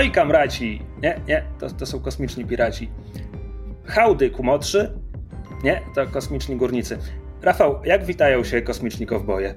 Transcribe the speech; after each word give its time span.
Ahoj, 0.00 0.10
kamraci! 0.10 0.82
Nie, 1.02 1.20
nie, 1.28 1.44
to, 1.58 1.70
to 1.70 1.86
są 1.86 2.00
kosmiczni 2.00 2.44
piraci. 2.44 2.90
Hałdy, 3.86 4.30
kumotrzy? 4.30 4.98
Nie, 5.64 5.80
to 5.94 6.06
kosmiczni 6.06 6.56
górnicy. 6.56 6.98
Rafał, 7.42 7.80
jak 7.84 8.04
witają 8.04 8.44
się 8.44 8.62
kosmiczni 8.62 9.06
kowboje? 9.06 9.54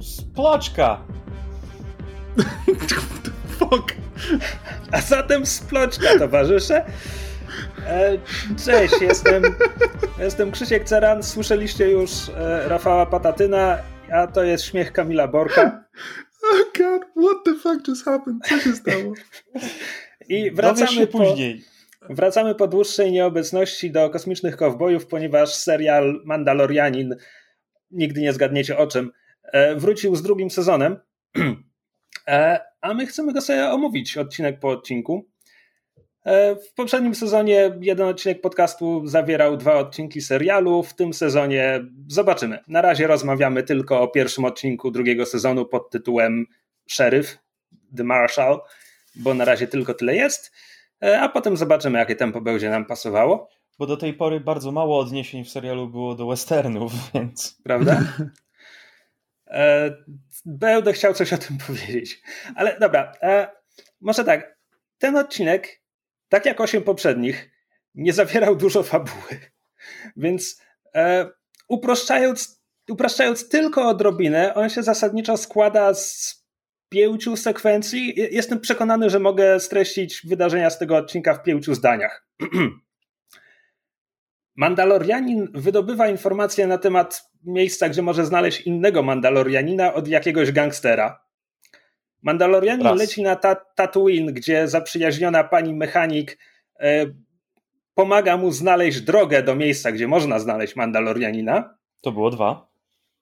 Sploczka! 0.00 1.00
Fuck. 3.58 3.94
A 4.92 5.00
zatem 5.00 5.46
sploczka, 5.46 6.18
towarzysze. 6.18 6.84
E, 7.86 8.18
cześć, 8.64 9.00
jestem, 9.00 9.42
jestem 10.18 10.50
Krzysiek 10.50 10.84
Ceran. 10.84 11.22
Słyszeliście 11.22 11.90
już 11.90 12.10
e, 12.28 12.68
Rafała 12.68 13.06
Patatyna, 13.06 13.78
a 14.12 14.26
to 14.26 14.44
jest 14.44 14.64
śmiech 14.64 14.92
Kamila 14.92 15.28
Borka. 15.28 15.84
Oh 16.52 16.64
god, 16.78 17.02
what 17.16 17.44
the 17.44 17.54
fuck 17.54 17.88
just 17.88 18.04
happened? 18.04 18.48
Co 18.48 18.60
się 18.60 18.72
stało? 18.72 19.12
I 20.28 20.50
wracamy 20.50 21.06
po, 21.06 21.18
później. 21.18 21.64
wracamy 22.10 22.54
po 22.54 22.68
dłuższej 22.68 23.12
nieobecności 23.12 23.90
do 23.90 24.10
kosmicznych 24.10 24.56
kowbojów, 24.56 25.06
ponieważ 25.06 25.54
serial 25.54 26.22
Mandalorianin, 26.24 27.16
nigdy 27.90 28.20
nie 28.20 28.32
zgadniecie 28.32 28.78
o 28.78 28.86
czym, 28.86 29.12
e, 29.42 29.76
wrócił 29.76 30.16
z 30.16 30.22
drugim 30.22 30.50
sezonem. 30.50 30.96
E, 32.28 32.60
a 32.80 32.94
my 32.94 33.06
chcemy 33.06 33.32
go 33.32 33.40
sobie 33.40 33.70
omówić 33.70 34.16
odcinek 34.16 34.60
po 34.60 34.68
odcinku. 34.68 35.28
E, 36.26 36.56
W 36.56 36.74
poprzednim 36.74 37.14
sezonie 37.14 37.78
jeden 37.80 38.06
odcinek 38.08 38.40
podcastu 38.40 39.06
zawierał 39.06 39.56
dwa 39.56 39.74
odcinki 39.74 40.20
serialu. 40.20 40.82
W 40.82 40.94
tym 40.94 41.14
sezonie 41.14 41.80
zobaczymy. 42.08 42.58
Na 42.68 42.82
razie 42.82 43.06
rozmawiamy 43.06 43.62
tylko 43.62 44.00
o 44.00 44.08
pierwszym 44.08 44.44
odcinku 44.44 44.90
drugiego 44.90 45.26
sezonu 45.26 45.66
pod 45.66 45.90
tytułem 45.90 46.46
Sheriff, 46.90 47.38
The 47.96 48.04
Marshal, 48.04 48.60
bo 49.16 49.34
na 49.34 49.44
razie 49.44 49.66
tylko 49.66 49.94
tyle 49.94 50.14
jest. 50.16 50.52
E, 51.02 51.20
A 51.20 51.28
potem 51.28 51.56
zobaczymy, 51.56 51.98
jakie 51.98 52.16
tempo 52.16 52.40
będzie 52.40 52.70
nam 52.70 52.84
pasowało, 52.86 53.48
Bo 53.78 53.86
do 53.86 53.96
tej 53.96 54.14
pory 54.14 54.40
bardzo 54.40 54.72
mało 54.72 54.98
odniesień 54.98 55.44
w 55.44 55.50
serialu 55.50 55.88
było 55.88 56.14
do 56.14 56.26
westernów, 56.26 56.92
więc 57.14 57.58
prawda? 57.64 58.00
E, 59.50 59.90
Będę 60.46 60.92
chciał 60.92 61.14
coś 61.14 61.32
o 61.32 61.38
tym 61.38 61.58
powiedzieć. 61.66 62.22
Ale 62.54 62.78
dobra, 62.80 63.12
może 64.00 64.24
tak. 64.24 64.56
Ten 64.98 65.16
odcinek, 65.16 65.80
tak 66.36 66.46
jak 66.46 66.60
osiem 66.60 66.82
poprzednich, 66.82 67.50
nie 67.94 68.12
zawierał 68.12 68.56
dużo 68.56 68.82
fabuły. 68.82 69.40
Więc 70.16 70.62
e, 70.94 71.30
uproszczając, 71.68 72.62
upraszczając 72.90 73.48
tylko 73.48 73.88
odrobinę, 73.88 74.54
on 74.54 74.68
się 74.70 74.82
zasadniczo 74.82 75.36
składa 75.36 75.94
z 75.94 76.44
pięciu 76.88 77.36
sekwencji. 77.36 78.12
Je- 78.20 78.28
Jestem 78.28 78.60
przekonany, 78.60 79.10
że 79.10 79.18
mogę 79.18 79.60
streścić 79.60 80.22
wydarzenia 80.24 80.70
z 80.70 80.78
tego 80.78 80.96
odcinka 80.96 81.34
w 81.34 81.42
pięciu 81.42 81.74
zdaniach. 81.74 82.28
Mandalorianin 84.56 85.48
wydobywa 85.54 86.08
informacje 86.08 86.66
na 86.66 86.78
temat 86.78 87.30
miejsca, 87.44 87.88
gdzie 87.88 88.02
może 88.02 88.26
znaleźć 88.26 88.60
innego 88.60 89.02
Mandalorianina 89.02 89.94
od 89.94 90.08
jakiegoś 90.08 90.52
gangstera. 90.52 91.25
Mandalorianin 92.30 92.86
Raz. 92.86 92.98
leci 92.98 93.22
na 93.22 93.36
ta 93.36 93.54
Tatooine, 93.54 94.32
gdzie 94.32 94.68
zaprzyjaźniona 94.68 95.44
pani 95.44 95.74
mechanik 95.74 96.38
e, 96.80 97.06
pomaga 97.94 98.36
mu 98.36 98.50
znaleźć 98.50 99.00
drogę 99.00 99.42
do 99.42 99.54
miejsca, 99.56 99.92
gdzie 99.92 100.08
można 100.08 100.38
znaleźć 100.38 100.76
Mandalorianina. 100.76 101.74
to 102.02 102.12
było 102.12 102.30
dwa. 102.30 102.66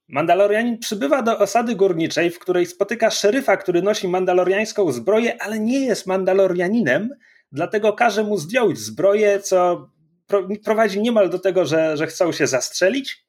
Mandalorianin 0.08 0.78
przybywa 0.78 1.22
do 1.22 1.38
osady 1.38 1.74
górniczej, 1.76 2.30
w 2.30 2.38
której 2.38 2.66
spotyka 2.66 3.10
szeryfa, 3.10 3.56
który 3.56 3.82
nosi 3.82 4.08
mandaloriańską 4.08 4.92
zbroję, 4.92 5.42
ale 5.42 5.58
nie 5.58 5.80
jest 5.80 6.06
Mandalorianinem, 6.06 7.10
dlatego 7.52 7.92
każe 7.92 8.24
mu 8.24 8.36
zdjąć 8.38 8.78
zbroję, 8.78 9.40
co 9.40 9.88
pro- 10.26 10.48
prowadzi 10.64 11.00
niemal 11.00 11.30
do 11.30 11.38
tego, 11.38 11.66
że, 11.66 11.96
że 11.96 12.06
chcą 12.06 12.32
się 12.32 12.46
zastrzelić. 12.46 13.24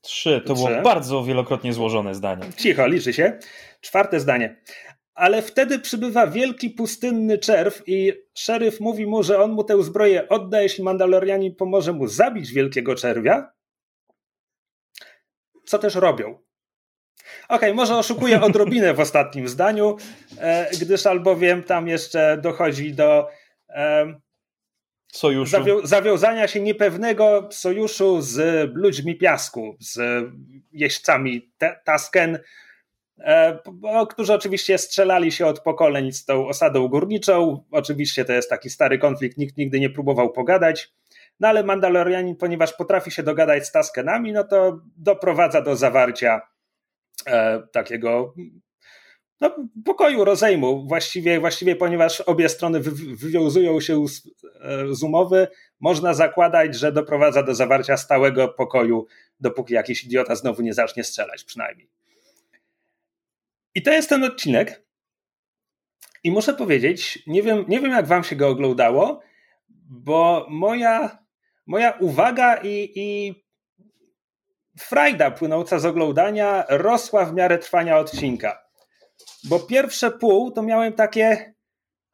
Trzy. 0.00 0.42
To 0.46 0.54
Trzy. 0.54 0.64
było 0.64 0.82
bardzo 0.82 1.24
wielokrotnie 1.24 1.72
złożone 1.72 2.14
zdanie. 2.14 2.42
Cicho, 2.56 2.86
liczy 2.86 3.12
się. 3.12 3.38
Czwarte 3.80 4.20
zdanie. 4.20 4.56
Ale 5.14 5.42
wtedy 5.42 5.78
przybywa 5.78 6.26
wielki 6.26 6.70
pustynny 6.70 7.38
czerw 7.38 7.82
i 7.86 8.12
szeryf 8.34 8.80
mówi 8.80 9.06
mu, 9.06 9.22
że 9.22 9.38
on 9.42 9.50
mu 9.52 9.64
tę 9.64 9.82
zbroję 9.82 10.28
odda, 10.28 10.62
jeśli 10.62 10.84
Mandalorianin 10.84 11.54
pomoże 11.56 11.92
mu 11.92 12.06
zabić 12.06 12.52
wielkiego 12.52 12.94
czerwia. 12.94 13.52
Co 15.64 15.78
też 15.78 15.94
robią. 15.94 16.38
Okej, 17.48 17.74
może 17.74 17.96
oszukuję 17.96 18.42
odrobinę 18.42 18.94
w 18.94 19.00
ostatnim 19.00 19.48
zdaniu, 19.48 19.96
e, 20.38 20.70
gdyż 20.80 21.06
albowiem 21.06 21.62
tam 21.62 21.88
jeszcze 21.88 22.38
dochodzi 22.42 22.94
do 22.94 23.28
e, 23.68 24.14
Sojuszu. 25.12 25.56
zawią- 25.56 25.86
zawiązania 25.86 26.48
się 26.48 26.60
niepewnego 26.60 27.48
sojuszu 27.52 28.20
z 28.20 28.70
ludźmi 28.74 29.18
piasku, 29.18 29.76
z 29.80 30.24
jeźdźcami 30.72 31.52
Te- 31.58 31.80
Tasken, 31.84 32.38
którzy 34.10 34.34
oczywiście 34.34 34.78
strzelali 34.78 35.32
się 35.32 35.46
od 35.46 35.60
pokoleń 35.60 36.12
z 36.12 36.24
tą 36.24 36.48
osadą 36.48 36.88
górniczą. 36.88 37.64
Oczywiście 37.70 38.24
to 38.24 38.32
jest 38.32 38.50
taki 38.50 38.70
stary 38.70 38.98
konflikt, 38.98 39.38
nikt 39.38 39.56
nigdy 39.56 39.80
nie 39.80 39.90
próbował 39.90 40.32
pogadać. 40.32 40.92
No 41.40 41.48
ale 41.48 41.64
Mandalorianin, 41.64 42.36
ponieważ 42.36 42.72
potrafi 42.72 43.10
się 43.10 43.22
dogadać 43.22 43.66
z 43.66 43.72
Taskenami, 43.72 44.32
no 44.32 44.44
to 44.44 44.80
doprowadza 44.96 45.62
do 45.62 45.76
zawarcia 45.76 46.40
e, 47.26 47.62
takiego 47.72 48.34
no, 49.40 49.56
pokoju, 49.84 50.24
rozejmu. 50.24 50.86
Właściwie, 50.86 51.40
właściwie 51.40 51.76
ponieważ 51.76 52.20
obie 52.20 52.48
strony 52.48 52.80
wy, 52.80 53.16
wywiązują 53.16 53.80
się 53.80 54.08
z, 54.08 54.26
e, 54.60 54.94
z 54.94 55.02
umowy, 55.02 55.48
można 55.80 56.14
zakładać, 56.14 56.74
że 56.74 56.92
doprowadza 56.92 57.42
do 57.42 57.54
zawarcia 57.54 57.96
stałego 57.96 58.48
pokoju, 58.48 59.06
dopóki 59.40 59.74
jakiś 59.74 60.04
idiota 60.04 60.34
znowu 60.34 60.62
nie 60.62 60.74
zacznie 60.74 61.04
strzelać, 61.04 61.44
przynajmniej. 61.44 61.88
I 63.74 63.82
to 63.82 63.92
jest 63.92 64.08
ten 64.08 64.24
odcinek. 64.24 64.84
I 66.24 66.30
muszę 66.30 66.54
powiedzieć, 66.54 67.22
nie 67.26 67.42
wiem, 67.42 67.64
nie 67.68 67.80
wiem 67.80 67.90
jak 67.90 68.06
wam 68.06 68.24
się 68.24 68.36
go 68.36 68.48
oglądało, 68.48 69.20
bo 69.88 70.46
moja, 70.50 71.18
moja 71.66 71.90
uwaga 71.90 72.56
i, 72.56 72.92
i 72.94 73.34
frajda 74.78 75.30
płynąca 75.30 75.78
z 75.78 75.86
oglądania 75.86 76.64
rosła 76.68 77.24
w 77.24 77.34
miarę 77.34 77.58
trwania 77.58 77.98
odcinka. 77.98 78.64
Bo 79.44 79.60
pierwsze 79.60 80.10
pół 80.10 80.50
to 80.50 80.62
miałem 80.62 80.92
takie, 80.92 81.54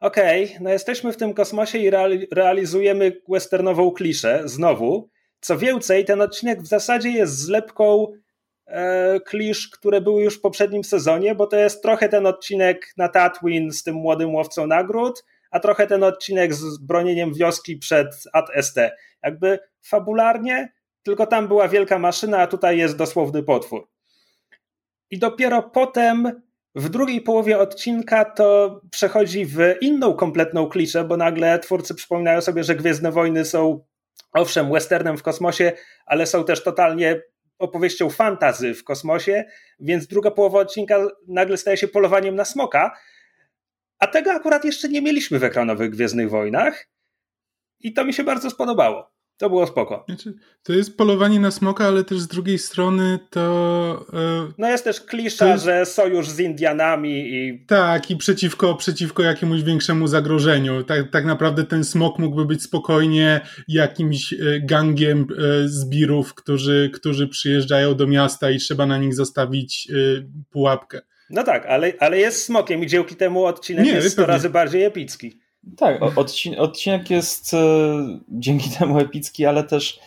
okej, 0.01 0.45
okay, 0.45 0.59
no 0.61 0.71
jesteśmy 0.71 1.13
w 1.13 1.17
tym 1.17 1.35
kosmosie 1.35 1.79
i 1.79 1.91
reali- 1.91 2.27
realizujemy 2.33 3.23
westernową 3.29 3.91
kliszę 3.91 4.43
znowu. 4.45 5.11
Co 5.41 5.59
więcej, 5.59 6.05
ten 6.05 6.21
odcinek 6.21 6.63
w 6.63 6.67
zasadzie 6.67 7.11
jest 7.11 7.39
zlepką 7.39 8.07
klisz, 9.27 9.69
które 9.69 10.01
były 10.01 10.23
już 10.23 10.39
w 10.39 10.41
poprzednim 10.41 10.85
sezonie, 10.85 11.35
bo 11.35 11.47
to 11.47 11.57
jest 11.57 11.83
trochę 11.83 12.09
ten 12.09 12.27
odcinek 12.27 12.93
na 12.97 13.09
Tatooine 13.09 13.73
z 13.73 13.83
tym 13.83 13.95
młodym 13.95 14.35
łowcą 14.35 14.67
nagród, 14.67 15.25
a 15.51 15.61
trochę 15.61 15.87
ten 15.87 16.05
odcinek 16.05 16.55
z 16.55 16.79
bronieniem 16.79 17.35
wioski 17.35 17.77
przed 17.77 18.15
AT-ST. 18.33 18.77
Jakby 19.23 19.59
fabularnie, 19.83 20.73
tylko 21.03 21.27
tam 21.27 21.49
była 21.49 21.69
wielka 21.69 21.99
maszyna, 21.99 22.39
a 22.39 22.47
tutaj 22.47 22.79
jest 22.79 22.97
dosłowny 22.97 23.43
potwór. 23.43 23.89
I 25.11 25.19
dopiero 25.19 25.63
potem 25.63 26.43
w 26.75 26.89
drugiej 26.89 27.21
połowie 27.21 27.59
odcinka 27.59 28.25
to 28.25 28.81
przechodzi 28.91 29.47
w 29.47 29.59
inną 29.81 30.15
kompletną 30.15 30.69
kliszę, 30.69 31.05
bo 31.05 31.17
nagle 31.17 31.59
twórcy 31.59 31.95
przypominają 31.95 32.41
sobie, 32.41 32.65
że 32.65 32.75
Gwiezdne 32.75 33.13
Wojny 33.13 33.45
są 33.45 33.85
owszem 34.35 34.73
westernem 34.73 35.17
w 35.17 35.23
kosmosie, 35.23 35.73
ale 36.07 36.27
są 36.27 36.45
też 36.45 36.63
totalnie 36.63 37.23
opowieścią 37.61 38.11
fantazy 38.11 38.75
w 38.75 38.85
kosmosie, 38.85 39.45
więc 39.81 40.07
druga 40.07 40.31
połowa 40.31 40.59
odcinka 40.59 40.99
nagle 41.29 41.57
staje 41.57 41.77
się 41.77 41.89
polowaniem 41.89 42.35
na 42.35 42.45
smoka, 42.45 42.97
a 43.99 44.07
tego 44.07 44.33
akurat 44.33 44.65
jeszcze 44.65 44.89
nie 44.89 45.03
mieliśmy 45.03 45.39
w 45.39 45.45
ekranowych 45.45 45.91
Gwiezdnych 45.91 46.31
Wojnach 46.31 46.89
i 47.81 47.93
to 47.93 48.05
mi 48.05 48.13
się 48.13 48.25
bardzo 48.25 48.51
spodobało. 48.51 49.10
To 49.41 49.51
było 49.51 49.67
spoko. 49.67 50.05
Znaczy, 50.09 50.35
to 50.63 50.73
jest 50.73 50.97
polowanie 50.97 51.41
na 51.41 51.51
smoka, 51.51 51.87
ale 51.87 52.05
też 52.05 52.19
z 52.21 52.27
drugiej 52.29 52.59
strony 52.59 53.19
to. 53.31 54.07
e, 54.13 54.53
No 54.59 54.69
jest 54.69 54.85
też 54.85 55.01
klisza, 55.01 55.49
jest- 55.53 55.65
że 55.65 55.87
sojusz 55.87 56.29
z 56.29 56.41
Indianami 56.41 57.35
i 57.35 57.65
tak, 57.67 58.11
i 58.11 58.17
przeciwko, 58.17 58.75
przeciwko 58.75 59.23
jakiemuś 59.23 59.63
większemu 59.63 60.07
zagrożeniu. 60.07 60.85
Tak, 60.85 61.11
tak 61.11 61.25
naprawdę 61.25 61.65
ten 61.65 61.85
smok 61.85 62.19
mógłby 62.19 62.45
być 62.45 62.63
spokojnie 62.63 63.41
jakimś 63.69 64.33
e, 64.33 64.37
gangiem 64.63 65.27
e, 65.65 65.69
zbirów, 65.69 66.35
którzy, 66.35 66.91
którzy 66.95 67.29
przyjeżdżają 67.29 67.95
do 67.95 68.07
miasta 68.07 68.51
i 68.51 68.59
trzeba 68.59 68.87
na 68.87 68.99
nich 68.99 69.15
zostawić 69.15 69.89
pułapkę. 70.51 71.01
no 71.31 71.43
tak, 71.45 71.67
ale, 71.67 71.93
ale 72.01 72.19
jest 72.19 72.45
smokiem 72.45 72.83
i 72.85 72.87
dzięki 72.87 73.17
temu 73.17 73.45
odcinek 73.45 73.85
Nie, 73.85 73.93
jest 73.93 74.11
100 74.13 74.17
pewnie. 74.23 74.33
razy 74.35 74.51
bardziej 74.51 74.85
epicki. 74.85 75.41
Tak, 75.77 76.01
odcinek 76.59 77.11
jest 77.11 77.55
e, 77.55 77.59
dzięki 78.29 78.71
temu 78.79 78.99
epicki, 78.99 79.47
ale 79.47 79.65
też 79.65 80.01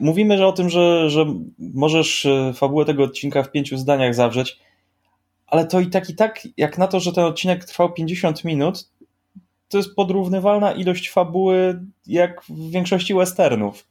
mówimy 0.00 0.38
że 0.38 0.46
o 0.46 0.52
tym, 0.52 0.70
że, 0.70 1.10
że 1.10 1.26
możesz 1.58 2.26
e, 2.26 2.52
fabułę 2.54 2.84
tego 2.84 3.02
odcinka 3.02 3.42
w 3.42 3.50
pięciu 3.50 3.76
zdaniach 3.76 4.14
zawrzeć, 4.14 4.58
ale 5.46 5.66
to 5.66 5.80
i 5.80 5.86
tak 5.86 6.10
i 6.10 6.14
tak, 6.14 6.48
jak 6.56 6.78
na 6.78 6.86
to, 6.86 7.00
że 7.00 7.12
ten 7.12 7.24
odcinek 7.24 7.64
trwał 7.64 7.92
50 7.92 8.44
minut, 8.44 8.88
to 9.68 9.78
jest 9.78 9.94
podrównywalna 9.94 10.72
ilość 10.72 11.10
fabuły 11.10 11.80
jak 12.06 12.42
w 12.42 12.70
większości 12.70 13.14
westernów, 13.14 13.86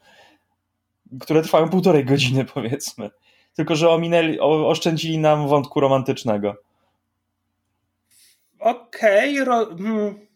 które 1.20 1.42
trwają 1.42 1.70
półtorej 1.70 2.06
godziny 2.06 2.46
powiedzmy. 2.54 3.10
Tylko, 3.56 3.76
że 3.76 3.90
ominęli, 3.90 4.40
oszczędzili 4.40 5.18
nam 5.18 5.48
wątku 5.48 5.80
romantycznego. 5.80 6.56
Okej, 8.60 9.42
okay, 9.42 9.66
hmm. 9.78 10.27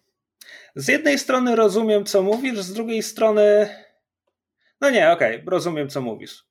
Z 0.75 0.87
jednej 0.87 1.19
strony 1.19 1.55
rozumiem, 1.55 2.05
co 2.05 2.21
mówisz, 2.21 2.59
z 2.59 2.73
drugiej 2.73 3.03
strony 3.03 3.69
no 4.81 4.89
nie, 4.89 5.11
okej, 5.11 5.35
okay, 5.35 5.51
rozumiem, 5.51 5.89
co 5.89 6.01
mówisz. 6.01 6.45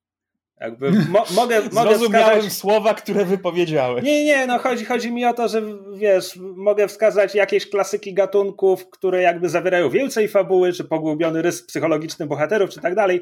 Jakby 0.61 0.90
mo 0.90 1.25
mogę, 1.37 1.62
mogę 1.72 1.99
wskazać... 1.99 2.52
słowa, 2.52 2.94
które 2.94 3.25
wypowiedziałeś. 3.25 4.05
Nie, 4.05 4.25
nie, 4.25 4.46
no 4.46 4.58
chodzi, 4.58 4.84
chodzi 4.84 5.12
mi 5.12 5.25
o 5.25 5.34
to, 5.34 5.49
że 5.49 5.62
wiesz, 5.96 6.37
mogę 6.37 6.88
wskazać 6.88 7.34
jakieś 7.34 7.70
klasyki 7.70 8.14
gatunków, 8.14 8.90
które 8.90 9.22
jakby 9.22 9.49
zawierają 9.49 9.90
więcej 9.90 10.28
fabuły, 10.28 10.73
czy 10.73 10.84
pogłębiony 10.84 11.43
rys 11.43 11.62
psychologiczny 11.62 12.26
bohaterów, 12.26 12.70
czy 12.70 12.81
tak 12.81 12.94
dalej, 12.94 13.20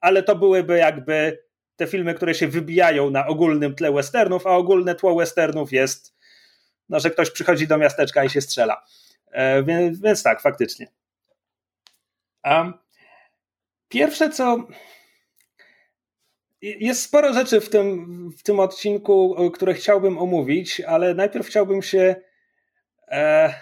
ale 0.00 0.22
to 0.22 0.36
byłyby 0.36 0.78
jakby 0.78 1.38
te 1.76 1.86
filmy, 1.86 2.14
które 2.14 2.34
się 2.34 2.48
wybijają 2.48 3.10
na 3.10 3.26
ogólnym 3.26 3.74
tle 3.74 3.92
westernów, 3.92 4.46
a 4.46 4.50
ogólne 4.50 4.94
tło 4.94 5.14
westernów 5.14 5.72
jest, 5.72 6.14
no, 6.88 7.00
że 7.00 7.10
ktoś 7.10 7.30
przychodzi 7.30 7.66
do 7.66 7.78
miasteczka 7.78 8.24
i 8.24 8.30
się 8.30 8.40
strzela. 8.40 8.82
E, 9.30 9.62
więc, 9.62 10.00
więc 10.00 10.22
tak, 10.22 10.40
faktycznie. 10.40 10.86
Um, 12.44 12.74
pierwsze, 13.88 14.30
co 14.30 14.66
jest 16.62 17.02
sporo 17.02 17.32
rzeczy 17.32 17.60
w 17.60 17.68
tym, 17.68 18.30
w 18.38 18.42
tym 18.42 18.60
odcinku, 18.60 19.50
które 19.54 19.74
chciałbym 19.74 20.18
omówić, 20.18 20.80
ale 20.80 21.14
najpierw 21.14 21.46
chciałbym 21.46 21.82
się. 21.82 22.16
E, 23.08 23.54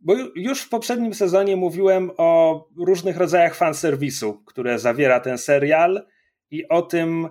bo 0.00 0.14
już 0.34 0.62
w 0.62 0.68
poprzednim 0.68 1.14
sezonie 1.14 1.56
mówiłem 1.56 2.10
o 2.16 2.60
różnych 2.76 3.16
rodzajach 3.16 3.54
fanserwisu, 3.54 4.42
które 4.44 4.78
zawiera 4.78 5.20
ten 5.20 5.38
serial 5.38 6.06
i 6.50 6.68
o 6.68 6.82
tym, 6.82 7.28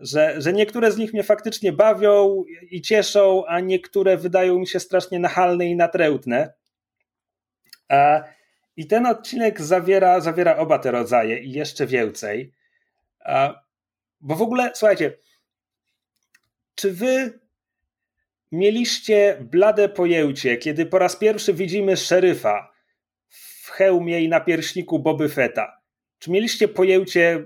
że, 0.00 0.40
że 0.40 0.52
niektóre 0.52 0.92
z 0.92 0.98
nich 0.98 1.12
mnie 1.12 1.22
faktycznie 1.22 1.72
bawią 1.72 2.44
i 2.70 2.82
cieszą, 2.82 3.46
a 3.46 3.60
niektóre 3.60 4.16
wydają 4.16 4.58
mi 4.58 4.66
się 4.66 4.80
strasznie 4.80 5.18
nachalne 5.18 5.66
i 5.66 5.76
natrętne. 5.76 6.59
I 8.76 8.86
ten 8.86 9.06
odcinek 9.06 9.60
zawiera, 9.60 10.20
zawiera 10.20 10.56
oba 10.56 10.78
te 10.78 10.90
rodzaje 10.90 11.38
i 11.38 11.52
jeszcze 11.52 11.86
więcej. 11.86 12.52
Bo 14.20 14.34
w 14.34 14.42
ogóle, 14.42 14.70
słuchajcie, 14.74 15.12
czy 16.74 16.92
wy 16.92 17.40
mieliście 18.52 19.38
blade 19.40 19.88
pojęcie, 19.88 20.56
kiedy 20.56 20.86
po 20.86 20.98
raz 20.98 21.16
pierwszy 21.16 21.54
widzimy 21.54 21.96
szeryfa 21.96 22.72
w 23.28 23.70
hełmie 23.70 24.20
i 24.20 24.28
na 24.28 24.40
pierśniku 24.40 24.98
Boby 24.98 25.28
Fetta? 25.28 25.80
Czy 26.18 26.30
mieliście 26.30 26.68
pojęcie, 26.68 27.44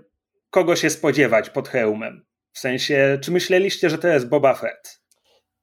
kogo 0.50 0.76
się 0.76 0.91
spodziewać 0.91 1.50
pod 1.50 1.69
hełmem? 1.69 2.25
W 2.52 2.58
sensie, 2.58 3.19
czy 3.23 3.31
myśleliście, 3.31 3.91
że 3.91 3.99
to 3.99 4.08
jest 4.08 4.29
Boba 4.29 4.55
Fett? 4.55 5.04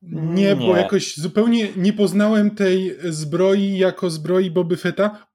Nie, 0.01 0.21
nie, 0.21 0.55
bo 0.55 0.77
jakoś 0.77 1.17
zupełnie 1.17 1.67
nie 1.75 1.93
poznałem 1.93 2.51
tej 2.51 2.97
zbroi 3.03 3.77
jako 3.77 4.09
zbroi 4.09 4.51
Boby 4.51 4.77
Fetta. 4.77 5.27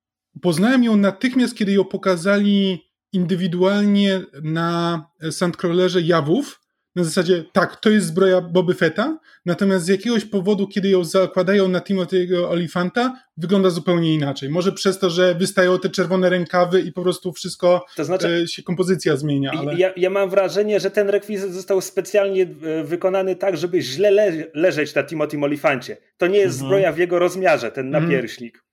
Poznałem 0.43 0.85
ją 0.85 0.97
natychmiast, 0.97 1.55
kiedy 1.55 1.73
ją 1.73 1.85
pokazali 1.85 2.83
indywidualnie 3.13 4.21
na 4.43 5.03
Sandcrawlerze 5.31 6.03
jawów, 6.03 6.61
na 6.97 7.05
zasadzie, 7.05 7.45
tak, 7.53 7.77
to 7.77 7.91
jest 7.91 8.07
zbroja 8.07 8.41
Boby 8.41 8.75
Fetta, 8.75 9.19
natomiast 9.47 9.85
z 9.85 9.89
jakiegoś 9.89 10.25
powodu, 10.25 10.69
kiedy 10.69 10.89
ją 10.89 11.05
zakładają 11.05 11.69
na 11.69 11.81
Timothy'ego 11.81 12.49
Olifanta, 12.49 13.23
wygląda 13.37 13.71
zupełnie 13.71 14.15
inaczej. 14.15 14.49
Może 14.49 14.73
przez 14.73 14.99
to, 14.99 15.11
że 15.11 15.35
wystają 15.35 15.79
te 15.79 15.89
czerwone 15.89 16.31
rękawy 16.31 16.81
i 16.81 16.93
po 16.93 17.03
prostu 17.03 17.33
wszystko, 17.33 17.85
to 17.97 18.05
znaczy, 18.05 18.29
e, 18.43 18.49
się 18.49 18.63
kompozycja 18.63 19.17
zmienia. 19.17 19.51
Ale... 19.59 19.75
Ja, 19.75 19.93
ja, 19.97 20.11
mam 20.11 20.31
wrażenie, 20.31 20.81
że 20.81 20.91
ten 20.91 21.09
rekwizyt 21.09 21.53
został 21.53 21.81
specjalnie 21.81 22.43
e, 22.43 22.85
wykonany 22.85 23.37
tak, 23.37 23.57
żeby 23.57 23.83
źle 23.83 24.11
le 24.11 24.33
leżeć 24.55 24.95
na 24.95 25.05
Timothy 25.05 25.39
Olifancie. 25.39 25.97
To 26.17 26.27
nie 26.27 26.39
jest 26.39 26.55
mhm. 26.55 26.69
zbroja 26.69 26.93
w 26.93 26.99
jego 26.99 27.19
rozmiarze, 27.19 27.71
ten 27.71 27.87
mhm. 27.87 28.05
napierśnik. 28.05 28.65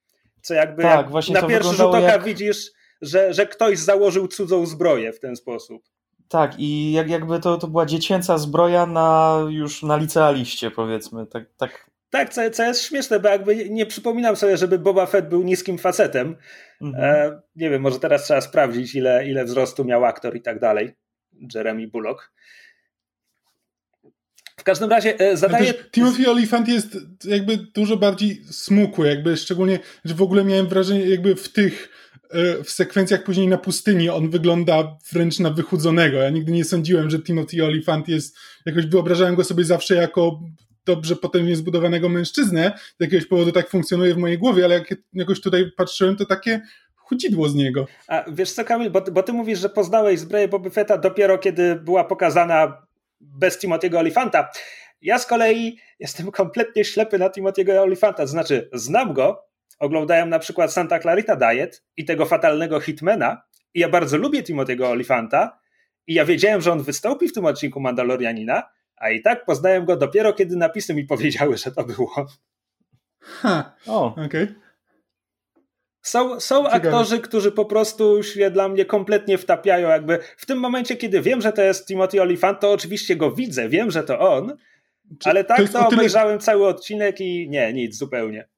Co 0.41 0.53
jakby 0.53 0.81
tak, 0.81 1.07
jak 1.13 1.29
na 1.29 1.47
pierwszy 1.47 1.69
rzut 1.69 1.81
oka 1.81 1.99
jak... 1.99 2.23
widzisz 2.23 2.71
że, 3.03 3.33
że 3.33 3.47
ktoś 3.47 3.79
założył 3.79 4.27
cudzą 4.27 4.65
zbroję 4.65 5.13
w 5.13 5.19
ten 5.19 5.35
sposób. 5.35 5.83
Tak, 6.33 6.59
i 6.59 6.91
jak, 6.91 7.09
jakby 7.09 7.39
to, 7.39 7.57
to 7.57 7.67
była 7.67 7.85
dziecięca 7.85 8.37
zbroja 8.37 8.85
na 8.85 9.39
już 9.49 9.83
na 9.83 9.97
licealiście, 9.97 10.71
powiedzmy. 10.71 11.25
Tak, 11.25 11.43
tak. 11.57 11.89
tak 12.09 12.29
co, 12.29 12.49
co 12.49 12.63
jest 12.63 12.83
śmieszne, 12.83 13.19
bo 13.19 13.29
jakby 13.29 13.69
nie 13.69 13.85
przypominam 13.85 14.35
sobie, 14.35 14.57
żeby 14.57 14.79
Boba 14.79 15.05
Fett 15.05 15.29
był 15.29 15.43
niskim 15.43 15.77
facetem. 15.77 16.35
Mhm. 16.81 17.03
E, 17.03 17.41
nie 17.55 17.69
wiem, 17.69 17.81
może 17.81 17.99
teraz 17.99 18.23
trzeba 18.23 18.41
sprawdzić, 18.41 18.95
ile, 18.95 19.27
ile 19.27 19.45
wzrostu 19.45 19.85
miał 19.85 20.05
aktor 20.05 20.35
i 20.35 20.41
tak 20.41 20.59
dalej. 20.59 20.95
Jeremy 21.55 21.87
Bullock. 21.87 22.31
W 24.57 24.63
każdym 24.63 24.89
razie 24.89 25.19
e, 25.19 25.37
zadaję... 25.37 25.73
Timothy 25.73 26.29
Olyphant 26.29 26.67
jest 26.67 26.97
jakby 27.25 27.57
dużo 27.57 27.97
bardziej 27.97 28.43
smukły, 28.51 29.07
jakby 29.07 29.37
szczególnie, 29.37 29.79
że 30.05 30.13
w 30.13 30.21
ogóle 30.21 30.43
miałem 30.43 30.67
wrażenie 30.67 31.09
jakby 31.09 31.35
w 31.35 31.49
tych 31.49 31.89
w 32.63 32.71
sekwencjach 32.71 33.23
później 33.23 33.47
na 33.47 33.57
pustyni 33.57 34.09
on 34.09 34.29
wygląda 34.29 34.97
wręcz 35.11 35.39
na 35.39 35.49
wychudzonego. 35.49 36.17
Ja 36.17 36.29
nigdy 36.29 36.51
nie 36.51 36.65
sądziłem, 36.65 37.09
że 37.09 37.19
Timothy 37.19 37.65
Olyphant 37.65 38.07
jest, 38.07 38.37
jakoś 38.65 38.85
wyobrażałem 38.85 39.35
go 39.35 39.43
sobie 39.43 39.63
zawsze 39.63 39.95
jako 39.95 40.39
dobrze 40.85 41.15
potem 41.15 41.45
niezbudowanego 41.45 42.09
mężczyznę. 42.09 42.71
Z 42.99 43.01
jakiegoś 43.03 43.25
powodu 43.25 43.51
tak 43.51 43.69
funkcjonuje 43.69 44.13
w 44.13 44.17
mojej 44.17 44.37
głowie, 44.37 44.65
ale 44.65 44.73
jak 44.73 44.95
jakoś 45.13 45.41
tutaj 45.41 45.71
patrzyłem, 45.77 46.15
to 46.15 46.25
takie 46.25 46.61
chudzidło 46.95 47.49
z 47.49 47.55
niego. 47.55 47.87
A 48.07 48.25
wiesz 48.31 48.51
co, 48.51 48.63
Kamil, 48.63 48.91
bo, 48.91 49.01
bo 49.01 49.23
ty 49.23 49.33
mówisz, 49.33 49.59
że 49.59 49.69
poznałeś 49.69 50.19
zbroję 50.19 50.47
Boba 50.47 50.69
Fetta 50.69 50.97
dopiero 50.97 51.37
kiedy 51.37 51.75
była 51.75 52.03
pokazana 52.03 52.81
bez 53.21 53.63
Timothy'ego 53.63 53.97
Olifanta. 53.97 54.49
Ja 55.01 55.19
z 55.19 55.25
kolei 55.25 55.77
jestem 55.99 56.31
kompletnie 56.31 56.85
ślepy 56.85 57.19
na 57.19 57.29
Timothy'ego 57.29 57.77
Olifanta, 57.77 58.23
to 58.23 58.27
znaczy 58.27 58.69
znam 58.73 59.13
go, 59.13 59.45
oglądałem 59.79 60.29
na 60.29 60.39
przykład 60.39 60.73
Santa 60.73 60.99
Clarita 60.99 61.35
Diet 61.35 61.83
i 61.97 62.05
tego 62.05 62.25
fatalnego 62.25 62.79
Hitmana 62.79 63.41
i 63.73 63.79
ja 63.79 63.89
bardzo 63.89 64.17
lubię 64.17 64.43
Timothy'ego 64.43 64.85
Olifanta 64.85 65.59
i 66.07 66.13
ja 66.13 66.25
wiedziałem, 66.25 66.61
że 66.61 66.71
on 66.71 66.83
wystąpi 66.83 67.27
w 67.27 67.33
tym 67.33 67.45
odcinku 67.45 67.79
Mandalorianina, 67.79 68.63
a 68.95 69.09
i 69.09 69.21
tak 69.21 69.45
poznałem 69.45 69.85
go 69.85 69.97
dopiero, 69.97 70.33
kiedy 70.33 70.55
napisy 70.55 70.93
mi 70.93 71.05
powiedziały, 71.05 71.57
że 71.57 71.71
to 71.71 71.83
było. 71.83 72.27
Ha, 73.19 73.75
o, 73.87 74.05
okej. 74.05 74.25
Okay. 74.25 74.55
Są, 76.01 76.39
są 76.39 76.69
aktorzy, 76.69 77.19
którzy 77.19 77.51
po 77.51 77.65
prostu 77.65 78.23
się 78.23 78.51
dla 78.51 78.69
mnie 78.69 78.85
kompletnie 78.85 79.37
wtapiają. 79.37 79.89
Jakby 79.89 80.19
w 80.37 80.45
tym 80.45 80.59
momencie, 80.59 80.95
kiedy 80.95 81.21
wiem, 81.21 81.41
że 81.41 81.53
to 81.53 81.61
jest 81.61 81.87
Timothy 81.87 82.21
Olyphant, 82.21 82.59
to 82.59 82.71
oczywiście 82.71 83.15
go 83.15 83.31
widzę, 83.31 83.69
wiem, 83.69 83.91
że 83.91 84.03
to 84.03 84.19
on, 84.19 84.57
Czy 85.19 85.29
ale 85.29 85.43
tak 85.43 85.57
to, 85.57 85.67
to 85.67 85.87
obejrzałem 85.87 86.39
cały 86.39 86.67
odcinek 86.67 87.21
i 87.21 87.49
nie, 87.49 87.73
nic 87.73 87.97
zupełnie 87.97 88.52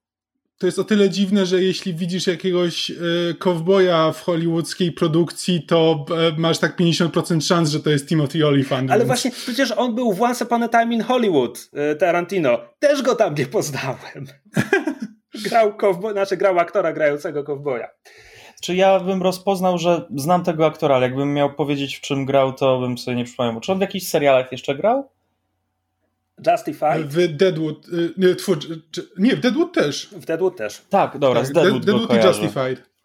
to 0.58 0.66
jest 0.66 0.80
o 0.80 0.84
tyle 0.84 1.10
dziwne, 1.10 1.46
że 1.46 1.64
jeśli 1.64 1.94
widzisz 1.94 2.28
jakiegoś 2.28 2.92
e, 2.92 2.96
kowboja 3.40 4.12
w 4.12 4.22
hollywoodzkiej 4.22 4.92
produkcji, 4.92 5.66
to 5.66 6.06
e, 6.12 6.40
masz 6.40 6.60
tak 6.60 6.80
50% 6.80 7.42
szans, 7.42 7.70
że 7.70 7.80
to 7.80 7.90
jest 7.90 8.10
Timothy 8.10 8.48
Olyphant. 8.48 8.92
Ale 8.92 9.00
więc... 9.00 9.08
właśnie, 9.08 9.32
przecież 9.32 9.72
on 9.72 9.96
był 9.96 10.14
w 10.14 10.22
Once 10.22 10.46
Upon 10.46 10.64
a 10.64 10.70
Time 10.70 10.94
in 10.94 11.02
Hollywood, 11.02 11.70
e, 11.74 11.96
Tarantino. 11.96 12.60
Też 12.80 13.02
go 13.02 13.16
tam 13.16 13.36
nie 13.36 13.46
poznałem. 13.46 14.26
grał, 15.50 15.78
kowbo... 15.78 16.12
znaczy, 16.12 16.38
grał 16.38 16.60
aktora 16.60 16.94
grającego 16.94 17.44
kowboja. 17.44 17.88
Czy 18.62 18.76
ja 18.76 19.00
bym 19.00 19.24
rozpoznał, 19.24 19.78
że 19.78 20.08
znam 20.16 20.44
tego 20.44 20.66
aktora, 20.66 20.96
ale 20.96 21.06
jakbym 21.06 21.34
miał 21.34 21.54
powiedzieć 21.54 21.96
w 21.96 22.02
czym 22.02 22.26
grał, 22.26 22.54
to 22.54 22.80
bym 22.80 22.98
sobie 22.98 23.18
nie 23.18 23.26
przypomniał. 23.26 23.62
Czy 23.62 23.72
on 23.72 23.78
w 23.78 23.82
jakichś 23.82 24.08
serialach 24.08 24.52
jeszcze 24.52 24.76
grał? 24.76 25.10
Justified? 26.38 27.08
W 27.08 27.36
Deadwood. 27.38 27.88
Y, 27.88 28.14
nie, 28.18 28.36
nie, 29.18 29.36
w 29.36 29.40
Deadwood 29.40 29.74
też. 29.74 30.10
W 30.12 30.26
Deadwood 30.26 30.58
też. 30.58 30.86
Tak, 30.90 31.18
dobra, 31.18 31.40
tak, 31.42 31.50
z 31.50 31.54
Deadwood, 31.54 31.86
Deadwood 31.86 32.14
i 32.14 32.28
Justified. 32.28 32.96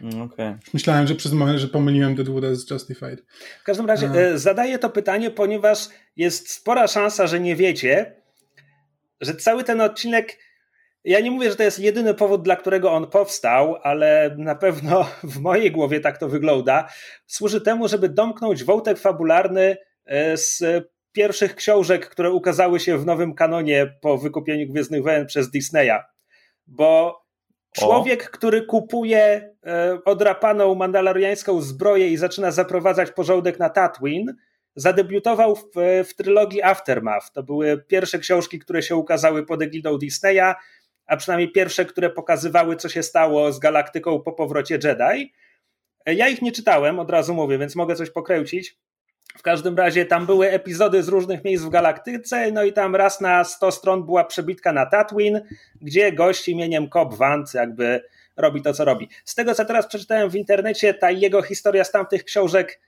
Mm, 0.00 0.22
okay. 0.22 0.58
Myślałem, 0.74 1.06
że 1.06 1.14
przez 1.14 1.32
moment, 1.32 1.58
że 1.58 1.68
pomyliłem 1.68 2.14
Deadwooda 2.14 2.54
z 2.54 2.70
Justified. 2.70 3.22
W 3.60 3.64
każdym 3.64 3.86
razie 3.86 4.10
A. 4.10 4.14
E, 4.14 4.38
zadaję 4.38 4.78
to 4.78 4.90
pytanie, 4.90 5.30
ponieważ 5.30 5.88
jest 6.16 6.50
spora 6.50 6.86
szansa, 6.86 7.26
że 7.26 7.40
nie 7.40 7.56
wiecie, 7.56 8.14
że 9.20 9.34
cały 9.34 9.64
ten 9.64 9.80
odcinek. 9.80 10.38
Ja 11.04 11.20
nie 11.20 11.30
mówię, 11.30 11.50
że 11.50 11.56
to 11.56 11.62
jest 11.62 11.78
jedyny 11.78 12.14
powód, 12.14 12.42
dla 12.42 12.56
którego 12.56 12.92
on 12.92 13.06
powstał, 13.10 13.76
ale 13.82 14.34
na 14.38 14.54
pewno 14.54 15.10
w 15.22 15.40
mojej 15.40 15.72
głowie 15.72 16.00
tak 16.00 16.18
to 16.18 16.28
wygląda. 16.28 16.88
Służy 17.26 17.60
temu, 17.60 17.88
żeby 17.88 18.08
domknąć 18.08 18.64
wątek 18.64 18.98
fabularny 18.98 19.76
e, 20.06 20.36
z 20.36 20.62
pierwszych 21.18 21.54
książek, 21.54 22.08
które 22.08 22.30
ukazały 22.30 22.80
się 22.80 22.98
w 22.98 23.06
nowym 23.06 23.34
kanonie 23.34 23.98
po 24.00 24.18
wykupieniu 24.18 24.72
Gwiezdnych 24.72 25.02
Wojen 25.02 25.26
przez 25.26 25.50
Disneya. 25.50 25.98
Bo 26.66 27.20
człowiek, 27.72 28.22
o. 28.26 28.36
który 28.36 28.62
kupuje 28.62 29.54
e, 29.66 29.98
odrapaną 30.04 30.74
mandaloriańską 30.74 31.60
zbroję 31.60 32.08
i 32.08 32.16
zaczyna 32.16 32.50
zaprowadzać 32.50 33.10
porządek 33.10 33.58
na 33.58 33.70
Tatooine, 33.70 34.34
zadebiutował 34.76 35.56
w, 35.56 35.64
w 36.04 36.14
trylogii 36.14 36.62
Aftermath. 36.62 37.32
To 37.32 37.42
były 37.42 37.84
pierwsze 37.88 38.18
książki, 38.18 38.58
które 38.58 38.82
się 38.82 38.96
ukazały 38.96 39.46
pod 39.46 39.62
egidą 39.62 39.98
Disneya, 39.98 40.54
a 41.06 41.16
przynajmniej 41.16 41.52
pierwsze, 41.52 41.84
które 41.84 42.10
pokazywały, 42.10 42.76
co 42.76 42.88
się 42.88 43.02
stało 43.02 43.52
z 43.52 43.58
galaktyką 43.58 44.20
po 44.20 44.32
powrocie 44.32 44.78
Jedi. 44.84 45.32
Ja 46.06 46.28
ich 46.28 46.42
nie 46.42 46.52
czytałem, 46.52 46.98
od 46.98 47.10
razu 47.10 47.34
mówię, 47.34 47.58
więc 47.58 47.76
mogę 47.76 47.96
coś 47.96 48.10
pokręcić. 48.10 48.78
W 49.36 49.42
każdym 49.42 49.76
razie 49.76 50.06
tam 50.06 50.26
były 50.26 50.50
epizody 50.50 51.02
z 51.02 51.08
różnych 51.08 51.44
miejsc 51.44 51.64
w 51.64 51.68
galaktyce, 51.68 52.52
no 52.52 52.64
i 52.64 52.72
tam 52.72 52.96
raz 52.96 53.20
na 53.20 53.44
100 53.44 53.70
stron 53.72 54.04
była 54.04 54.24
przebitka 54.24 54.72
na 54.72 54.86
Tatooine, 54.86 55.40
gdzie 55.80 56.12
gość 56.12 56.48
imieniem 56.48 56.88
Cobb 56.88 57.14
Vant 57.14 57.54
jakby 57.54 58.00
robi 58.36 58.62
to, 58.62 58.72
co 58.72 58.84
robi. 58.84 59.08
Z 59.24 59.34
tego, 59.34 59.54
co 59.54 59.64
teraz 59.64 59.86
przeczytałem 59.86 60.30
w 60.30 60.34
internecie, 60.34 60.94
ta 60.94 61.10
jego 61.10 61.42
historia 61.42 61.84
z 61.84 61.90
tamtych 61.90 62.24
książek 62.24 62.80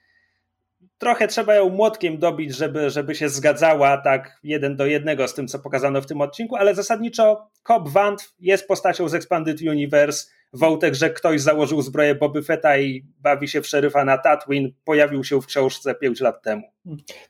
trochę 0.98 1.28
trzeba 1.28 1.54
ją 1.54 1.68
młotkiem 1.68 2.18
dobić, 2.18 2.56
żeby, 2.56 2.90
żeby 2.90 3.14
się 3.14 3.28
zgadzała 3.28 3.96
tak 3.96 4.38
jeden 4.42 4.76
do 4.76 4.86
jednego 4.86 5.28
z 5.28 5.34
tym, 5.34 5.48
co 5.48 5.58
pokazano 5.58 6.02
w 6.02 6.06
tym 6.06 6.20
odcinku, 6.20 6.56
ale 6.56 6.74
zasadniczo 6.74 7.50
Cobb 7.62 7.88
Vant 7.88 8.34
jest 8.40 8.68
postacią 8.68 9.08
z 9.08 9.14
Expanded 9.14 9.60
Universe, 9.62 10.30
wątek, 10.52 10.94
że 10.94 11.10
ktoś 11.10 11.40
założył 11.40 11.82
zbroję 11.82 12.14
Boby 12.14 12.42
Fetta 12.42 12.78
i 12.78 13.04
bawi 13.18 13.48
się 13.48 13.62
w 13.62 13.66
szeryfa 13.66 14.04
na 14.04 14.18
Tatooine, 14.18 14.72
pojawił 14.84 15.24
się 15.24 15.40
w 15.40 15.46
książce 15.46 15.94
5 15.94 16.20
lat 16.20 16.42
temu. 16.42 16.62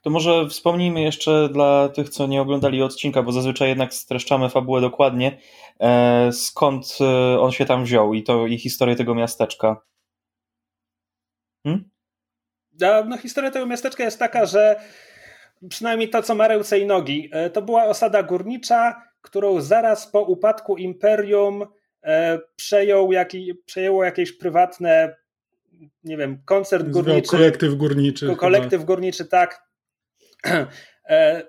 To 0.03 0.11
może 0.11 0.49
wspomnijmy 0.49 1.03
jeszcze 1.03 1.49
dla 1.53 1.89
tych, 1.89 2.09
co 2.09 2.27
nie 2.27 2.43
oglądali 2.43 2.83
odcinka, 2.83 3.23
bo 3.23 3.33
zazwyczaj 3.33 3.69
jednak 3.69 3.95
streszczamy 3.95 4.49
fabułę 4.49 4.81
dokładnie, 4.81 5.39
e, 5.81 6.33
skąd 6.33 6.99
e, 7.01 7.41
on 7.41 7.53
się 7.53 7.65
tam 7.65 7.85
wziął 7.85 8.15
i 8.15 8.23
to 8.23 8.47
i 8.47 8.59
historię 8.59 8.97
tego 8.97 9.15
miasteczka. 9.15 9.83
Hmm? 11.67 11.91
No, 12.81 13.05
no, 13.05 13.17
historia 13.17 13.51
tego 13.51 13.67
miasteczka 13.67 14.05
jest 14.05 14.19
taka, 14.19 14.47
że 14.47 14.81
przynajmniej 15.69 16.11
to, 16.11 16.23
co 16.23 16.35
ma 16.35 16.49
ręce 16.49 16.79
i 16.79 16.87
nogi, 16.87 17.29
e, 17.33 17.51
to 17.51 17.63
była 17.63 17.85
osada 17.85 18.23
górnicza, 18.23 19.03
którą 19.23 19.61
zaraz 19.61 20.07
po 20.07 20.23
upadku 20.23 20.77
imperium 20.77 21.67
przejął 22.57 23.13
jaki, 23.13 23.55
przejęło 23.67 24.05
jakieś 24.05 24.33
prywatne, 24.33 25.17
nie 26.05 26.17
wiem, 26.17 26.43
koncert 26.45 26.89
górniczy. 26.89 27.31
Kolektyw 27.31 27.75
górniczy. 27.75 28.37
Kolektyw 28.37 28.71
chyba. 28.71 28.85
górniczy, 28.85 29.25
tak. 29.25 29.63
E, 31.09 31.43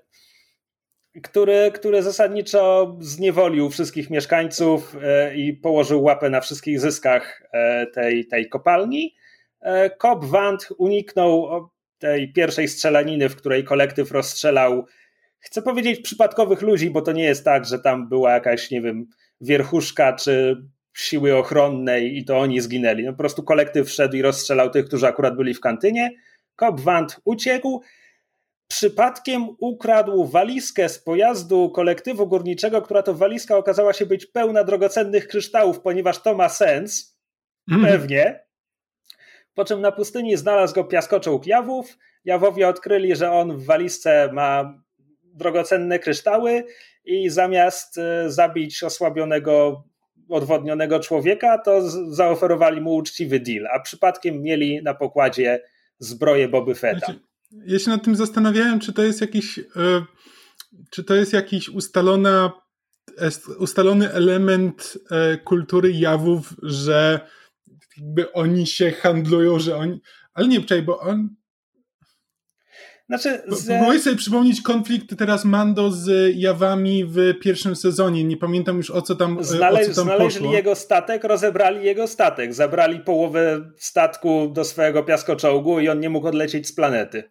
który, 1.24 1.72
który 1.74 2.04
zasadniczo 2.04 2.96
zniewolił 3.00 3.70
wszystkich 3.70 4.10
mieszkańców 4.10 4.96
e, 5.04 5.36
i 5.36 5.54
położył 5.54 6.04
łapę 6.04 6.30
na 6.30 6.42
wszystkich 6.42 6.80
zyskach 6.80 7.44
tej, 7.94 8.28
tej 8.28 8.50
kopalni. 8.50 9.16
Cobb 10.02 10.26
Vant 10.26 10.68
uniknął 10.78 11.50
tej 11.98 12.34
pierwszej 12.34 12.68
strzelaniny, 12.68 13.30
w 13.30 13.36
której 13.36 13.64
kolektyw 13.64 14.12
rozstrzelał, 14.12 14.86
chcę 15.40 15.62
powiedzieć, 15.62 16.02
przypadkowych 16.02 16.62
ludzi, 16.62 16.90
bo 16.90 17.02
to 17.02 17.12
nie 17.12 17.24
jest 17.24 17.46
tak, 17.46 17.66
że 17.66 17.80
tam 17.80 18.10
była 18.10 18.32
jakaś, 18.32 18.72
nie 18.72 18.82
wiem, 18.82 19.08
wierchuszka 19.42 20.14
czy 20.14 20.64
siły 20.94 21.38
ochronnej 21.38 22.18
i 22.18 22.26
to 22.26 22.40
oni 22.40 22.62
zginęli. 22.62 23.04
No 23.04 23.12
po 23.12 23.18
prostu 23.18 23.44
kolektyw 23.44 23.88
wszedł 23.88 24.16
i 24.16 24.22
rozstrzelał 24.22 24.70
tych, 24.70 24.86
którzy 24.86 25.08
akurat 25.08 25.36
byli 25.36 25.54
w 25.54 25.60
kantynie. 25.60 26.12
Cobb 26.56 26.80
Vant 26.80 27.20
uciekł. 27.26 27.82
Przypadkiem 28.68 29.48
ukradł 29.60 30.26
walizkę 30.26 30.90
z 30.90 31.00
pojazdu 31.00 31.70
kolektywu 31.70 32.28
górniczego, 32.28 32.82
która 32.82 33.04
to 33.04 33.14
walizka 33.14 33.58
okazała 33.58 33.94
się 33.94 34.06
być 34.06 34.26
pełna 34.26 34.64
drogocennych 34.64 35.28
kryształów, 35.28 35.80
ponieważ 35.80 36.22
to 36.22 36.36
ma 36.36 36.50
sens. 36.50 37.18
Mm. 37.72 37.86
Pewnie. 37.86 38.40
Po 39.54 39.66
czym 39.66 39.82
na 39.82 39.92
pustyni 39.92 40.38
znalazł 40.38 40.76
go 40.76 40.84
piaskoczołg 40.84 41.48
Jawów. 41.48 41.98
Jawowie 42.26 42.68
odkryli, 42.68 43.16
że 43.16 43.32
on 43.32 43.58
w 43.58 43.66
walizce 43.66 44.30
ma 44.34 44.82
drogocenne 45.24 46.00
kryształy 46.00 46.64
i 47.06 47.30
zamiast 47.30 47.98
e, 47.98 48.32
zabić 48.32 48.84
osłabionego, 48.84 49.84
odwodnionego 50.30 51.00
człowieka, 51.00 51.58
to 51.58 51.90
zaoferowali 52.14 52.82
mu 52.82 52.96
uczciwy 52.96 53.40
deal, 53.40 53.68
a 53.68 53.80
przypadkiem 53.80 54.42
mieli 54.42 54.84
na 54.84 54.94
pokładzie 54.94 55.64
zbroję 56.00 56.48
Boby 56.48 56.76
Fetta. 56.76 57.14
Ja 57.66 57.80
się 57.80 57.90
nad 57.90 58.04
tym 58.04 58.16
zastanawiałem, 58.16 58.80
czy 58.80 58.94
to 58.94 59.04
jest 59.04 59.22
jakiś, 59.22 59.60
e, 59.60 59.64
czy 60.90 61.04
to 61.04 61.16
jest 61.16 61.34
jakiś 61.34 61.70
ustalona, 61.70 62.52
ustalony 63.60 64.12
element 64.12 64.98
e, 65.12 65.38
kultury 65.38 65.92
jawów, 65.92 66.54
że 66.64 67.20
jakby 67.98 68.34
oni 68.34 68.68
się 68.68 68.92
handlują, 68.92 69.60
że 69.60 69.78
oni. 69.78 70.02
Ale 70.34 70.48
nie, 70.48 70.62
czekaj, 70.62 70.82
bo 70.82 71.00
on, 71.00 71.30
znaczy, 73.18 73.42
z... 73.48 73.68
Próbuję 73.68 74.00
sobie 74.00 74.16
przypomnieć 74.16 74.62
konflikt 74.62 75.18
teraz 75.18 75.46
Mando 75.46 75.92
z 75.92 76.36
Jawami 76.36 77.06
w 77.06 77.40
pierwszym 77.42 77.76
sezonie. 77.76 78.24
Nie 78.24 78.38
pamiętam 78.38 78.78
już 78.78 78.92
o 78.92 79.02
co 79.02 79.16
tam, 79.16 79.44
Znale... 79.44 79.80
o 79.80 79.86
co 79.86 79.96
tam 79.96 80.04
Znaleźli 80.04 80.40
poszło. 80.40 80.54
jego 80.54 80.76
statek, 80.76 81.24
rozebrali 81.24 81.86
jego 81.86 82.08
statek. 82.08 82.54
Zabrali 82.54 83.00
połowę 83.00 83.72
statku 83.78 84.48
do 84.48 84.64
swojego 84.64 85.04
piaskoczołgu 85.04 85.80
i 85.80 85.90
on 85.90 86.00
nie 86.00 86.10
mógł 86.10 86.28
odlecieć 86.28 86.68
z 86.68 86.74
planety. 86.74 87.24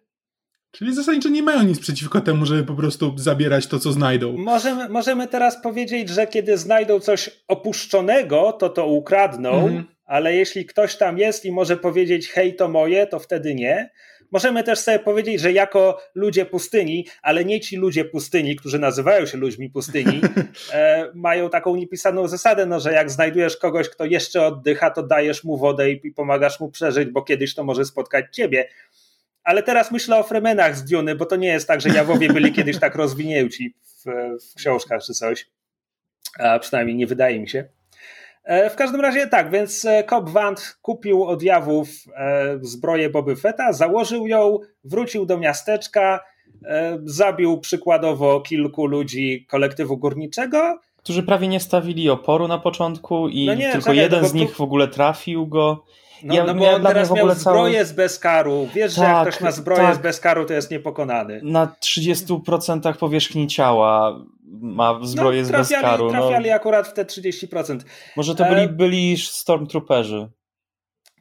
Czyli 0.71 0.95
zasadniczo 0.95 1.29
nie 1.29 1.43
mają 1.43 1.63
nic 1.63 1.79
przeciwko 1.79 2.21
temu, 2.21 2.45
żeby 2.45 2.63
po 2.63 2.73
prostu 2.73 3.17
zabierać 3.17 3.67
to, 3.67 3.79
co 3.79 3.91
znajdą. 3.91 4.37
Możemy, 4.37 4.89
możemy 4.89 5.27
teraz 5.27 5.61
powiedzieć, 5.61 6.09
że 6.09 6.27
kiedy 6.27 6.57
znajdą 6.57 6.99
coś 6.99 7.29
opuszczonego, 7.47 8.51
to 8.51 8.69
to 8.69 8.87
ukradną, 8.87 9.51
mhm. 9.51 9.85
ale 10.05 10.35
jeśli 10.35 10.65
ktoś 10.65 10.95
tam 10.95 11.17
jest 11.17 11.45
i 11.45 11.51
może 11.51 11.77
powiedzieć 11.77 12.29
hej, 12.29 12.55
to 12.55 12.67
moje, 12.67 13.07
to 13.07 13.19
wtedy 13.19 13.55
nie. 13.55 13.89
Możemy 14.31 14.63
też 14.63 14.79
sobie 14.79 14.99
powiedzieć, 14.99 15.41
że 15.41 15.51
jako 15.51 16.01
ludzie 16.15 16.45
pustyni, 16.45 17.07
ale 17.21 17.45
nie 17.45 17.59
ci 17.59 17.77
ludzie 17.77 18.05
pustyni, 18.05 18.55
którzy 18.55 18.79
nazywają 18.79 19.25
się 19.25 19.37
ludźmi 19.37 19.69
pustyni, 19.69 20.21
e, 20.73 21.11
mają 21.15 21.49
taką 21.49 21.75
niepisaną 21.75 22.27
zasadę, 22.27 22.65
no, 22.65 22.79
że 22.79 22.93
jak 22.93 23.11
znajdujesz 23.11 23.57
kogoś, 23.57 23.89
kto 23.89 24.05
jeszcze 24.05 24.45
oddycha, 24.45 24.89
to 24.89 25.03
dajesz 25.03 25.43
mu 25.43 25.57
wodę 25.57 25.91
i, 25.91 26.07
i 26.07 26.11
pomagasz 26.11 26.59
mu 26.59 26.71
przeżyć, 26.71 27.09
bo 27.09 27.21
kiedyś 27.21 27.55
to 27.55 27.63
może 27.63 27.85
spotkać 27.85 28.25
ciebie. 28.31 28.67
Ale 29.43 29.63
teraz 29.63 29.91
myślę 29.91 30.17
o 30.17 30.23
Fremenach 30.23 30.77
z 30.77 30.83
Duny, 30.85 31.15
bo 31.15 31.25
to 31.25 31.35
nie 31.35 31.47
jest 31.47 31.67
tak, 31.67 31.81
że 31.81 31.89
Jawowie 31.89 32.33
byli 32.33 32.53
kiedyś 32.57 32.79
tak 32.79 32.95
rozwinięci 32.95 33.73
w, 33.83 34.05
w 34.51 34.55
książkach 34.55 35.03
czy 35.03 35.13
coś. 35.13 35.49
A 36.39 36.59
przynajmniej 36.59 36.95
nie 36.95 37.07
wydaje 37.07 37.39
mi 37.39 37.49
się. 37.49 37.80
E, 38.43 38.69
w 38.69 38.75
każdym 38.75 39.01
razie 39.01 39.27
tak, 39.27 39.51
więc 39.51 39.85
e, 39.85 40.03
Cobb 40.03 40.29
Vant 40.29 40.77
kupił 40.81 41.23
od 41.23 41.43
Jawów 41.43 41.87
e, 42.15 42.59
zbroję 42.61 43.09
Boby 43.09 43.35
Fetta, 43.35 43.73
założył 43.73 44.27
ją, 44.27 44.59
wrócił 44.83 45.25
do 45.25 45.37
miasteczka, 45.37 46.19
zabił 47.05 47.59
przykładowo 47.59 48.41
kilku 48.41 48.85
ludzi 48.85 49.45
kolektywu 49.49 49.97
górniczego. 49.97 50.79
Którzy 50.97 51.23
prawie 51.23 51.47
nie 51.47 51.59
stawili 51.59 52.09
oporu 52.09 52.47
na 52.47 52.57
początku 52.57 53.27
i 53.27 53.45
no 53.45 53.53
nie, 53.53 53.71
tylko 53.71 53.79
czekaj, 53.79 53.97
jeden 53.97 54.21
no 54.21 54.27
z 54.27 54.33
nich 54.33 54.55
w 54.55 54.61
ogóle 54.61 54.87
trafił 54.87 55.47
go. 55.47 55.83
No, 56.23 56.35
ja, 56.35 56.43
no 56.43 56.55
bo 56.55 56.71
on 56.71 56.83
teraz 56.83 57.11
miał 57.11 57.35
zbroję 57.35 57.73
cały... 57.73 57.85
z 57.85 57.91
bezkaru. 57.91 58.67
Wiesz, 58.75 58.95
tak, 58.95 59.05
że 59.05 59.11
jak 59.11 59.23
tak, 59.23 59.33
ktoś 59.33 59.41
ma 59.41 59.51
zbroję 59.51 59.81
tak. 59.81 59.95
z 59.95 59.99
bezkaru, 59.99 60.45
to 60.45 60.53
jest 60.53 60.71
niepokonany. 60.71 61.41
Na 61.43 61.75
30% 61.81 62.93
powierzchni 62.93 63.47
ciała 63.47 64.19
ma 64.51 64.99
zbroję 65.03 65.41
no, 65.41 65.47
trafiali, 65.47 65.65
z 65.65 65.71
bezkaru. 65.71 66.05
No. 66.05 66.11
Trafiali 66.11 66.49
no. 66.49 66.55
akurat 66.55 66.87
w 66.87 66.93
te 66.93 67.05
30%. 67.05 67.79
Może 68.17 68.35
to 68.35 68.45
byli, 68.45 68.61
e... 68.61 68.67
byli 68.67 69.17
stormtrooperzy. 69.17 70.29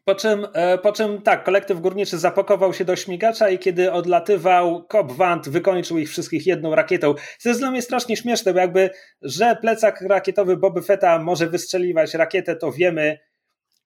Po 0.05 0.15
czym, 0.15 0.47
e, 0.53 0.79
po 0.79 0.93
czym 0.93 1.23
tak, 1.23 1.45
kolektyw 1.45 1.81
górniczy 1.81 2.19
zapakował 2.19 2.75
się 2.75 2.85
do 2.85 2.97
śmigacza 2.97 3.51
i 3.51 3.59
kiedy 3.59 3.93
odlatywał, 3.93 4.87
Cobb 4.93 5.13
Vant 5.13 5.49
wykończył 5.49 5.99
ich 5.99 6.11
wszystkich 6.11 6.47
jedną 6.47 6.75
rakietą. 6.75 7.15
To 7.43 7.49
jest 7.49 7.61
dla 7.61 7.71
mnie 7.71 7.83
strasznie 7.83 8.17
śmieszne, 8.17 8.53
bo 8.53 8.61
jakby, 8.61 8.91
że 9.23 9.57
plecak 9.61 10.01
rakietowy 10.01 10.57
Boby 10.57 10.83
Fetta 10.83 11.19
może 11.19 11.47
wystrzeliwać 11.47 12.15
rakietę, 12.15 12.57
to 12.57 12.73
wiemy, 12.73 13.19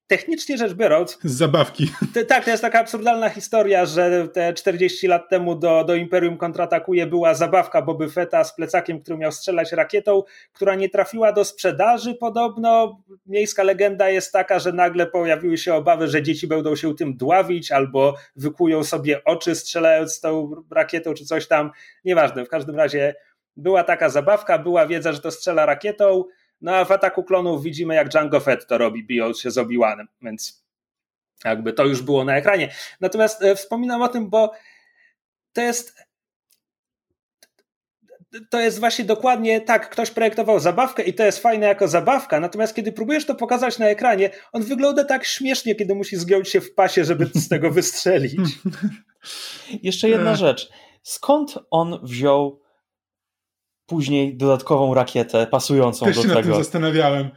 technicznie 0.06 0.58
rzecz 0.58 0.74
biorąc. 0.74 1.18
Z 1.24 1.32
zabawki. 1.32 1.92
tak, 2.28 2.44
to 2.44 2.50
jest 2.50 2.62
taka 2.62 2.80
absurdalna 2.80 3.28
historia, 3.28 3.86
że 3.86 4.28
te 4.28 4.52
40 4.52 5.06
lat 5.06 5.28
temu 5.28 5.54
do, 5.54 5.84
do 5.84 5.94
Imperium 5.94 6.36
kontratakuje 6.36 7.06
była 7.06 7.34
zabawka 7.34 7.82
Boby 7.82 8.10
Fetta 8.10 8.44
z 8.44 8.54
plecakiem, 8.54 9.00
który 9.00 9.18
miał 9.18 9.32
strzelać 9.32 9.72
rakietą, 9.72 10.22
która 10.52 10.74
nie 10.74 10.88
trafiła 10.88 11.32
do 11.32 11.44
sprzedaży 11.44 12.14
podobno. 12.14 13.00
Miejska 13.26 13.62
legenda 13.62 14.10
jest 14.10 14.32
taka, 14.32 14.58
że 14.58 14.72
nagle 14.72 15.06
pojawiły 15.06 15.58
się 15.58 15.74
obawy, 15.74 16.08
że 16.08 16.22
dzieci 16.22 16.46
będą 16.46 16.76
się 16.76 16.94
tym 16.94 17.16
dławić 17.16 17.72
albo 17.72 18.14
wykują 18.36 18.84
sobie 18.84 19.24
oczy 19.24 19.54
strzelając 19.54 20.20
tą 20.20 20.50
rakietą 20.70 21.14
czy 21.14 21.24
coś 21.24 21.48
tam. 21.48 21.70
Nieważne, 22.04 22.44
w 22.44 22.48
każdym 22.48 22.76
razie 22.76 23.14
była 23.56 23.84
taka 23.84 24.08
zabawka, 24.08 24.58
była 24.58 24.86
wiedza, 24.86 25.12
że 25.12 25.20
to 25.20 25.30
strzela 25.30 25.66
rakietą 25.66 26.24
no 26.64 26.76
a 26.76 26.84
w 26.84 26.92
ataku 26.92 27.24
klonów 27.24 27.62
widzimy, 27.62 27.94
jak 27.94 28.08
Django 28.08 28.40
Fett 28.40 28.66
to 28.66 28.78
robi, 28.78 29.06
bijąc 29.06 29.40
się 29.40 29.50
z 29.50 29.58
Obi-Wanem, 29.58 30.06
więc 30.22 30.64
jakby 31.44 31.72
to 31.72 31.84
już 31.84 32.02
było 32.02 32.24
na 32.24 32.36
ekranie. 32.36 32.74
Natomiast 33.00 33.42
e, 33.42 33.56
wspominam 33.56 34.02
o 34.02 34.08
tym, 34.08 34.30
bo 34.30 34.52
to 35.52 35.60
jest 35.60 36.04
to 38.50 38.60
jest 38.60 38.80
właśnie 38.80 39.04
dokładnie 39.04 39.60
tak, 39.60 39.90
ktoś 39.90 40.10
projektował 40.10 40.60
zabawkę 40.60 41.02
i 41.02 41.14
to 41.14 41.24
jest 41.24 41.38
fajne 41.38 41.66
jako 41.66 41.88
zabawka, 41.88 42.40
natomiast 42.40 42.74
kiedy 42.74 42.92
próbujesz 42.92 43.26
to 43.26 43.34
pokazać 43.34 43.78
na 43.78 43.86
ekranie, 43.86 44.30
on 44.52 44.62
wygląda 44.62 45.04
tak 45.04 45.24
śmiesznie, 45.24 45.74
kiedy 45.74 45.94
musi 45.94 46.16
zgiąć 46.16 46.48
się 46.48 46.60
w 46.60 46.74
pasie, 46.74 47.04
żeby 47.04 47.26
z 47.34 47.48
tego 47.48 47.70
wystrzelić. 47.70 48.40
Jeszcze 49.82 50.08
jedna 50.08 50.36
rzecz. 50.36 50.70
Skąd 51.02 51.58
on 51.70 51.98
wziął 52.02 52.63
później 53.86 54.36
dodatkową 54.36 54.94
rakietę 54.94 55.46
pasującą 55.46 56.06
Też 56.06 56.16
do 56.16 56.22
się 56.22 56.28
tego? 56.28 56.40
nad 56.40 56.48
tym 56.48 56.64
zastanawiałem. 56.64 57.30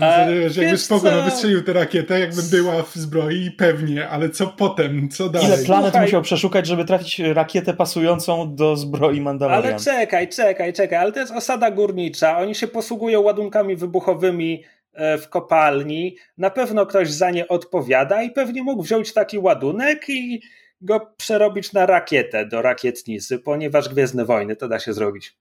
A, 0.00 0.26
że 0.46 0.62
jakby 0.62 0.78
spoko, 0.78 1.10
no 1.10 1.22
wystrzelił 1.22 1.62
tę 1.62 1.72
rakietę, 1.72 2.20
jakby 2.20 2.42
była 2.42 2.82
w 2.82 2.94
zbroi, 2.94 3.50
pewnie, 3.50 4.08
ale 4.08 4.30
co 4.30 4.46
potem, 4.46 5.08
co 5.08 5.28
dalej? 5.28 5.48
Ile 5.48 5.64
planet 5.64 5.90
Słuchaj. 5.90 6.06
musiał 6.06 6.22
przeszukać, 6.22 6.66
żeby 6.66 6.84
trafić 6.84 7.18
rakietę 7.18 7.74
pasującą 7.74 8.54
do 8.54 8.76
zbroi 8.76 9.20
Mandalorian? 9.20 9.72
Ale 9.72 9.80
czekaj, 9.80 10.28
czekaj, 10.28 10.72
czekaj, 10.72 10.98
ale 10.98 11.12
to 11.12 11.20
jest 11.20 11.32
osada 11.32 11.70
górnicza, 11.70 12.38
oni 12.38 12.54
się 12.54 12.68
posługują 12.68 13.20
ładunkami 13.20 13.76
wybuchowymi 13.76 14.64
e, 14.92 15.18
w 15.18 15.28
kopalni, 15.28 16.16
na 16.38 16.50
pewno 16.50 16.86
ktoś 16.86 17.10
za 17.10 17.30
nie 17.30 17.48
odpowiada 17.48 18.22
i 18.22 18.30
pewnie 18.30 18.62
mógł 18.62 18.82
wziąć 18.82 19.12
taki 19.12 19.38
ładunek 19.38 20.08
i 20.08 20.42
go 20.82 21.14
przerobić 21.16 21.72
na 21.72 21.86
rakietę 21.86 22.46
do 22.46 22.62
rakietnicy, 22.62 23.38
ponieważ 23.38 23.88
Gwiezdne 23.88 24.24
Wojny 24.24 24.56
to 24.56 24.68
da 24.68 24.78
się 24.78 24.92
zrobić. 24.92 25.36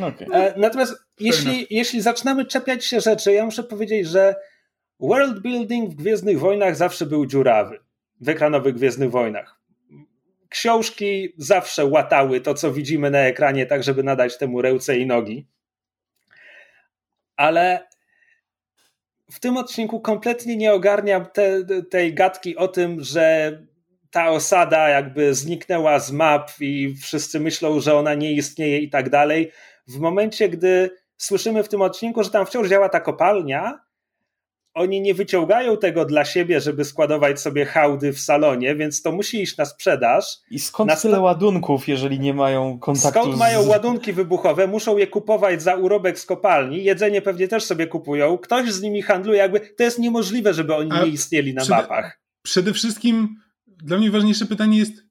No 0.00 0.06
okej. 0.06 0.28
E, 0.32 0.54
Natomiast 0.56 0.94
jeśli, 1.20 1.66
jeśli 1.70 2.00
zaczynamy 2.00 2.44
czepiać 2.44 2.84
się 2.84 3.00
rzeczy, 3.00 3.32
ja 3.32 3.44
muszę 3.44 3.62
powiedzieć, 3.62 4.08
że 4.08 4.34
world 5.00 5.42
building 5.42 5.90
w 5.90 5.94
Gwiezdnych 5.94 6.38
Wojnach 6.38 6.76
zawsze 6.76 7.06
był 7.06 7.26
dziurawy. 7.26 7.78
W 8.20 8.28
ekranowych 8.28 8.74
Gwiezdnych 8.74 9.10
Wojnach. 9.10 9.60
Książki 10.48 11.34
zawsze 11.38 11.84
łatały 11.84 12.40
to, 12.40 12.54
co 12.54 12.72
widzimy 12.72 13.10
na 13.10 13.18
ekranie, 13.18 13.66
tak 13.66 13.84
żeby 13.84 14.02
nadać 14.02 14.38
temu 14.38 14.62
ręce 14.62 14.98
i 14.98 15.06
nogi. 15.06 15.46
Ale 17.36 17.88
w 19.30 19.40
tym 19.40 19.56
odcinku 19.56 20.00
kompletnie 20.00 20.56
nie 20.56 20.72
ogarniam 20.72 21.26
te, 21.26 21.64
tej 21.90 22.14
gadki 22.14 22.56
o 22.56 22.68
tym, 22.68 23.00
że 23.00 23.58
ta 24.14 24.30
osada 24.30 24.88
jakby 24.88 25.34
zniknęła 25.34 25.98
z 25.98 26.12
map 26.12 26.50
i 26.60 26.94
wszyscy 27.02 27.40
myślą, 27.40 27.80
że 27.80 27.94
ona 27.94 28.14
nie 28.14 28.32
istnieje 28.32 28.78
i 28.78 28.90
tak 28.90 29.10
dalej. 29.10 29.50
W 29.88 29.98
momencie, 29.98 30.48
gdy 30.48 30.90
słyszymy 31.16 31.62
w 31.62 31.68
tym 31.68 31.82
odcinku, 31.82 32.22
że 32.24 32.30
tam 32.30 32.46
wciąż 32.46 32.68
działa 32.68 32.88
ta 32.88 33.00
kopalnia, 33.00 33.80
oni 34.74 35.00
nie 35.00 35.14
wyciągają 35.14 35.76
tego 35.76 36.04
dla 36.04 36.24
siebie, 36.24 36.60
żeby 36.60 36.84
składować 36.84 37.40
sobie 37.40 37.64
hałdy 37.64 38.12
w 38.12 38.20
salonie, 38.20 38.74
więc 38.76 39.02
to 39.02 39.12
musi 39.12 39.42
iść 39.42 39.56
na 39.56 39.64
sprzedaż. 39.64 40.38
I 40.50 40.58
skąd 40.58 40.90
na 40.90 40.96
tyle 40.96 41.20
ładunków, 41.20 41.88
jeżeli 41.88 42.20
nie 42.20 42.34
mają 42.34 42.78
kontaktu 42.78 43.20
Skąd 43.20 43.36
mają 43.36 43.62
z... 43.62 43.66
ładunki 43.66 44.12
wybuchowe, 44.12 44.66
muszą 44.66 44.96
je 44.96 45.06
kupować 45.06 45.62
za 45.62 45.74
urobek 45.74 46.18
z 46.18 46.26
kopalni, 46.26 46.84
jedzenie 46.84 47.22
pewnie 47.22 47.48
też 47.48 47.64
sobie 47.64 47.86
kupują, 47.86 48.38
ktoś 48.38 48.72
z 48.72 48.82
nimi 48.82 49.02
handluje, 49.02 49.38
jakby 49.38 49.60
to 49.60 49.82
jest 49.82 49.98
niemożliwe, 49.98 50.54
żeby 50.54 50.74
oni 50.74 50.90
A 50.92 51.04
nie 51.04 51.10
istnieli 51.10 51.54
na 51.54 51.62
przede- 51.62 51.76
mapach. 51.76 52.20
Przede 52.42 52.72
wszystkim 52.72 53.43
dla 53.84 53.98
mnie 53.98 54.10
ważniejsze 54.10 54.46
pytanie 54.46 54.78
jest, 54.78 55.04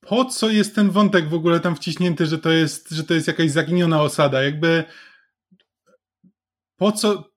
po 0.00 0.24
co 0.24 0.50
jest 0.50 0.74
ten 0.74 0.90
wątek 0.90 1.28
w 1.28 1.34
ogóle 1.34 1.60
tam 1.60 1.76
wciśnięty, 1.76 2.26
że 2.26 2.38
to 2.38 2.50
jest, 2.50 2.90
że 2.90 3.04
to 3.04 3.14
jest 3.14 3.26
jakaś 3.26 3.50
zaginiona 3.50 4.02
osada? 4.02 4.42
Jakby 4.42 4.84
po 6.76 6.92
co? 6.92 7.30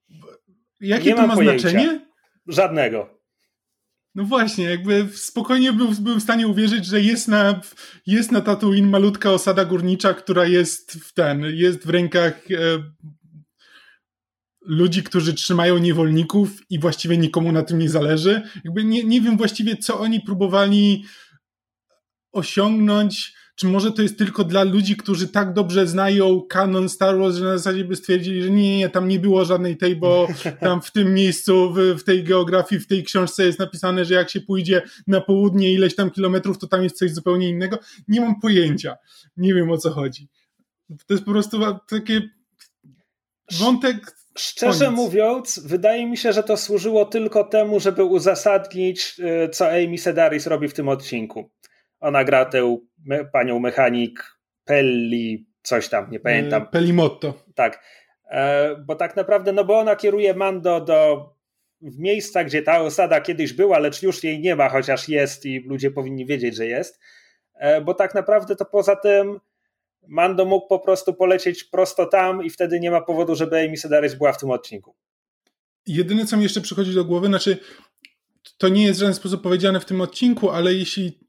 Jakie 0.79 1.09
Nie 1.09 1.15
to 1.15 1.27
ma 1.27 1.35
pojęcia. 1.35 1.69
znaczenie? 1.69 2.05
Żadnego. 2.47 3.15
No 4.15 4.23
właśnie, 4.23 4.65
jakby 4.65 5.07
spokojnie 5.13 5.73
był, 5.73 5.91
byłem 5.91 6.19
w 6.19 6.23
stanie 6.23 6.47
uwierzyć, 6.47 6.85
że 6.85 7.01
jest 7.01 7.27
na, 7.27 7.61
jest 8.07 8.31
na 8.31 8.41
Tatooine 8.41 8.89
malutka 8.89 9.31
osada 9.31 9.65
górnicza, 9.65 10.13
która 10.13 10.45
jest 10.45 10.91
w 10.91 11.13
ten, 11.13 11.45
jest 11.45 11.85
w 11.85 11.89
rękach 11.89 12.51
e, 12.51 12.55
ludzi, 14.65 15.03
którzy 15.03 15.33
trzymają 15.33 15.77
niewolników 15.77 16.49
i 16.69 16.79
właściwie 16.79 17.17
nikomu 17.17 17.51
na 17.51 17.63
tym 17.63 17.79
nie 17.79 17.89
zależy. 17.89 18.41
Jakby 18.63 18.83
nie, 18.83 19.03
nie 19.03 19.21
wiem 19.21 19.37
właściwie, 19.37 19.77
co 19.77 19.99
oni 19.99 20.21
próbowali 20.21 21.05
osiągnąć. 22.31 23.33
Czy 23.55 23.67
może 23.67 23.91
to 23.91 24.01
jest 24.01 24.17
tylko 24.17 24.43
dla 24.43 24.63
ludzi, 24.63 24.95
którzy 24.95 25.27
tak 25.27 25.53
dobrze 25.53 25.87
znają 25.87 26.41
kanon 26.41 26.89
Star 26.89 27.17
Wars, 27.17 27.35
że 27.35 27.45
na 27.45 27.57
zasadzie 27.57 27.83
by 27.83 27.95
stwierdzili, 27.95 28.43
że 28.43 28.49
nie, 28.49 28.77
nie, 28.77 28.89
tam 28.89 29.07
nie 29.07 29.19
było 29.19 29.45
żadnej 29.45 29.77
tej, 29.77 29.95
bo 29.95 30.27
tam 30.61 30.81
w 30.81 30.91
tym 30.91 31.13
miejscu, 31.13 31.73
w, 31.73 31.77
w 31.77 32.03
tej 32.03 32.23
geografii, 32.23 32.81
w 32.81 32.87
tej 32.87 33.03
książce 33.03 33.45
jest 33.45 33.59
napisane, 33.59 34.05
że 34.05 34.13
jak 34.13 34.29
się 34.29 34.41
pójdzie 34.41 34.81
na 35.07 35.21
południe 35.21 35.73
ileś 35.73 35.95
tam 35.95 36.11
kilometrów, 36.11 36.57
to 36.57 36.67
tam 36.67 36.83
jest 36.83 36.97
coś 36.97 37.13
zupełnie 37.13 37.49
innego. 37.49 37.79
Nie 38.07 38.21
mam 38.21 38.39
pojęcia. 38.39 38.95
Nie 39.37 39.53
wiem 39.53 39.71
o 39.71 39.77
co 39.77 39.91
chodzi. 39.91 40.27
To 40.89 41.13
jest 41.13 41.25
po 41.25 41.31
prostu 41.31 41.59
takie 41.89 42.21
wątek 43.51 44.15
Szczerze 44.37 44.85
Koniec. 44.85 44.95
mówiąc, 44.99 45.59
wydaje 45.65 46.05
mi 46.07 46.17
się, 46.17 46.33
że 46.33 46.43
to 46.43 46.57
służyło 46.57 47.05
tylko 47.05 47.43
temu, 47.43 47.79
żeby 47.79 48.03
uzasadnić, 48.03 49.19
y, 49.45 49.49
co 49.49 49.67
Amy 49.69 49.97
Sedaris 49.97 50.47
robi 50.47 50.67
w 50.67 50.73
tym 50.73 50.89
odcinku. 50.89 51.51
Ona 51.99 52.23
gra 52.23 52.45
tę 52.45 52.77
me, 53.05 53.25
panią 53.25 53.59
mechanik 53.59 54.37
Pelli, 54.65 55.47
coś 55.61 55.89
tam, 55.89 56.11
nie 56.11 56.19
pamiętam. 56.19 56.63
e, 56.63 56.65
Pelimotto. 56.65 57.33
Tak. 57.55 57.83
E, 58.29 58.75
Bo 58.85 58.95
tak 58.95 59.15
naprawdę, 59.15 59.51
no 59.53 59.63
bo 59.65 59.79
ona 59.79 59.95
kieruje 59.95 60.33
Mando 60.33 60.81
do 60.81 61.29
w 61.81 61.99
miejsca, 61.99 62.43
gdzie 62.43 62.61
ta 62.61 62.79
osada 62.81 63.21
kiedyś 63.21 63.53
była, 63.53 63.79
lecz 63.79 64.03
już 64.03 64.23
jej 64.23 64.39
nie 64.39 64.55
ma, 64.55 64.69
chociaż 64.69 65.09
jest 65.09 65.45
i 65.45 65.59
ludzie 65.59 65.91
powinni 65.91 66.25
wiedzieć, 66.25 66.55
że 66.55 66.65
jest. 66.65 66.99
E, 67.55 67.81
Bo 67.81 67.93
tak 67.93 68.15
naprawdę 68.15 68.55
to 68.55 68.65
poza 68.65 68.95
tym 68.95 69.39
Mando 70.07 70.45
mógł 70.45 70.67
po 70.67 70.79
prostu 70.79 71.13
polecieć 71.13 71.63
prosto 71.63 72.05
tam 72.05 72.43
i 72.43 72.49
wtedy 72.49 72.79
nie 72.79 72.91
ma 72.91 73.01
powodu, 73.01 73.35
żeby 73.35 73.65
Amy 73.65 73.77
Sedaris 73.77 74.13
była 74.13 74.33
w 74.33 74.39
tym 74.39 74.51
odcinku. 74.51 74.95
Jedyne, 75.87 76.25
co 76.25 76.37
mi 76.37 76.43
jeszcze 76.43 76.61
przychodzi 76.61 76.93
do 76.93 77.05
głowy, 77.05 77.27
znaczy 77.27 77.57
to 78.57 78.69
nie 78.69 78.85
jest 78.85 78.99
w 78.99 78.99
żaden 78.99 79.15
sposób 79.15 79.41
powiedziane 79.41 79.79
w 79.79 79.85
tym 79.85 80.01
odcinku, 80.01 80.49
ale 80.49 80.73
jeśli 80.73 81.25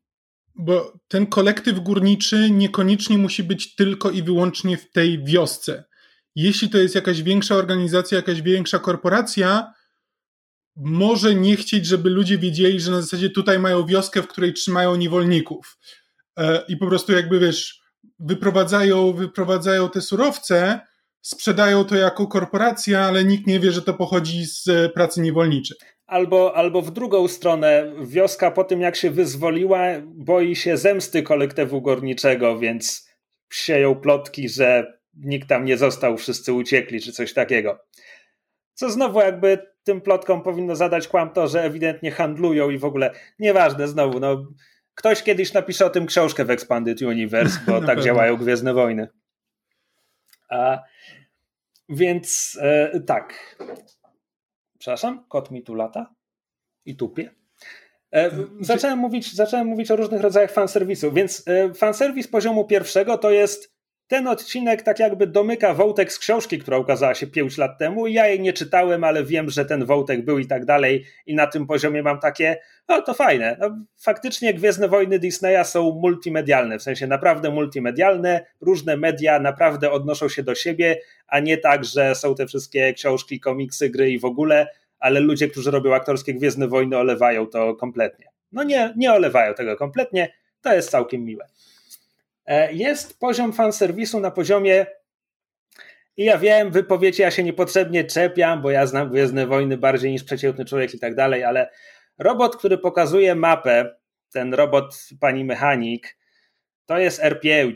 bo 0.59 0.99
ten 1.09 1.27
kolektyw 1.27 1.81
górniczy 1.81 2.51
niekoniecznie 2.51 3.19
musi 3.19 3.45
być 3.45 3.75
tylko 3.75 4.11
i 4.11 4.23
wyłącznie 4.23 4.77
w 4.77 4.91
tej 4.91 5.25
wiosce. 5.25 5.85
Jeśli 6.35 6.71
to 6.71 6.79
jest 6.79 6.95
jakaś 6.95 7.23
większa 7.23 7.55
organizacja, 7.55 8.17
jakaś 8.17 8.43
większa 8.43 8.79
korporacja, 8.79 9.73
może 10.77 11.35
nie 11.35 11.57
chcieć, 11.57 11.87
żeby 11.87 12.11
ludzie 12.11 12.39
wiedzieli, 12.39 12.81
że 12.81 12.91
na 12.91 13.03
zasadzie 13.03 13.31
tutaj 13.31 13.59
mają 13.59 13.87
wioskę, 13.87 14.23
w 14.23 14.29
której 14.29 14.53
trzymają 14.53 14.97
niewolników. 14.97 15.79
E, 16.37 16.65
I 16.69 16.77
po 16.77 16.87
prostu 16.87 17.13
jakby 17.13 17.39
wiesz, 17.39 17.81
wyprowadzają, 18.19 19.13
wyprowadzają 19.13 19.91
te 19.91 20.01
surowce, 20.01 20.81
sprzedają 21.23 21.85
to 21.85 21.97
jako 21.97 22.27
korporacja, 22.27 23.01
ale 23.01 23.25
nikt 23.25 23.47
nie 23.47 23.61
wie, 23.61 23.73
że 23.73 23.83
to 23.83 23.95
pochodzi 23.95 24.47
z 24.47 24.69
e, 24.69 24.89
pracy 24.89 25.21
niewolniczej. 25.21 25.77
Albo, 26.07 26.57
albo 26.57 26.83
w 26.83 26.91
drugą 26.91 27.29
stronę, 27.29 27.93
wioska 28.05 28.51
po 28.51 28.65
tym 28.65 28.81
jak 28.81 28.97
się 28.97 29.11
wyzwoliła, 29.11 29.81
boi 30.05 30.57
się 30.57 30.77
zemsty 30.77 31.23
kolektywu 31.23 31.83
górniczego, 31.83 32.59
więc 32.59 33.09
sieją 33.53 33.95
plotki, 33.95 34.49
że 34.49 34.99
nikt 35.15 35.49
tam 35.49 35.65
nie 35.65 35.77
został, 35.77 36.17
wszyscy 36.17 36.53
uciekli, 36.53 37.01
czy 37.01 37.13
coś 37.13 37.33
takiego. 37.33 37.79
Co 38.75 38.91
znowu 38.91 39.21
jakby 39.21 39.59
tym 39.85 40.01
plotkom 40.01 40.43
powinno 40.43 40.77
zadać 40.77 41.09
kłam 41.09 41.31
to, 41.31 41.49
że 41.49 41.63
ewidentnie 41.63 42.11
handlują 42.11 42.71
i 42.71 42.79
w 42.79 42.85
ogóle 42.85 43.11
nieważne 43.39 43.89
znowu, 43.89 44.21
no 44.21 44.47
ktoś 44.97 45.23
kiedyś 45.23 45.53
napisze 45.53 45.87
o 45.87 45.91
tym 45.91 46.07
książkę 46.07 46.45
w 46.45 46.51
Expanded 46.51 47.03
Universe, 47.03 47.61
bo 47.67 47.73
tak 47.81 47.87
pewno. 47.87 48.03
działają 48.03 48.37
Gwiezdne 48.37 48.75
Wojny. 48.75 49.09
A, 50.51 50.83
więc 51.89 52.59
e, 52.63 53.01
tak. 53.01 53.57
Przepraszam, 54.79 55.25
kot 55.29 55.51
mi 55.51 55.63
tu 55.63 55.75
lata 55.75 56.15
i 56.85 56.97
tupie. 56.97 57.35
E, 58.13 58.31
zacząłem, 58.61 58.99
mówić, 58.99 59.35
zacząłem 59.35 59.67
mówić 59.67 59.91
o 59.91 59.97
różnych 59.97 60.21
rodzajach 60.21 60.53
fanserwisu, 60.53 61.13
więc 61.13 61.49
e, 61.49 61.75
fanserwis 61.75 62.29
poziomu 62.29 62.65
pierwszego 62.65 63.19
to 63.19 63.31
jest 63.31 63.76
ten 64.09 64.29
odcinek 64.29 64.83
tak 64.83 64.99
jakby 64.99 65.27
domyka 65.27 65.75
wątek 65.75 66.13
z 66.13 66.19
książki, 66.19 66.59
która 66.59 66.79
ukazała 66.79 67.15
się 67.15 67.27
5 67.27 67.59
lat 67.59 67.79
temu 67.79 68.07
ja 68.07 68.27
jej 68.27 68.41
nie 68.41 68.53
czytałem, 68.53 69.05
ale 69.05 69.25
wiem, 69.25 69.51
że 69.51 69.65
ten 69.65 69.85
wątek 69.85 70.25
był 70.25 70.39
i 70.39 70.47
tak 70.47 70.65
dalej 70.65 71.05
i 71.27 71.35
na 71.35 71.47
tym 71.47 71.67
poziomie 71.67 72.03
mam 72.03 72.21
takie, 72.21 72.59
no 72.89 73.03
to 73.03 73.15
fajne. 73.15 73.57
No, 73.61 73.79
faktycznie 73.99 74.55
Gwiezdne 74.55 74.89
Wojny 74.89 75.19
Disneya 75.19 75.65
są 75.65 75.99
multimedialne, 76.03 76.79
w 76.79 76.83
sensie 76.83 77.07
naprawdę 77.07 77.51
multimedialne, 77.51 78.47
różne 78.61 78.97
media 78.97 79.39
naprawdę 79.39 79.91
odnoszą 79.91 80.29
się 80.29 80.43
do 80.43 80.55
siebie, 80.55 81.01
a 81.27 81.41
nie 81.41 81.59
tak, 81.59 81.85
że 81.85 82.15
są 82.15 82.35
te 82.35 82.47
wszystkie 82.47 82.93
książki, 82.93 83.41
komiksy, 83.41 83.91
gry 83.91 84.11
i 84.11 84.19
w 84.19 84.25
ogóle, 84.25 84.67
ale 84.99 85.21
ludzie, 85.21 85.49
którzy 85.49 85.71
robią 85.71 85.95
aktorskie 85.95 86.35
Gwiezdne 86.35 86.69
Wojny 86.69 86.99
olewają 86.99 87.47
to 87.47 87.75
kompletnie. 87.75 88.27
No 88.53 88.63
nie, 88.63 88.95
nie 88.97 89.13
olewają 89.13 89.55
tego 89.55 89.77
kompletnie, 89.77 90.33
to 90.63 90.75
jest 90.75 90.91
całkiem 90.91 91.25
miłe. 91.25 91.47
E, 92.47 92.73
Jest 92.73 93.21
poziom 93.21 93.53
fanserwisu 93.53 94.21
na 94.21 94.31
poziomie 94.31 94.87
i 96.17 96.25
ja 96.25 96.39
wiem, 96.39 96.71
wy 96.71 96.85
powiecie, 96.85 97.23
ja 97.23 97.31
się 97.31 97.43
niepotrzebnie 97.43 98.05
czepiam, 98.05 98.63
bo 98.63 98.71
ja 98.71 98.87
znam 98.87 99.11
Gwiezdne 99.11 99.47
Wojny 99.47 99.77
bardziej 99.79 100.13
niż 100.13 100.25
przeciętny 100.25 100.65
człowiek 100.65 100.95
i 100.95 100.99
tak 100.99 101.15
dalej, 101.15 101.45
ale 101.45 101.71
robot, 102.19 102.57
który 102.57 102.79
pokazuje 102.79 103.35
mapę, 103.35 103.97
ten 104.33 104.55
robot 104.55 105.09
pani 105.21 105.45
mechanik, 105.45 106.19
to 106.87 106.99
jest 106.99 107.23
R5. 107.23 107.75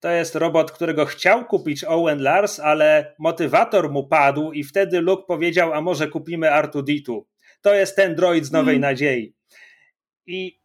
to 0.00 0.10
jest 0.10 0.34
robot, 0.34 0.72
którego 0.72 1.06
chciał 1.06 1.44
kupić 1.44 1.84
Owen 1.84 2.22
Lars, 2.22 2.60
ale 2.60 3.14
motywator 3.18 3.90
mu 3.90 4.08
padł 4.08 4.52
i 4.52 4.64
wtedy 4.64 5.00
Luke 5.00 5.22
powiedział, 5.26 5.72
a 5.72 5.80
może 5.80 6.08
kupimy 6.08 6.46
R2D2. 6.46 7.20
To 7.60 7.74
jest 7.74 7.96
ten 7.96 8.14
droid 8.14 8.44
z 8.44 8.52
Nowej 8.52 8.74
hmm. 8.74 8.90
Nadziei. 8.90 9.34
I 10.26 10.60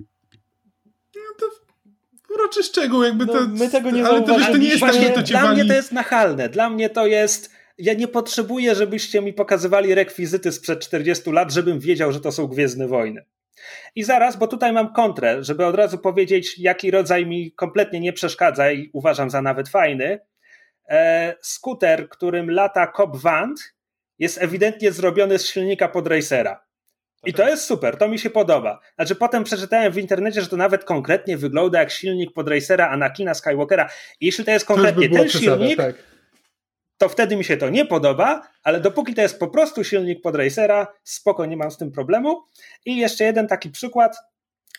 uroczy 2.36 2.63
szczegół, 2.63 3.04
jakby 3.04 3.26
no, 3.26 3.34
to. 3.34 3.48
My 3.48 3.69
tego 3.69 3.91
nie 3.91 4.06
Ale 4.06 4.22
to, 4.22 4.36
to 4.39 4.58
nie 4.58 4.67
jest 4.67 4.80
tak, 4.80 4.93
że 4.93 5.10
to 5.10 5.22
Dla 5.22 5.41
wali... 5.41 5.56
mnie 5.56 5.65
to 5.65 5.74
jest 5.74 5.91
nachalne. 5.91 6.50
Dla 6.50 6.69
mnie 6.69 6.89
to 6.89 7.06
jest. 7.06 7.52
Ja 7.78 7.93
nie 7.93 8.08
potrzebuję, 8.08 8.76
żebyście 8.76 9.22
mi 9.22 9.34
pokazywali 9.34 9.96
rekwizyty 9.96 10.52
sprzed 10.52 10.80
40 10.80 11.32
lat, 11.32 11.52
żebym 11.52 11.80
wiedział, 11.80 12.12
że 12.12 12.19
to 12.19 12.32
są 12.32 12.48
Gwiezdne 12.48 12.88
Wojny. 12.88 13.26
I 13.96 14.04
zaraz, 14.04 14.36
bo 14.36 14.48
tutaj 14.48 14.74
mam 14.74 14.93
kontrę, 14.93 15.43
żeby 15.43 15.65
od 15.65 15.76
razu 15.76 15.98
powiedzieć, 15.98 16.60
jaki 16.60 16.91
rodzaj 16.91 17.26
mi 17.26 17.52
kompletnie 17.52 18.00
nie 18.00 18.13
przeszkadza 18.13 18.72
i 18.72 18.89
uważam 18.93 19.30
za 19.30 19.41
nawet 19.41 19.69
fajny. 19.69 20.19
E, 20.89 21.36
skuter, 21.41 22.10
którym 22.10 22.52
lata 22.52 22.88
Cobb 22.88 23.17
Vant, 23.17 23.60
jest 24.19 24.41
ewidentnie 24.41 24.91
zrobiony 24.91 25.39
z 25.39 25.46
silnika 25.46 25.88
podracera. 25.88 26.62
I 27.25 27.33
to 27.33 27.49
jest 27.49 27.65
super, 27.65 27.97
to 27.97 28.07
mi 28.07 28.19
się 28.19 28.29
podoba. 28.29 28.79
Znaczy, 28.95 29.15
potem 29.15 29.43
przeczytałem 29.43 29.91
w 29.91 29.97
internecie, 29.97 30.41
że 30.41 30.47
to 30.47 30.57
nawet 30.57 30.83
konkretnie 30.83 31.38
wygląda 31.38 31.79
jak 31.79 31.91
silnik 31.91 32.33
podracera 32.33 32.89
Anakina 32.89 33.33
Skywalkera. 33.33 33.89
I 34.19 34.25
jeśli 34.25 34.45
to 34.45 34.51
jest 34.51 34.65
konkretnie 34.65 35.09
to 35.09 35.15
ten 35.15 35.29
silnik, 35.29 35.77
tak. 35.77 35.95
to 36.97 37.09
wtedy 37.09 37.36
mi 37.36 37.43
się 37.43 37.57
to 37.57 37.69
nie 37.69 37.86
podoba, 37.86 38.41
ale 38.63 38.79
dopóki 38.79 39.13
to 39.13 39.21
jest 39.21 39.39
po 39.39 39.47
prostu 39.47 39.83
silnik 39.83 40.21
podracera, 40.21 40.88
spoko, 41.03 41.45
nie 41.45 41.57
mam 41.57 41.71
z 41.71 41.77
tym 41.77 41.91
problemu. 41.91 42.43
I 42.86 42.97
jeszcze 42.97 43.23
jeden 43.23 43.47
taki 43.47 43.69
przykład. 43.69 44.17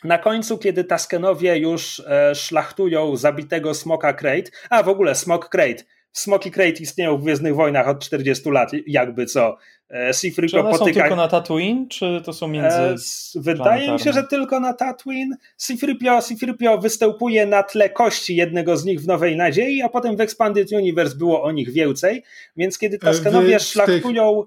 Na 0.04 0.18
końcu, 0.18 0.58
kiedy 0.58 0.84
Taskenowie 0.84 1.58
już 1.58 2.00
e, 2.00 2.34
szlachtują 2.34 3.16
zabitego 3.16 3.74
Smoka 3.74 4.12
Crate, 4.12 4.50
a 4.70 4.82
w 4.82 4.88
ogóle 4.88 5.14
Smok 5.14 5.48
Crate, 5.48 5.84
Smoki 6.14 6.50
Crate 6.50 6.82
istnieją 6.82 7.18
w 7.18 7.22
Gwiezdnych 7.22 7.54
Wojnach 7.54 7.88
od 7.88 8.04
40 8.04 8.50
lat, 8.50 8.70
jakby 8.86 9.26
co. 9.26 9.56
C-3PO 9.88 10.50
czy 10.50 10.60
one 10.60 10.70
potyka... 10.70 10.94
są 10.94 11.00
tylko 11.00 11.16
na 11.16 11.28
Tatooine, 11.28 11.88
czy 11.88 12.22
to 12.24 12.32
są 12.32 12.48
między... 12.48 12.76
E, 12.76 12.94
wydaje 13.34 13.92
mi 13.92 14.00
się, 14.00 14.12
że 14.12 14.22
tylko 14.22 14.60
na 14.60 14.72
Tatooine. 14.72 15.36
C-3PO, 15.56 16.22
C-3PO 16.22 16.82
występuje 16.82 17.46
na 17.46 17.62
tle 17.62 17.90
kości 17.90 18.36
jednego 18.36 18.76
z 18.76 18.84
nich 18.84 19.00
w 19.00 19.06
Nowej 19.06 19.36
Nadziei, 19.36 19.82
a 19.82 19.88
potem 19.88 20.16
w 20.16 20.20
Expanded 20.20 20.72
Universe 20.72 21.16
było 21.16 21.42
o 21.42 21.52
nich 21.52 21.72
więcej, 21.72 22.22
więc 22.56 22.78
kiedy 22.78 22.98
Taskenowie 22.98 23.60
szlachtują... 23.60 24.44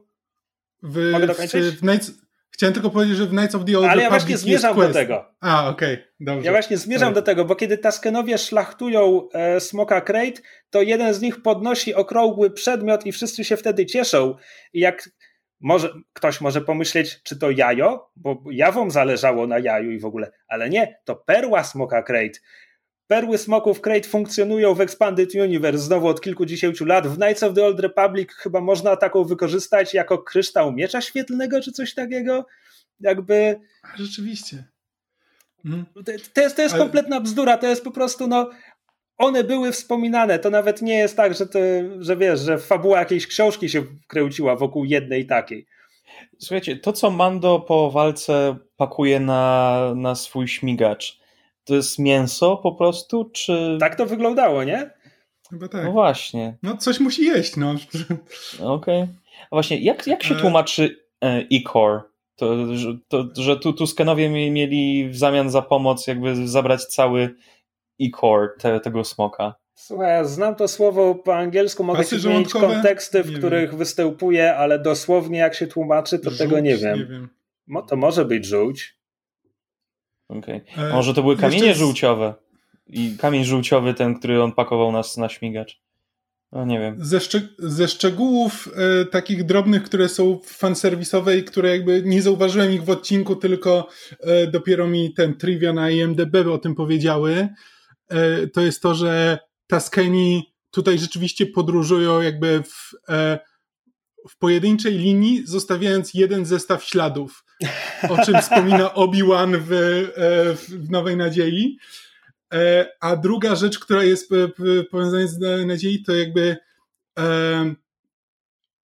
W, 0.83 1.11
Mogę 1.11 1.27
dokończyć? 1.27 1.63
W, 1.63 1.77
w 1.77 1.79
Knights... 1.79 2.11
Chciałem 2.57 2.73
tylko 2.73 2.89
powiedzieć, 2.89 3.17
że 3.17 3.25
w 3.25 3.29
Knights 3.29 3.55
of 3.55 3.65
the 3.65 3.77
Old 3.77 3.87
Ale 3.89 4.03
ja 4.03 4.09
właśnie 4.09 4.37
zmierzam 4.37 4.77
do 4.77 4.89
tego. 4.89 5.25
A, 5.39 5.69
okej, 5.69 5.93
okay, 5.93 6.07
dobrze. 6.19 6.45
Ja 6.45 6.51
właśnie 6.51 6.77
zmierzam 6.77 7.13
do 7.13 7.21
tego, 7.21 7.45
bo 7.45 7.55
kiedy 7.55 7.77
Taskenowie 7.77 8.37
szlachtują 8.37 9.29
e, 9.33 9.59
Smoka 9.59 10.01
Crate, 10.01 10.41
to 10.69 10.81
jeden 10.81 11.13
z 11.13 11.21
nich 11.21 11.41
podnosi 11.41 11.95
okrągły 11.95 12.51
przedmiot 12.51 13.05
i 13.05 13.11
wszyscy 13.11 13.43
się 13.43 13.57
wtedy 13.57 13.85
cieszą. 13.85 14.35
I 14.73 14.79
jak 14.79 15.09
może, 15.59 15.93
ktoś 16.13 16.41
może 16.41 16.61
pomyśleć, 16.61 17.23
czy 17.23 17.39
to 17.39 17.51
jajo, 17.51 18.11
bo 18.15 18.43
jawom 18.51 18.91
zależało 18.91 19.47
na 19.47 19.59
jaju 19.59 19.91
i 19.91 19.99
w 19.99 20.05
ogóle, 20.05 20.31
ale 20.47 20.69
nie, 20.69 20.99
to 21.05 21.15
perła 21.15 21.63
Smoka 21.63 22.03
Crate. 22.03 22.39
Perły 23.07 23.37
smoków 23.37 23.81
Crate 23.81 24.07
funkcjonują 24.07 24.73
w 24.73 24.81
Expanded 24.81 25.35
Universe 25.35 25.83
znowu 25.83 26.07
od 26.07 26.21
kilkudziesięciu 26.21 26.85
lat. 26.85 27.07
W 27.07 27.15
Knights 27.15 27.43
of 27.43 27.53
the 27.53 27.65
Old 27.65 27.79
Republic 27.79 28.33
chyba 28.33 28.61
można 28.61 28.95
taką 28.95 29.23
wykorzystać 29.23 29.93
jako 29.93 30.17
kryształ 30.17 30.73
miecza 30.73 31.01
świetlnego 31.01 31.61
czy 31.61 31.71
coś 31.71 31.93
takiego. 31.93 32.45
Jakby. 32.99 33.59
Rzeczywiście. 33.95 34.63
Mhm. 35.65 35.85
To, 36.33 36.41
jest, 36.41 36.55
to 36.55 36.61
jest 36.61 36.75
kompletna 36.75 37.19
bzdura. 37.21 37.57
To 37.57 37.67
jest 37.67 37.83
po 37.83 37.91
prostu, 37.91 38.27
no. 38.27 38.49
One 39.17 39.43
były 39.43 39.71
wspominane. 39.71 40.39
To 40.39 40.49
nawet 40.49 40.81
nie 40.81 40.97
jest 40.97 41.17
tak, 41.17 41.33
że, 41.33 41.47
to, 41.47 41.59
że 41.99 42.17
wiesz, 42.17 42.39
że 42.39 42.57
fabuła 42.57 42.99
jakiejś 42.99 43.27
książki 43.27 43.69
się 43.69 43.83
kręciła 44.07 44.55
wokół 44.55 44.85
jednej 44.85 45.25
takiej. 45.25 45.65
Słuchajcie, 46.39 46.77
to 46.77 46.93
co 46.93 47.11
Mando 47.11 47.59
po 47.59 47.91
walce 47.91 48.55
pakuje 48.77 49.19
na, 49.19 49.93
na 49.95 50.15
swój 50.15 50.47
śmigacz 50.47 51.19
to 51.67 51.75
jest 51.75 51.99
mięso 51.99 52.57
po 52.57 52.71
prostu, 52.71 53.29
czy... 53.33 53.77
Tak 53.79 53.95
to 53.95 54.05
wyglądało, 54.05 54.63
nie? 54.63 54.89
Chyba 55.49 55.67
tak. 55.67 55.83
No 55.83 55.91
właśnie. 55.91 56.57
No 56.63 56.77
coś 56.77 56.99
musi 56.99 57.25
jeść, 57.25 57.55
no. 57.55 57.71
Okej. 58.59 59.01
Okay. 59.01 59.07
A 59.51 59.55
właśnie, 59.55 59.79
jak, 59.79 60.07
jak 60.07 60.23
się 60.23 60.35
e- 60.35 60.39
tłumaczy 60.39 60.97
e, 61.23 61.45
e-core? 61.51 62.01
To, 62.35 62.75
że, 62.75 62.97
to, 63.07 63.25
że 63.37 63.57
tu 63.57 63.73
Tuskenowie 63.73 64.29
mieli 64.29 65.09
w 65.09 65.17
zamian 65.17 65.49
za 65.49 65.61
pomoc 65.61 66.07
jakby 66.07 66.47
zabrać 66.47 66.85
cały 66.85 67.35
e-core 68.01 68.49
te, 68.59 68.79
tego 68.79 69.03
smoka. 69.03 69.55
Słuchaj, 69.75 70.09
ja 70.09 70.23
znam 70.23 70.55
to 70.55 70.67
słowo 70.67 71.15
po 71.15 71.35
angielsku, 71.35 71.83
mogę 71.83 71.99
Pasy 71.99 72.15
ci 72.15 72.21
zmienić 72.21 72.53
konteksty, 72.53 73.23
w 73.23 73.37
których 73.37 73.69
wiem. 73.69 73.79
występuje, 73.79 74.55
ale 74.55 74.79
dosłownie 74.79 75.39
jak 75.39 75.55
się 75.55 75.67
tłumaczy, 75.67 76.19
to 76.19 76.29
Żółć, 76.29 76.37
tego 76.37 76.59
nie 76.59 76.77
wiem. 76.77 76.99
nie 76.99 77.05
wiem. 77.05 77.29
to 77.87 77.95
może 77.95 78.25
być 78.25 78.45
żółć. 78.45 78.97
Okay. 80.29 80.61
E, 80.77 80.93
Może 80.93 81.13
to 81.13 81.21
były 81.21 81.37
kamienie 81.37 81.67
Jeszcze... 81.67 81.79
żółciowe. 81.79 82.33
I 82.87 83.15
kamień 83.19 83.43
żółciowy, 83.43 83.93
ten, 83.93 84.19
który 84.19 84.43
on 84.43 84.51
pakował 84.51 84.91
nas 84.91 85.17
na 85.17 85.29
śmigacz. 85.29 85.81
No 86.51 86.65
nie 86.65 86.79
wiem. 86.79 86.95
Ze, 86.99 87.19
szczeg 87.19 87.43
ze 87.59 87.87
szczegółów 87.87 88.69
e, 89.01 89.05
takich 89.05 89.43
drobnych, 89.43 89.83
które 89.83 90.09
są 90.09 90.39
fanserwisowe 90.45 91.37
i 91.37 91.43
które 91.43 91.69
jakby 91.69 92.03
nie 92.05 92.21
zauważyłem 92.21 92.71
ich 92.71 92.83
w 92.83 92.89
odcinku, 92.89 93.35
tylko 93.35 93.87
e, 94.19 94.47
dopiero 94.47 94.87
mi 94.87 95.13
ten 95.13 95.37
trivia 95.37 95.73
na 95.73 95.89
IMDB 95.89 96.35
o 96.51 96.57
tym 96.57 96.75
powiedziały, 96.75 97.47
to 98.53 98.61
jest 98.61 98.81
to, 98.81 98.95
że 98.95 99.39
Taskeni 99.67 100.53
tutaj 100.71 100.99
rzeczywiście 100.99 101.45
podróżują 101.45 102.21
jakby 102.21 102.63
w, 102.63 102.91
e, 103.09 103.39
w 104.29 104.37
pojedynczej 104.37 104.97
linii, 104.97 105.43
zostawiając 105.45 106.13
jeden 106.13 106.45
zestaw 106.45 106.83
śladów 106.83 107.43
o 108.09 108.25
czym 108.25 108.41
wspomina 108.41 108.93
Obi-Wan 109.03 109.57
w, 109.57 109.71
e, 109.71 110.05
w 110.55 110.89
Nowej 110.89 111.17
Nadziei. 111.17 111.77
E, 112.53 112.87
a 112.99 113.15
druga 113.15 113.55
rzecz, 113.55 113.79
która 113.79 114.03
jest 114.03 114.29
powiązana 114.91 115.27
z 115.27 115.39
Nowej 115.39 115.65
Nadziei, 115.65 116.03
to 116.03 116.15
jakby 116.15 116.57
e, 117.19 117.75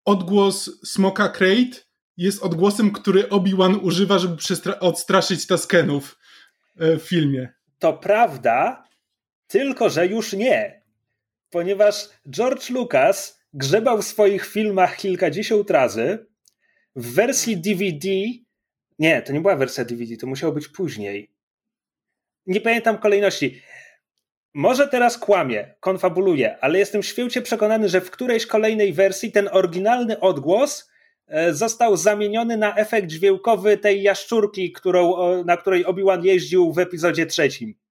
odgłos 0.06 0.80
Smoka 0.84 1.30
Crate 1.30 1.84
jest 2.18 2.44
odgłosem, 2.44 2.92
który 2.92 3.30
Obi-Wan 3.30 3.80
używa, 3.82 4.20
żeby 4.20 4.36
odstraszyć 4.80 5.48
Taskenów 5.48 6.20
w 6.76 7.02
filmie. 7.02 7.54
To 7.80 7.94
prawda, 7.94 8.83
tylko 9.54 9.89
że 9.89 10.08
już 10.08 10.34
nie. 10.34 10.82
Ponieważ 11.50 12.10
George 12.30 12.70
Lucas 12.70 13.39
grzebał 13.54 14.02
w 14.02 14.06
swoich 14.06 14.46
filmach 14.46 14.98
kilkadziesiąt 14.98 15.70
razy. 15.72 16.26
W 16.96 17.13
wersji 17.13 17.58
DVD 17.58 18.10
nie, 19.00 19.22
to 19.22 19.34
nie 19.34 19.42
była 19.42 19.56
wersja 19.56 19.86
DVD, 19.86 20.18
to 20.18 20.28
musiało 20.28 20.54
być 20.54 20.68
później. 20.68 21.32
Nie 22.48 22.62
pamiętam 22.62 22.98
kolejności. 22.98 23.62
Może 24.54 24.88
teraz 24.88 25.18
kłamie, 25.18 25.76
konfabuluję, 25.80 26.58
ale 26.62 26.80
jestem 26.80 27.04
święcie 27.04 27.42
przekonany, 27.42 27.89
że 27.89 28.02
w 28.02 28.12
którejś 28.12 28.46
kolejnej 28.46 28.94
wersji 28.94 29.32
ten 29.32 29.50
oryginalny 29.52 30.20
odgłos 30.20 30.92
e, 31.28 31.54
został 31.54 31.98
zamieniony 31.98 32.58
na 32.58 32.76
efekt 32.76 33.08
dźwiękowy 33.08 33.78
tej 33.78 34.02
jaszczurki, 34.02 34.72
którą, 34.72 35.16
na 35.44 35.58
której 35.58 35.86
Obi-Wan 35.86 36.26
jeździł 36.26 36.74
w 36.74 36.80
epizodzie 36.80 37.26
trzecim. 37.26 37.83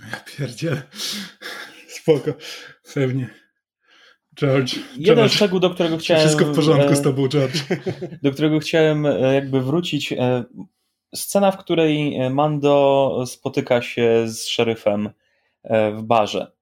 Ja 0.00 0.20
pierdzielę. 0.36 0.82
Spoko. 1.88 2.34
Pewnie. 2.94 3.30
George. 4.40 4.76
Jeden 4.96 5.16
George. 5.16 5.32
szczegół, 5.32 5.60
do 5.60 5.70
którego 5.70 5.98
chciałem. 5.98 6.22
Wszystko 6.22 6.44
w 6.44 6.54
porządku 6.54 6.94
z 6.94 6.98
e, 6.98 7.02
tobą, 7.02 7.28
George. 7.28 7.58
Do 8.22 8.32
którego 8.32 8.58
chciałem 8.58 9.06
e, 9.06 9.34
jakby 9.34 9.60
wrócić. 9.60 10.12
E, 10.12 10.44
scena, 11.14 11.50
w 11.50 11.58
której 11.58 12.18
Mando 12.30 13.24
spotyka 13.26 13.82
się 13.82 14.24
z 14.26 14.46
szeryfem 14.46 15.10
w 15.92 16.02
barze. 16.02 16.52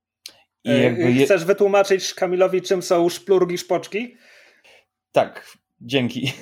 I 0.64 0.70
jakby 0.70 1.24
Chcesz 1.24 1.44
wytłumaczyć 1.44 2.14
Kamilowi, 2.14 2.62
czym 2.62 2.82
są 2.82 3.08
szplurgi 3.08 3.58
szpoczki? 3.58 4.16
Tak, 5.12 5.56
dzięki. 5.80 6.32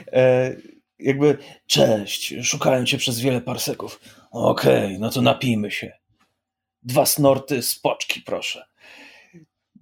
jakby, 0.98 1.38
cześć, 1.66 2.34
szukałem 2.42 2.86
cię 2.86 2.98
przez 2.98 3.20
wiele 3.20 3.40
parseków. 3.40 4.00
Okej, 4.30 4.86
okay, 4.86 4.98
no 4.98 5.10
to 5.10 5.22
napijmy 5.22 5.70
się. 5.70 5.92
Dwa 6.82 7.06
snorty 7.06 7.62
spoczki, 7.62 8.20
proszę 8.20 8.66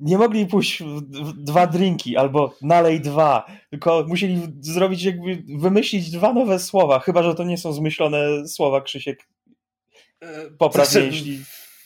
nie 0.00 0.18
mogli 0.18 0.46
pójść 0.46 0.82
w, 0.82 1.32
dwa 1.32 1.66
drinki 1.66 2.16
albo 2.16 2.54
nalej 2.62 3.00
dwa, 3.00 3.46
tylko 3.70 4.04
musieli 4.08 4.40
zrobić 4.60 5.02
jakby, 5.02 5.42
wymyślić 5.58 6.10
dwa 6.10 6.32
nowe 6.32 6.58
słowa, 6.58 6.98
chyba, 6.98 7.22
że 7.22 7.34
to 7.34 7.44
nie 7.44 7.58
są 7.58 7.72
zmyślone 7.72 8.48
słowa, 8.48 8.80
Krzysiek. 8.80 9.28
E, 10.20 10.50
Poprawnie, 10.58 10.90
znaczy, 10.90 11.06
jeśli... 11.06 11.40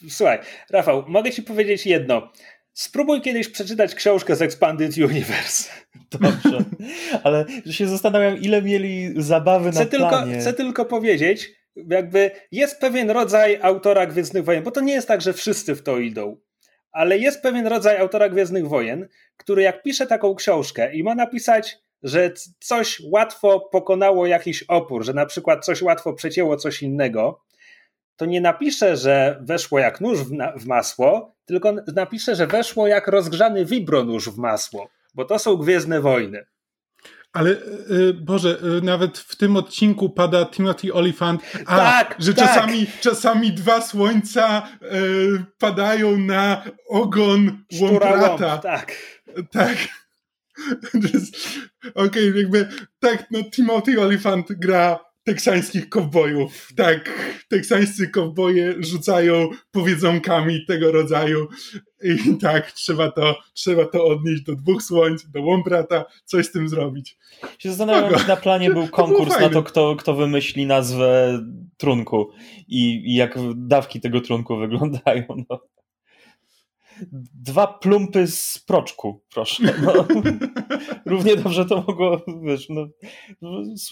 Słuchaj, 0.09 0.39
Rafał, 0.71 1.05
mogę 1.09 1.31
ci 1.31 1.43
powiedzieć 1.43 1.87
jedno. 1.87 2.33
Spróbuj 2.73 3.21
kiedyś 3.21 3.49
przeczytać 3.49 3.95
książkę 3.95 4.37
z 4.37 4.43
Expanded 4.43 4.99
Universe. 4.99 5.71
Dobrze, 6.21 6.65
ale 7.23 7.47
się 7.71 7.89
zastanawiam, 7.89 8.37
ile 8.43 8.63
mieli 8.63 9.13
zabawy 9.17 9.71
chcę 9.71 9.81
na 9.81 9.87
tylko, 9.87 10.09
planie. 10.09 10.39
Chcę 10.39 10.53
tylko 10.53 10.85
powiedzieć, 10.85 11.51
jakby 11.91 12.31
jest 12.53 12.81
pewien 12.81 13.11
rodzaj 13.11 13.59
autora 13.63 14.07
Gwiezdnych 14.07 14.45
Wojen, 14.45 14.63
bo 14.63 14.71
to 14.71 14.81
nie 14.81 14.93
jest 14.93 15.09
tak, 15.09 15.21
że 15.21 15.33
wszyscy 15.33 15.75
w 15.75 15.83
to 15.83 15.99
idą 15.99 16.37
ale 16.93 17.19
jest 17.19 17.43
pewien 17.43 17.67
rodzaj 17.67 17.97
autora 17.97 18.29
Gwiezdnych 18.29 18.69
Wojen, 18.69 19.09
który 19.37 19.63
jak 19.63 19.83
pisze 19.83 20.07
taką 20.07 20.35
książkę 20.35 20.95
i 20.95 21.03
ma 21.03 21.15
napisać, 21.15 21.79
że 22.03 22.33
coś 22.61 23.03
łatwo 23.05 23.61
pokonało 23.61 24.27
jakiś 24.27 24.63
opór, 24.63 25.05
że 25.05 25.13
na 25.13 25.27
przykład 25.27 25.65
coś 25.65 25.83
łatwo 25.83 26.13
przecięło 26.13 26.57
coś 26.57 26.83
innego, 26.83 27.41
to 28.17 28.27
nie 28.27 28.41
napisze, 28.41 28.97
że 28.97 29.39
weszło 29.41 29.79
jak 29.79 30.01
nóż 30.01 30.19
w, 30.19 30.31
w 30.57 30.67
masło, 30.67 31.35
tylko 31.45 31.73
napisze, 31.95 32.35
że 32.35 32.47
weszło 32.47 32.87
jak 32.87 33.09
rozgrzany 33.09 33.65
wibronóż 33.65 34.31
w 34.31 34.39
masło, 34.39 34.89
bo 35.15 35.25
to 35.25 35.39
są 35.39 35.57
Gwiezdne 35.57 36.01
Wojny. 36.01 36.47
Ale 37.33 37.51
yy, 37.51 38.15
Boże, 38.15 38.59
yy, 38.63 38.83
nawet 38.83 39.19
w 39.19 39.37
tym 39.37 39.57
odcinku 39.57 40.11
pada 40.11 40.47
Timothy 40.47 40.95
Olyphant, 40.95 41.43
a, 41.67 41.77
tak, 41.77 42.17
że 42.19 42.35
tak. 42.35 42.47
Czasami, 42.47 42.87
czasami 43.01 43.53
dwa 43.53 43.81
słońca 43.81 44.69
yy, 44.83 45.45
padają 45.59 46.17
na 46.17 46.65
ogon 46.89 47.65
Łombrata. 47.81 48.59
Tak. 48.59 48.93
Tak. 49.51 49.77
Okej, 51.95 52.29
okay, 52.29 52.41
jakby 52.43 52.69
tak, 53.01 53.31
no 53.31 53.39
Timothy 53.51 54.01
Olyphant 54.01 54.47
gra 54.51 55.08
teksańskich 55.29 55.89
kowbojów. 55.89 56.69
Tak, 56.77 57.11
teksańscy 57.49 58.09
kowboje 58.09 58.75
rzucają 58.79 59.49
powiedzonkami 59.71 60.67
tego 60.67 60.93
rodzaju 60.93 61.49
i 62.03 62.37
tak, 62.41 62.73
trzeba 62.73 63.11
to, 63.11 63.37
trzeba 63.55 63.85
to 63.85 64.05
odnieść 64.05 64.43
do 64.43 64.55
dwóch 64.55 64.83
słońc, 64.83 65.31
do 65.31 65.43
Łombrata, 65.43 66.05
coś 66.25 66.47
z 66.47 66.53
tym 66.53 66.69
zrobić. 66.69 67.19
Się 67.59 67.69
zastanawiam, 67.69 68.21
czy 68.21 68.29
na 68.29 68.37
planie 68.37 68.71
był 68.75 68.89
konkurs 68.89 69.35
to 69.35 69.41
na 69.41 69.49
to, 69.49 69.63
kto, 69.63 69.97
kto 69.97 70.15
wymyśli 70.15 70.67
nazwę 70.67 71.41
trunku 71.77 72.31
i, 72.69 73.13
i 73.13 73.15
jak 73.15 73.39
dawki 73.57 74.01
tego 74.01 74.21
trunku 74.21 74.57
wyglądają. 74.57 75.25
No. 75.51 75.61
Dwa 77.35 77.67
plumpy 77.67 78.27
z 78.27 78.59
proczku, 78.67 79.23
proszę. 79.35 79.63
No. 79.83 79.93
Równie 81.07 81.37
dobrze 81.37 81.65
to 81.65 81.85
mogło, 81.87 82.25
wiesz, 82.43 82.69
no, 82.69 82.89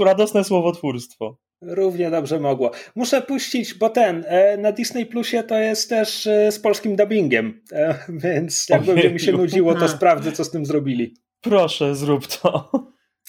radosne 0.01 0.45
słowotwórstwo. 0.45 1.39
Równie 1.61 2.11
dobrze 2.11 2.41
mogło. 2.41 2.71
Muszę 2.95 3.23
puścić, 3.23 3.75
bo 3.75 3.91
ten, 3.91 4.25
e, 4.27 4.57
na 4.57 4.73
Disney 4.73 5.07
Plusie 5.07 5.43
to 5.43 5.59
jest 5.59 5.89
też 5.89 6.27
e, 6.27 6.53
z 6.53 6.61
polskim 6.61 6.97
dubbingiem, 6.97 7.63
e, 7.73 7.95
więc 8.25 8.69
jak 8.69 8.83
będzie 8.83 9.11
mi 9.11 9.21
się 9.21 9.33
nudziło, 9.33 9.75
to 9.75 9.89
sprawdzę, 9.89 10.33
co 10.33 10.45
z 10.45 10.51
tym 10.51 10.67
zrobili. 10.67 11.15
Proszę, 11.41 11.95
zrób 11.95 12.27
to. 12.27 12.71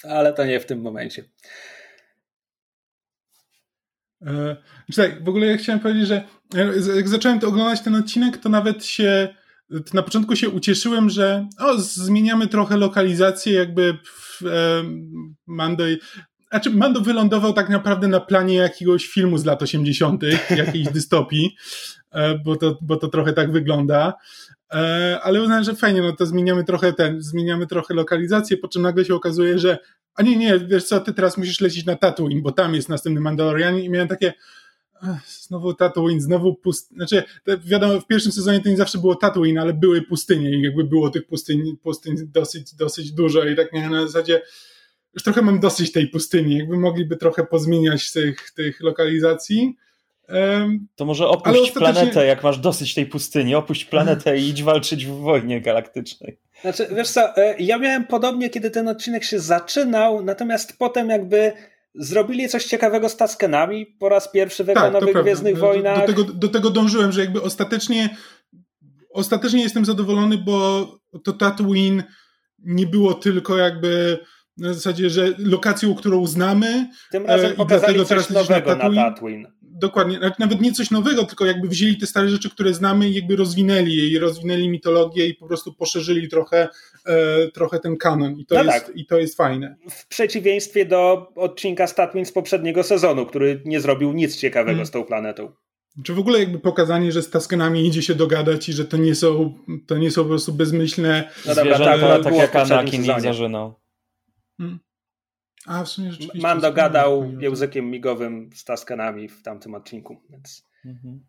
Ale 0.04 0.32
to 0.32 0.44
nie 0.44 0.60
w 0.60 0.66
tym 0.66 0.80
momencie. 0.80 1.24
Czekaj, 4.94 5.20
w 5.22 5.28
ogóle 5.28 5.46
ja 5.46 5.56
chciałem 5.56 5.80
powiedzieć, 5.80 6.06
że 6.06 6.24
jak 6.96 7.08
zacząłem 7.08 7.40
to 7.40 7.48
oglądać 7.48 7.80
ten 7.80 7.94
odcinek, 7.94 8.36
to 8.36 8.48
nawet 8.48 8.84
się 8.84 9.34
na 9.94 10.02
początku 10.02 10.36
się 10.36 10.50
ucieszyłem, 10.50 11.10
że 11.10 11.48
o, 11.58 11.78
zmieniamy 11.78 12.46
trochę 12.46 12.76
lokalizację, 12.76 13.52
jakby 13.52 13.98
w, 14.04 14.46
e, 14.46 14.84
Mando. 15.46 15.84
Znaczy, 16.50 16.70
Mando 16.70 17.00
wylądował 17.00 17.52
tak 17.52 17.68
naprawdę 17.68 18.08
na 18.08 18.20
planie 18.20 18.54
jakiegoś 18.54 19.06
filmu 19.06 19.38
z 19.38 19.44
lat 19.44 19.62
80., 19.62 20.22
jakiejś 20.56 20.88
dystopii, 20.98 21.56
e, 22.12 22.38
bo, 22.38 22.56
to, 22.56 22.78
bo 22.82 22.96
to 22.96 23.08
trochę 23.08 23.32
tak 23.32 23.52
wygląda. 23.52 24.14
E, 24.74 25.18
ale 25.22 25.42
uznałem, 25.42 25.64
że 25.64 25.74
fajnie, 25.74 26.02
no 26.02 26.12
to 26.12 26.26
zmieniamy 26.26 26.64
trochę 26.64 26.92
ten, 26.92 27.22
zmieniamy 27.22 27.66
trochę 27.66 27.94
lokalizację, 27.94 28.56
po 28.56 28.68
czym 28.68 28.82
nagle 28.82 29.04
się 29.04 29.14
okazuje, 29.14 29.58
że 29.58 29.78
a 30.14 30.22
nie, 30.22 30.36
nie, 30.36 30.58
wiesz 30.58 30.84
co, 30.84 31.00
ty 31.00 31.12
teraz 31.12 31.38
musisz 31.38 31.60
lecieć 31.60 31.86
na 31.86 31.96
Tatooine, 31.96 32.42
bo 32.42 32.52
tam 32.52 32.74
jest 32.74 32.88
następny 32.88 33.20
Mandalorian 33.20 33.78
i 33.78 33.90
miałem 33.90 34.08
takie, 34.08 34.32
znowu 35.26 35.74
Tatooine, 35.74 36.20
znowu 36.20 36.54
pustynie. 36.54 36.96
Znaczy, 36.96 37.22
wiadomo, 37.64 38.00
w 38.00 38.06
pierwszym 38.06 38.32
sezonie 38.32 38.60
to 38.60 38.68
nie 38.68 38.76
zawsze 38.76 38.98
było 38.98 39.14
Tatooine, 39.14 39.58
ale 39.58 39.72
były 39.72 40.02
pustynie 40.02 40.50
i 40.50 40.62
jakby 40.62 40.84
było 40.84 41.10
tych 41.10 41.26
pustyń, 41.26 41.76
pustyń 41.82 42.16
dosyć, 42.26 42.74
dosyć 42.74 43.12
dużo 43.12 43.44
i 43.44 43.56
tak 43.56 43.72
nie 43.72 43.90
na 43.90 44.06
zasadzie 44.06 44.40
już 45.14 45.22
trochę 45.22 45.42
mam 45.42 45.60
dosyć 45.60 45.92
tej 45.92 46.08
pustyni, 46.08 46.58
jakby 46.58 46.78
mogliby 46.78 47.16
trochę 47.16 47.46
pozmieniać 47.46 48.12
tych, 48.12 48.50
tych 48.50 48.80
lokalizacji. 48.80 49.76
Um, 50.28 50.88
to 50.96 51.04
może 51.04 51.28
opuść 51.28 51.60
ostatecznie... 51.60 51.80
planetę, 51.80 52.26
jak 52.26 52.42
masz 52.42 52.58
dosyć 52.58 52.94
tej 52.94 53.06
pustyni, 53.06 53.54
opuść 53.54 53.84
planetę 53.84 54.38
i 54.38 54.48
idź 54.48 54.62
walczyć 54.62 55.06
w 55.06 55.10
wojnie 55.10 55.60
galaktycznej. 55.60 56.38
Znaczy, 56.60 56.88
wiesz 56.96 57.08
co, 57.08 57.36
e, 57.36 57.54
ja 57.58 57.78
miałem 57.78 58.04
podobnie, 58.04 58.50
kiedy 58.50 58.70
ten 58.70 58.88
odcinek 58.88 59.24
się 59.24 59.40
zaczynał, 59.40 60.24
natomiast 60.24 60.78
potem 60.78 61.08
jakby 61.08 61.52
Zrobili 61.98 62.48
coś 62.48 62.64
ciekawego 62.64 63.08
z 63.08 63.16
Taskenami 63.16 63.86
po 63.86 64.08
raz 64.08 64.30
pierwszy 64.30 64.64
w 64.64 64.66
tak, 64.66 64.92
Nowych 64.92 65.22
Gwiezdnych 65.22 65.58
Wojnach. 65.58 66.06
Do, 66.06 66.06
do, 66.06 66.06
tego, 66.06 66.24
do 66.32 66.48
tego 66.48 66.70
dążyłem, 66.70 67.12
że 67.12 67.20
jakby 67.20 67.42
ostatecznie 67.42 68.16
ostatecznie 69.10 69.62
jestem 69.62 69.84
zadowolony, 69.84 70.38
bo 70.38 70.86
to 71.24 71.32
Tatooine 71.32 72.02
nie 72.58 72.86
było 72.86 73.14
tylko 73.14 73.56
jakby 73.56 74.18
na 74.56 74.74
zasadzie, 74.74 75.10
że 75.10 75.34
lokacją, 75.38 75.94
którą 75.94 76.26
znamy. 76.26 76.88
Tym 77.10 77.26
razem 77.26 77.52
e, 77.52 77.54
pokazali 77.54 78.06
coś 78.06 78.30
nowego 78.30 78.70
na 78.70 78.76
Tatooine. 78.76 79.02
Na 79.02 79.10
Tatooine 79.10 79.52
dokładnie, 79.78 80.20
nawet 80.38 80.60
nie 80.60 80.72
coś 80.72 80.90
nowego, 80.90 81.24
tylko 81.24 81.46
jakby 81.46 81.68
wzięli 81.68 81.98
te 81.98 82.06
stare 82.06 82.28
rzeczy, 82.28 82.50
które 82.50 82.74
znamy 82.74 83.08
i 83.08 83.14
jakby 83.14 83.36
rozwinęli 83.36 83.96
je 83.96 84.08
i 84.08 84.18
rozwinęli 84.18 84.68
mitologię 84.68 85.26
i 85.26 85.34
po 85.34 85.46
prostu 85.46 85.72
poszerzyli 85.72 86.28
trochę, 86.28 86.68
e, 87.06 87.48
trochę 87.50 87.80
ten 87.80 87.96
kanon 87.96 88.32
i 88.38 88.46
to, 88.46 88.54
no 88.54 88.62
jest, 88.64 88.86
tak. 88.86 88.96
i 88.96 89.06
to 89.06 89.18
jest 89.18 89.36
fajne. 89.36 89.76
W 89.90 90.06
przeciwieństwie 90.08 90.86
do 90.86 91.32
odcinka 91.34 91.86
Statwin 91.86 92.24
z 92.24 92.32
poprzedniego 92.32 92.82
sezonu, 92.82 93.26
który 93.26 93.62
nie 93.64 93.80
zrobił 93.80 94.12
nic 94.12 94.36
ciekawego 94.36 94.70
hmm. 94.70 94.86
z 94.86 94.90
tą 94.90 95.04
planetą. 95.04 95.52
Czy 96.04 96.14
w 96.14 96.18
ogóle 96.18 96.38
jakby 96.38 96.58
pokazanie, 96.58 97.12
że 97.12 97.22
z 97.22 97.30
Taskenami 97.30 97.86
idzie 97.86 98.02
się 98.02 98.14
dogadać 98.14 98.68
i 98.68 98.72
że 98.72 98.84
to 98.84 98.96
nie 98.96 99.14
są, 99.14 99.54
to 99.86 99.98
nie 99.98 100.10
są 100.10 100.22
po 100.22 100.28
prostu 100.28 100.52
bezmyślne 100.52 101.30
no 101.46 101.54
dobra, 101.54 101.78
tak, 101.78 102.24
tak 102.24 102.34
jak 102.34 102.56
Anakin 102.56 103.02
i 103.02 103.20
zażynał. 103.20 103.74
Hmm. 104.58 104.78
A, 105.68 105.84
w 105.84 105.88
sumie 105.88 106.12
rzeczywiście. 106.12 106.42
Mando 106.42 106.72
gadał 106.72 107.32
językiem 107.40 107.90
migowym 107.90 108.50
z 108.54 108.64
Taskanami 108.64 109.28
w 109.28 109.42
tamtym 109.42 109.74
odcinku, 109.74 110.16
więc... 110.30 110.66
Mhm. 110.84 111.20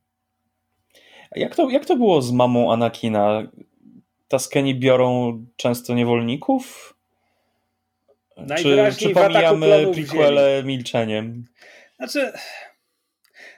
A 1.32 1.40
jak 1.40 1.56
to, 1.56 1.70
jak 1.70 1.86
to 1.86 1.96
było 1.96 2.22
z 2.22 2.32
mamą 2.32 2.74
Anakina? 2.74 3.52
Taskeni 4.28 4.76
biorą 4.76 5.40
często 5.56 5.94
niewolników? 5.94 6.96
Czy, 8.58 8.92
czy 9.00 9.10
pomijamy 9.10 9.88
prequele 9.94 10.64
milczeniem? 10.64 11.46
Znaczy, 11.98 12.32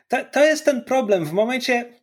to, 0.07 0.17
to 0.31 0.45
jest 0.45 0.65
ten 0.65 0.83
problem. 0.83 1.25
W 1.25 1.33
momencie, 1.33 1.93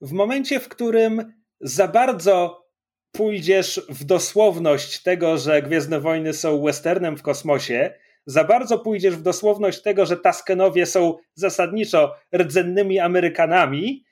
w 0.00 0.12
momencie, 0.12 0.60
w 0.60 0.68
którym 0.68 1.32
za 1.60 1.88
bardzo 1.88 2.66
pójdziesz 3.12 3.80
w 3.88 4.04
dosłowność 4.04 5.02
tego, 5.02 5.38
że 5.38 5.62
Gwiezdne 5.62 6.00
Wojny 6.00 6.32
są 6.32 6.62
westernem 6.62 7.16
w 7.16 7.22
kosmosie, 7.22 7.94
za 8.26 8.44
bardzo 8.44 8.78
pójdziesz 8.78 9.16
w 9.16 9.22
dosłowność 9.22 9.82
tego, 9.82 10.06
że 10.06 10.16
Taskenowie 10.16 10.86
są 10.86 11.14
zasadniczo 11.34 12.14
rdzennymi 12.36 12.98
Amerykanami, 12.98 14.04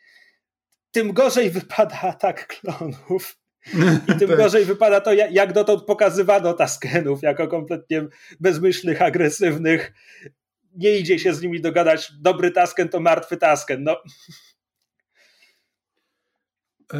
tym 0.90 1.12
gorzej 1.12 1.50
wypada 1.50 2.00
atak 2.00 2.46
klonów. 2.46 3.38
I 4.08 4.14
tym 4.18 4.28
tak. 4.28 4.36
gorzej 4.36 4.64
wypada 4.64 5.00
to, 5.00 5.12
jak 5.12 5.52
dotąd 5.52 5.84
pokazywano 5.84 6.52
Taskenów 6.52 7.22
jako 7.22 7.48
kompletnie 7.48 8.06
bezmyślnych, 8.40 9.02
agresywnych. 9.02 9.92
Nie 10.76 10.98
idzie 10.98 11.18
się 11.18 11.34
z 11.34 11.42
nimi 11.42 11.60
dogadać. 11.60 12.12
Dobry 12.20 12.50
Tasken 12.50 12.88
to 12.88 13.00
martwy 13.00 13.36
Tasken. 13.36 13.82
No. 13.84 13.96
E, 16.94 16.98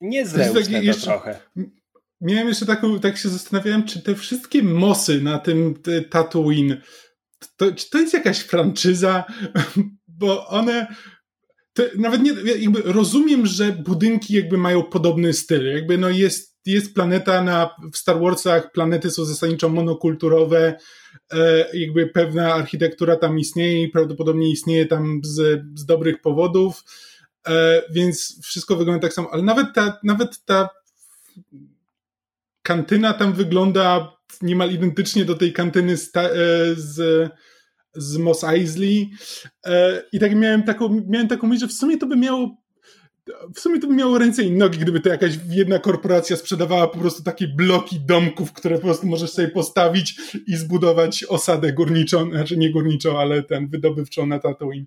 Niezręczne 0.00 0.82
to 0.92 1.00
trochę 1.00 1.40
miałem 2.20 2.48
jeszcze 2.48 2.66
taką, 2.66 3.00
tak 3.00 3.16
się 3.16 3.28
zastanawiałem, 3.28 3.84
czy 3.84 4.02
te 4.02 4.14
wszystkie 4.14 4.62
mosy 4.62 5.20
na 5.20 5.38
tym 5.38 5.74
Tatooine, 6.10 6.82
to, 7.56 7.72
czy 7.72 7.90
to 7.90 7.98
jest 7.98 8.14
jakaś 8.14 8.38
franczyza? 8.38 9.24
Bo 10.08 10.46
one, 10.46 10.86
nawet 11.98 12.22
nie, 12.22 12.32
jakby 12.58 12.82
rozumiem, 12.82 13.46
że 13.46 13.72
budynki 13.72 14.34
jakby 14.34 14.58
mają 14.58 14.82
podobny 14.82 15.32
styl, 15.32 15.66
jakby 15.66 15.98
no 15.98 16.08
jest, 16.08 16.56
jest 16.66 16.94
planeta 16.94 17.42
na, 17.42 17.70
w 17.92 17.96
Star 17.96 18.20
Warsach, 18.20 18.72
planety 18.72 19.10
są 19.10 19.24
zasadniczo 19.24 19.68
monokulturowe, 19.68 20.78
e, 21.32 21.66
jakby 21.78 22.06
pewna 22.06 22.54
architektura 22.54 23.16
tam 23.16 23.38
istnieje 23.38 23.82
i 23.82 23.88
prawdopodobnie 23.88 24.50
istnieje 24.50 24.86
tam 24.86 25.20
z, 25.24 25.62
z 25.74 25.84
dobrych 25.86 26.20
powodów, 26.20 26.84
e, 27.48 27.82
więc 27.90 28.40
wszystko 28.42 28.76
wygląda 28.76 29.02
tak 29.02 29.12
samo, 29.12 29.28
ale 29.32 29.42
nawet 29.42 29.66
ta, 29.74 29.98
nawet 30.02 30.44
ta 30.44 30.68
kantyna 32.66 33.12
tam 33.14 33.32
wygląda 33.32 34.12
niemal 34.42 34.70
identycznie 34.70 35.24
do 35.24 35.34
tej 35.34 35.52
kantyny 35.52 35.96
z, 35.96 36.16
e, 36.16 36.30
z, 36.76 37.30
z 37.94 38.16
Mos 38.16 38.44
Eisley 38.44 39.10
e, 39.66 40.02
i 40.12 40.18
tak 40.20 40.34
miałem 40.34 40.62
taką, 40.62 41.02
miałem 41.08 41.28
taką 41.28 41.46
myśl, 41.46 41.60
że 41.60 41.68
w 41.68 41.72
sumie 41.72 41.98
to 41.98 42.06
by 42.06 42.16
miało 42.16 42.56
w 43.54 43.60
sumie 43.60 43.80
to 43.80 43.86
by 43.86 43.94
miało 43.94 44.18
ręce 44.18 44.42
i 44.42 44.50
nogi, 44.50 44.78
gdyby 44.78 45.00
to 45.00 45.08
jakaś 45.08 45.38
jedna 45.48 45.78
korporacja 45.78 46.36
sprzedawała 46.36 46.88
po 46.88 46.98
prostu 46.98 47.22
takie 47.22 47.48
bloki 47.48 48.00
domków, 48.00 48.52
które 48.52 48.76
po 48.76 48.82
prostu 48.82 49.06
możesz 49.06 49.30
sobie 49.30 49.48
postawić 49.48 50.20
i 50.46 50.56
zbudować 50.56 51.24
osadę 51.28 51.72
górniczą, 51.72 52.30
znaczy 52.30 52.56
nie 52.56 52.70
górniczą, 52.70 53.18
ale 53.18 53.42
ten 53.42 53.68
wydobywczą 53.68 54.26
na 54.26 54.38
Tatooine. 54.38 54.86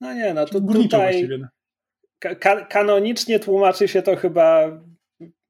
No 0.00 0.14
nie, 0.14 0.34
no 0.34 0.46
to 0.46 0.60
tutaj, 0.60 1.28
no. 1.38 1.48
ka 2.38 2.64
kanonicznie 2.64 3.40
tłumaczy 3.40 3.88
się 3.88 4.02
to 4.02 4.16
chyba 4.16 4.78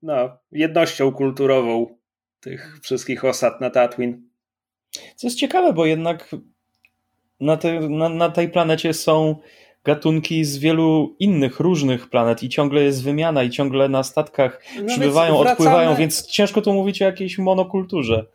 no, 0.02 0.38
jednością 0.52 1.12
kulturową 1.12 1.96
tych 2.40 2.78
wszystkich 2.82 3.24
osad 3.24 3.60
na 3.60 3.70
Tatooine. 3.70 4.22
Co 5.16 5.26
jest 5.26 5.38
ciekawe, 5.38 5.72
bo 5.72 5.86
jednak 5.86 6.36
na, 7.40 7.56
te, 7.56 7.80
na, 7.80 8.08
na 8.08 8.30
tej 8.30 8.48
planecie 8.48 8.94
są 8.94 9.36
gatunki 9.84 10.44
z 10.44 10.58
wielu 10.58 11.16
innych, 11.18 11.60
różnych 11.60 12.10
planet 12.10 12.42
i 12.42 12.48
ciągle 12.48 12.82
jest 12.82 13.04
wymiana 13.04 13.42
i 13.42 13.50
ciągle 13.50 13.88
na 13.88 14.02
statkach 14.02 14.62
no 14.80 14.86
przybywają, 14.86 15.34
wracamy... 15.34 15.50
odpływają, 15.50 15.94
więc 15.94 16.26
ciężko 16.26 16.62
tu 16.62 16.72
mówić 16.72 17.02
o 17.02 17.04
jakiejś 17.04 17.38
monokulturze. 17.38 18.26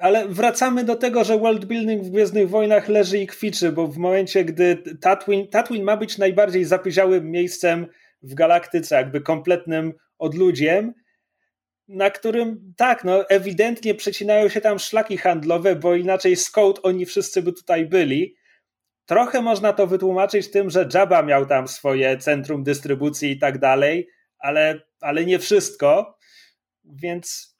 Ale 0.00 0.28
wracamy 0.28 0.84
do 0.84 0.96
tego, 0.96 1.24
że 1.24 1.38
world 1.38 1.64
building 1.64 2.02
w 2.02 2.10
Gwiezdnych 2.10 2.50
Wojnach 2.50 2.88
leży 2.88 3.18
i 3.18 3.26
kwiczy, 3.26 3.72
bo 3.72 3.86
w 3.86 3.98
momencie, 3.98 4.44
gdy 4.44 4.76
Tatooine, 5.00 5.46
Tatooine 5.46 5.84
ma 5.84 5.96
być 5.96 6.18
najbardziej 6.18 6.64
zapyziałym 6.64 7.30
miejscem 7.30 7.86
w 8.22 8.34
galaktyce, 8.34 8.96
jakby 8.96 9.20
kompletnym 9.20 9.92
odludziem, 10.18 10.94
na 11.88 12.10
którym 12.10 12.74
tak, 12.76 13.04
no 13.04 13.28
ewidentnie 13.28 13.94
przecinają 13.94 14.48
się 14.48 14.60
tam 14.60 14.78
szlaki 14.78 15.16
handlowe, 15.16 15.76
bo 15.76 15.94
inaczej 15.94 16.36
skąd 16.36 16.80
oni 16.82 17.06
wszyscy 17.06 17.42
by 17.42 17.52
tutaj 17.52 17.86
byli. 17.86 18.36
Trochę 19.06 19.42
można 19.42 19.72
to 19.72 19.86
wytłumaczyć 19.86 20.50
tym, 20.50 20.70
że 20.70 20.88
Jabba 20.94 21.22
miał 21.22 21.46
tam 21.46 21.68
swoje 21.68 22.18
centrum 22.18 22.62
dystrybucji 22.62 23.30
i 23.30 23.38
tak 23.38 23.58
dalej, 23.58 24.08
ale, 24.38 24.80
ale 25.00 25.24
nie 25.24 25.38
wszystko, 25.38 26.18
więc 26.84 27.56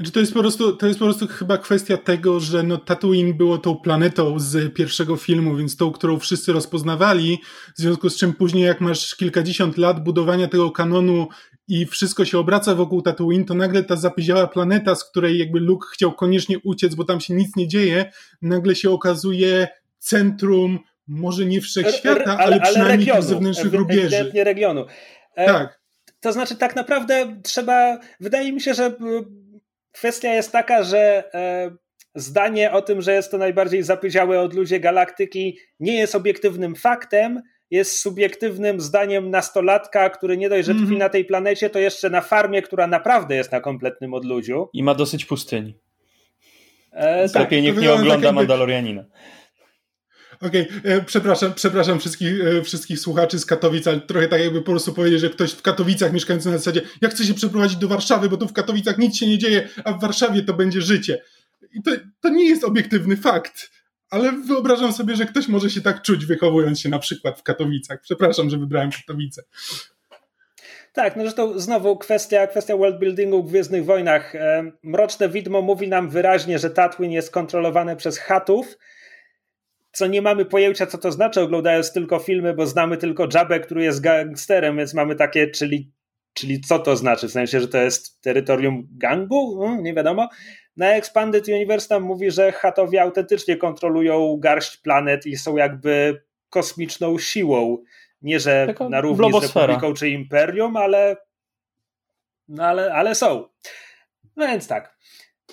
znaczy 0.00 0.12
to 0.12 0.20
jest 0.20 0.34
po 0.34 0.40
prostu, 0.40 0.76
to 0.76 0.86
jest 0.86 0.98
po 0.98 1.04
prostu 1.04 1.26
chyba 1.26 1.58
kwestia 1.58 1.96
tego, 1.96 2.40
że 2.40 2.62
no 2.62 2.78
Tatooine 2.78 3.34
było 3.34 3.58
tą 3.58 3.76
planetą 3.76 4.38
z 4.38 4.74
pierwszego 4.74 5.16
filmu, 5.16 5.56
więc 5.56 5.76
tą, 5.76 5.92
którą 5.92 6.18
wszyscy 6.18 6.52
rozpoznawali, 6.52 7.38
w 7.76 7.80
związku 7.80 8.10
z 8.10 8.16
czym 8.16 8.32
później 8.32 8.64
jak 8.64 8.80
masz 8.80 9.16
kilkadziesiąt 9.16 9.76
lat 9.78 10.04
budowania 10.04 10.48
tego 10.48 10.70
kanonu 10.70 11.28
i 11.70 11.86
wszystko 11.86 12.24
się 12.24 12.38
obraca 12.38 12.74
wokół 12.74 13.02
Tatooine, 13.02 13.44
to 13.44 13.54
nagle 13.54 13.82
ta 13.82 13.96
zapyziała 13.96 14.46
planeta, 14.46 14.94
z 14.94 15.04
której 15.04 15.38
jakby 15.38 15.60
Luke 15.60 15.88
chciał 15.92 16.12
koniecznie 16.12 16.58
uciec, 16.58 16.94
bo 16.94 17.04
tam 17.04 17.20
się 17.20 17.34
nic 17.34 17.56
nie 17.56 17.68
dzieje, 17.68 18.12
nagle 18.42 18.74
się 18.74 18.90
okazuje 18.90 19.68
centrum, 19.98 20.78
może 21.08 21.44
nie 21.44 21.60
wszechświata, 21.60 22.38
ale, 22.38 22.56
ale, 22.56 22.60
przynajmniej 22.60 22.98
regionu, 22.98 23.22
zewnętrznych 23.22 23.74
rubieży. 23.74 24.32
regionu. 24.34 24.86
E, 25.36 25.46
tak. 25.46 25.80
To 26.20 26.32
znaczy 26.32 26.56
tak 26.56 26.76
naprawdę 26.76 27.36
trzeba, 27.42 27.98
wydaje 28.20 28.52
mi 28.52 28.60
się, 28.60 28.74
że 28.74 28.96
Kwestia 29.92 30.34
jest 30.34 30.52
taka, 30.52 30.82
że 30.82 31.34
e, 31.34 31.70
zdanie 32.14 32.72
o 32.72 32.82
tym, 32.82 33.02
że 33.02 33.12
jest 33.12 33.30
to 33.30 33.38
najbardziej 33.38 33.82
zapyziałe 33.82 34.40
od 34.40 34.54
ludzie 34.54 34.80
galaktyki, 34.80 35.58
nie 35.80 35.94
jest 35.94 36.14
obiektywnym 36.14 36.74
faktem, 36.74 37.42
jest 37.70 37.98
subiektywnym 37.98 38.80
zdaniem 38.80 39.30
nastolatka, 39.30 40.10
który 40.10 40.36
nie 40.36 40.48
dość, 40.48 40.66
że 40.66 40.74
tkwi 40.74 40.86
mm 40.86 40.98
na 40.98 41.08
tej 41.08 41.24
planecie, 41.24 41.70
to 41.70 41.78
jeszcze 41.78 42.10
na 42.10 42.20
farmie, 42.20 42.62
która 42.62 42.86
naprawdę 42.86 43.36
jest 43.36 43.52
na 43.52 43.60
kompletnym 43.60 44.14
odludziu. 44.14 44.68
I 44.72 44.82
ma 44.82 44.94
dosyć 44.94 45.24
pustyni. 45.24 45.74
E, 46.92 47.28
tak, 47.28 47.42
Lepiej 47.42 47.62
niech 47.62 47.76
nie 47.76 47.92
ogląda 47.92 48.26
tak. 48.26 48.34
Mandalorianina. 48.34 49.04
Okej, 50.40 50.68
okay. 50.78 50.92
E, 50.92 51.02
przepraszam, 51.02 51.54
przepraszam 51.54 51.98
wszystkich, 51.98 52.40
e, 52.40 52.62
wszystkich 52.62 52.98
słuchaczy 52.98 53.38
z 53.38 53.46
Katowic, 53.46 53.86
ale 53.86 54.00
trochę 54.00 54.28
tak 54.28 54.40
jakby 54.40 54.62
po 54.62 54.70
prostu 54.70 54.92
powiedzieć, 54.92 55.20
że 55.20 55.30
ktoś 55.30 55.52
w 55.52 55.62
Katowicach 55.62 56.12
mieszkający 56.12 56.50
na 56.50 56.58
zasadzie, 56.58 56.82
ja 57.00 57.08
chcę 57.08 57.24
się 57.24 57.34
przeprowadzić 57.34 57.76
do 57.76 57.88
Warszawy, 57.88 58.28
bo 58.28 58.36
tu 58.36 58.48
w 58.48 58.52
Katowicach 58.52 58.98
nic 58.98 59.16
się 59.16 59.26
nie 59.26 59.38
dzieje, 59.38 59.68
a 59.84 59.92
w 59.92 60.00
Warszawie 60.00 60.42
to 60.42 60.54
będzie 60.54 60.80
życie. 60.80 61.22
I 61.72 61.82
to, 61.82 61.90
to 62.20 62.28
nie 62.28 62.48
jest 62.48 62.64
obiektywny 62.64 63.16
fakt, 63.16 63.70
ale 64.10 64.32
wyobrażam 64.32 64.92
sobie, 64.92 65.16
że 65.16 65.26
ktoś 65.26 65.48
może 65.48 65.70
się 65.70 65.80
tak 65.80 66.02
czuć, 66.02 66.26
wychowując 66.26 66.80
się 66.80 66.88
na 66.88 66.98
przykład 66.98 67.38
w 67.38 67.42
Katowicach. 67.42 68.00
Przepraszam, 68.00 68.50
że 68.50 68.58
wybrałem 68.58 68.90
Katowice. 68.90 69.42
Tak, 70.92 71.16
no 71.16 71.22
zresztą 71.22 71.58
znowu 71.58 71.96
kwestia, 71.96 72.46
kwestia 72.46 72.76
worldbuildingu 72.76 73.42
w 73.42 73.48
Gwiezdnych 73.50 73.84
Wojnach. 73.84 74.34
E, 74.34 74.72
Mroczne 74.82 75.28
Widmo 75.28 75.62
mówi 75.62 75.88
nam 75.88 76.08
wyraźnie, 76.08 76.58
że 76.58 76.70
Tatooine 76.70 77.12
jest 77.12 77.30
kontrolowane 77.30 77.96
przez 77.96 78.18
chatów, 78.18 78.78
co 79.92 80.06
nie 80.06 80.22
mamy 80.22 80.44
pojęcia, 80.44 80.86
co 80.86 80.98
to 80.98 81.12
znaczy, 81.12 81.40
oglądając 81.40 81.92
tylko 81.92 82.18
filmy, 82.18 82.54
bo 82.54 82.66
znamy 82.66 82.96
tylko 82.96 83.28
Jabę, 83.34 83.60
który 83.60 83.84
jest 83.84 84.00
gangsterem, 84.00 84.76
więc 84.76 84.94
mamy 84.94 85.14
takie, 85.14 85.50
czyli, 85.50 85.92
czyli 86.34 86.60
co 86.60 86.78
to 86.78 86.96
znaczy? 86.96 87.28
W 87.28 87.32
sensie, 87.32 87.60
że 87.60 87.68
to 87.68 87.78
jest 87.78 88.20
terytorium 88.22 88.88
gangu? 88.92 89.56
No, 89.60 89.80
nie 89.80 89.94
wiadomo. 89.94 90.28
Na 90.76 90.94
Expanded 90.94 91.48
Universe 91.48 91.88
tam 91.88 92.02
mówi, 92.02 92.30
że 92.30 92.52
Hatowi 92.52 92.98
autentycznie 92.98 93.56
kontrolują 93.56 94.36
garść 94.40 94.76
planet 94.76 95.26
i 95.26 95.36
są 95.36 95.56
jakby 95.56 96.22
kosmiczną 96.50 97.18
siłą. 97.18 97.78
Nie, 98.22 98.40
że 98.40 98.66
Taka 98.66 98.88
na 98.88 99.00
równi 99.00 99.32
z 99.32 99.42
Republiką 99.42 99.94
czy 99.94 100.08
Imperium, 100.08 100.76
ale, 100.76 101.16
no 102.48 102.64
ale, 102.64 102.94
ale 102.94 103.14
są. 103.14 103.48
No 104.36 104.46
więc 104.46 104.68
tak. 104.68 104.96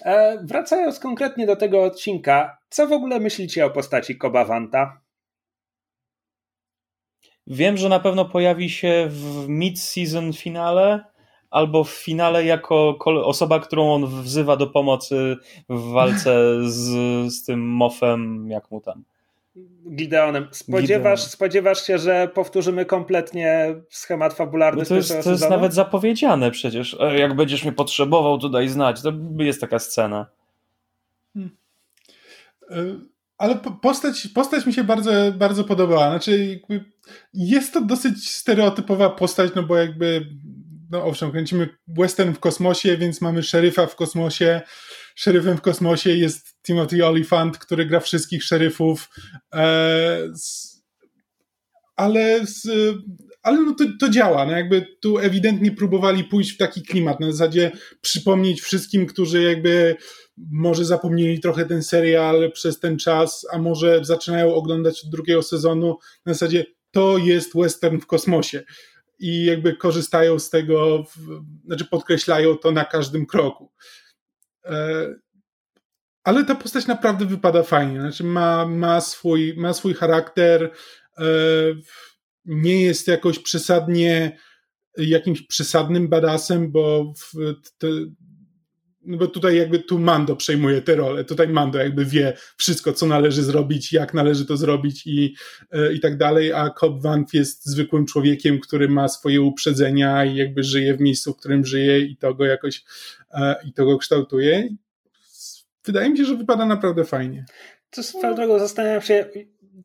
E, 0.05 0.37
wracając 0.43 0.99
konkretnie 0.99 1.45
do 1.45 1.55
tego 1.55 1.83
odcinka, 1.83 2.57
co 2.69 2.87
w 2.87 2.91
ogóle 2.91 3.19
myślicie 3.19 3.65
o 3.65 3.69
postaci 3.69 4.17
Kobawanta? 4.17 5.01
Wiem, 7.47 7.77
że 7.77 7.89
na 7.89 7.99
pewno 7.99 8.25
pojawi 8.25 8.69
się 8.69 9.07
w 9.09 9.47
mid-season 9.47 10.33
finale 10.33 11.03
albo 11.49 11.83
w 11.83 11.89
finale 11.89 12.45
jako 12.45 12.97
osoba, 13.05 13.59
którą 13.59 13.93
on 13.93 14.21
wzywa 14.23 14.57
do 14.57 14.67
pomocy 14.67 15.37
w 15.69 15.91
walce 15.91 16.33
z, 16.71 16.87
z 17.33 17.45
tym 17.45 17.67
mofem, 17.67 18.47
jak 18.49 18.71
mu 18.71 18.81
tam. 18.81 19.03
Gideonem. 19.95 20.47
Spodziewasz, 20.51 21.19
Gideon. 21.19 21.31
spodziewasz 21.31 21.87
się, 21.87 21.97
że 21.97 22.27
powtórzymy 22.33 22.85
kompletnie 22.85 23.75
schemat 23.89 24.33
fabularny 24.33 24.81
no 24.81 24.87
to 24.87 24.95
jest, 24.95 25.23
to 25.23 25.31
jest 25.31 25.49
nawet 25.49 25.73
zapowiedziane 25.73 26.51
przecież. 26.51 26.97
E, 26.99 27.19
jak 27.19 27.35
będziesz 27.35 27.63
mnie 27.63 27.73
potrzebował, 27.73 28.37
to 28.37 28.49
daj 28.49 28.67
znać. 28.67 29.01
To 29.01 29.13
jest 29.39 29.61
taka 29.61 29.79
scena. 29.79 30.25
Hmm. 31.33 31.51
E, 32.69 32.75
ale 33.37 33.59
postać, 33.81 34.27
postać 34.27 34.65
mi 34.65 34.73
się 34.73 34.83
bardzo, 34.83 35.11
bardzo 35.31 35.63
podobała. 35.63 36.09
Znaczy, 36.09 36.61
jest 37.33 37.73
to 37.73 37.81
dosyć 37.81 38.31
stereotypowa 38.31 39.09
postać, 39.09 39.51
no 39.55 39.63
bo 39.63 39.77
jakby, 39.77 40.25
no 40.91 41.03
owszem, 41.03 41.31
kręcimy 41.31 41.69
western 41.87 42.33
w 42.33 42.39
kosmosie, 42.39 42.97
więc 42.97 43.21
mamy 43.21 43.43
szeryfa 43.43 43.87
w 43.87 43.95
kosmosie. 43.95 44.61
Szeryfem 45.15 45.57
w 45.57 45.61
kosmosie 45.61 46.09
jest 46.09 46.61
Timothy 46.63 47.05
Olyphant, 47.05 47.57
który 47.57 47.85
gra 47.85 47.99
wszystkich 47.99 48.43
szeryfów. 48.43 49.09
E, 49.53 50.17
ale 51.95 52.45
z, 52.45 52.67
ale 53.43 53.61
no 53.61 53.75
to, 53.75 53.85
to 53.99 54.09
działa. 54.09 54.45
No 54.45 54.51
jakby 54.51 54.85
tu 55.01 55.17
ewidentnie 55.19 55.71
próbowali 55.71 56.23
pójść 56.23 56.51
w 56.51 56.57
taki 56.57 56.81
klimat, 56.81 57.19
na 57.19 57.31
zasadzie 57.31 57.71
przypomnieć 58.01 58.61
wszystkim, 58.61 59.05
którzy 59.05 59.43
jakby 59.43 59.95
może 60.51 60.85
zapomnieli 60.85 61.39
trochę 61.39 61.65
ten 61.65 61.83
serial 61.83 62.51
przez 62.51 62.79
ten 62.79 62.97
czas, 62.97 63.47
a 63.51 63.57
może 63.57 64.05
zaczynają 64.05 64.53
oglądać 64.53 65.03
od 65.03 65.09
drugiego 65.09 65.43
sezonu, 65.43 65.97
na 66.25 66.33
zasadzie 66.33 66.65
to 66.91 67.17
jest 67.17 67.51
western 67.55 67.99
w 67.99 68.07
kosmosie. 68.07 68.63
I 69.19 69.45
jakby 69.45 69.75
korzystają 69.75 70.39
z 70.39 70.49
tego, 70.49 71.03
w, 71.03 71.41
znaczy 71.65 71.85
podkreślają 71.85 72.57
to 72.57 72.71
na 72.71 72.85
każdym 72.85 73.25
kroku. 73.25 73.71
E, 74.65 75.07
ale 76.23 76.45
ta 76.45 76.55
postać 76.55 76.87
naprawdę 76.87 77.25
wypada 77.25 77.63
fajnie. 77.63 77.99
Znaczy 77.99 78.23
ma, 78.23 78.65
ma, 78.65 79.01
swój, 79.01 79.53
ma 79.57 79.73
swój 79.73 79.93
charakter, 79.93 80.71
e, 81.17 81.23
nie 82.45 82.81
jest 82.81 83.07
jakoś 83.07 83.39
przesadnie 83.39 84.37
jakimś 84.97 85.41
przesadnym 85.41 86.07
badasem, 86.07 86.71
bo 86.71 87.13
w, 87.17 87.33
te, 87.77 87.87
no 89.07 89.17
bo 89.17 89.27
tutaj 89.27 89.57
jakby 89.57 89.79
tu 89.79 89.99
Mando 89.99 90.35
przejmuje 90.35 90.81
tę 90.81 90.95
rolę, 90.95 91.23
tutaj 91.23 91.47
Mando 91.47 91.79
jakby 91.79 92.05
wie 92.05 92.33
wszystko, 92.57 92.93
co 92.93 93.05
należy 93.05 93.43
zrobić, 93.43 93.93
jak 93.93 94.13
należy 94.13 94.45
to 94.45 94.57
zrobić 94.57 95.07
i, 95.07 95.35
e, 95.71 95.93
i 95.93 95.99
tak 95.99 96.17
dalej, 96.17 96.53
a 96.53 96.69
Cobb 96.69 97.01
Vanth 97.01 97.33
jest 97.33 97.65
zwykłym 97.65 98.05
człowiekiem, 98.05 98.59
który 98.59 98.89
ma 98.89 99.07
swoje 99.07 99.41
uprzedzenia 99.41 100.25
i 100.25 100.35
jakby 100.35 100.63
żyje 100.63 100.93
w 100.93 101.01
miejscu, 101.01 101.33
w 101.33 101.37
którym 101.37 101.65
żyje 101.65 101.99
i 101.99 102.17
to 102.17 102.33
go 102.33 102.45
jakoś 102.45 102.83
e, 103.31 103.55
i 103.65 103.73
to 103.73 103.85
go 103.85 103.97
kształtuje. 103.97 104.69
Wydaje 105.85 106.09
mi 106.09 106.17
się, 106.17 106.25
że 106.25 106.35
wypada 106.35 106.65
naprawdę 106.65 107.05
fajnie. 107.05 107.45
To 107.89 108.03
swoją 108.03 108.35
drogą 108.35 108.59
zastanawiam 108.59 109.01
się, 109.01 109.25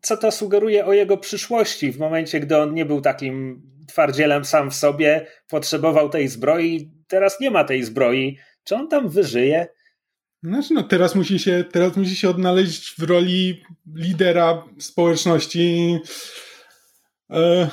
co 0.03 0.17
to 0.17 0.31
sugeruje 0.31 0.87
o 0.87 0.93
jego 0.93 1.17
przyszłości 1.17 1.93
w 1.93 1.99
momencie, 1.99 2.41
gdy 2.41 2.57
on 2.57 2.75
nie 2.75 2.85
był 2.85 3.01
takim 3.01 3.63
twardzielem 3.87 4.45
sam 4.45 4.71
w 4.71 4.75
sobie, 4.75 5.27
potrzebował 5.49 6.09
tej 6.09 6.29
zbroi, 6.29 6.91
teraz 7.09 7.41
nie 7.41 7.51
ma 7.51 7.65
tej 7.65 7.83
zbroi, 7.83 8.39
czy 8.65 8.75
on 8.75 8.89
tam 8.89 9.09
wyżyje? 9.09 9.67
Znaczy, 10.43 10.75
no 10.75 10.83
teraz 10.83 11.15
musi 11.15 11.39
się, 11.39 11.65
teraz 11.73 11.97
musi 11.97 12.17
się 12.17 12.31
odnaleźć 12.31 12.95
w 12.99 13.03
roli 13.03 13.63
lidera 13.95 14.65
społeczności. 14.79 15.99
E, 17.31 17.71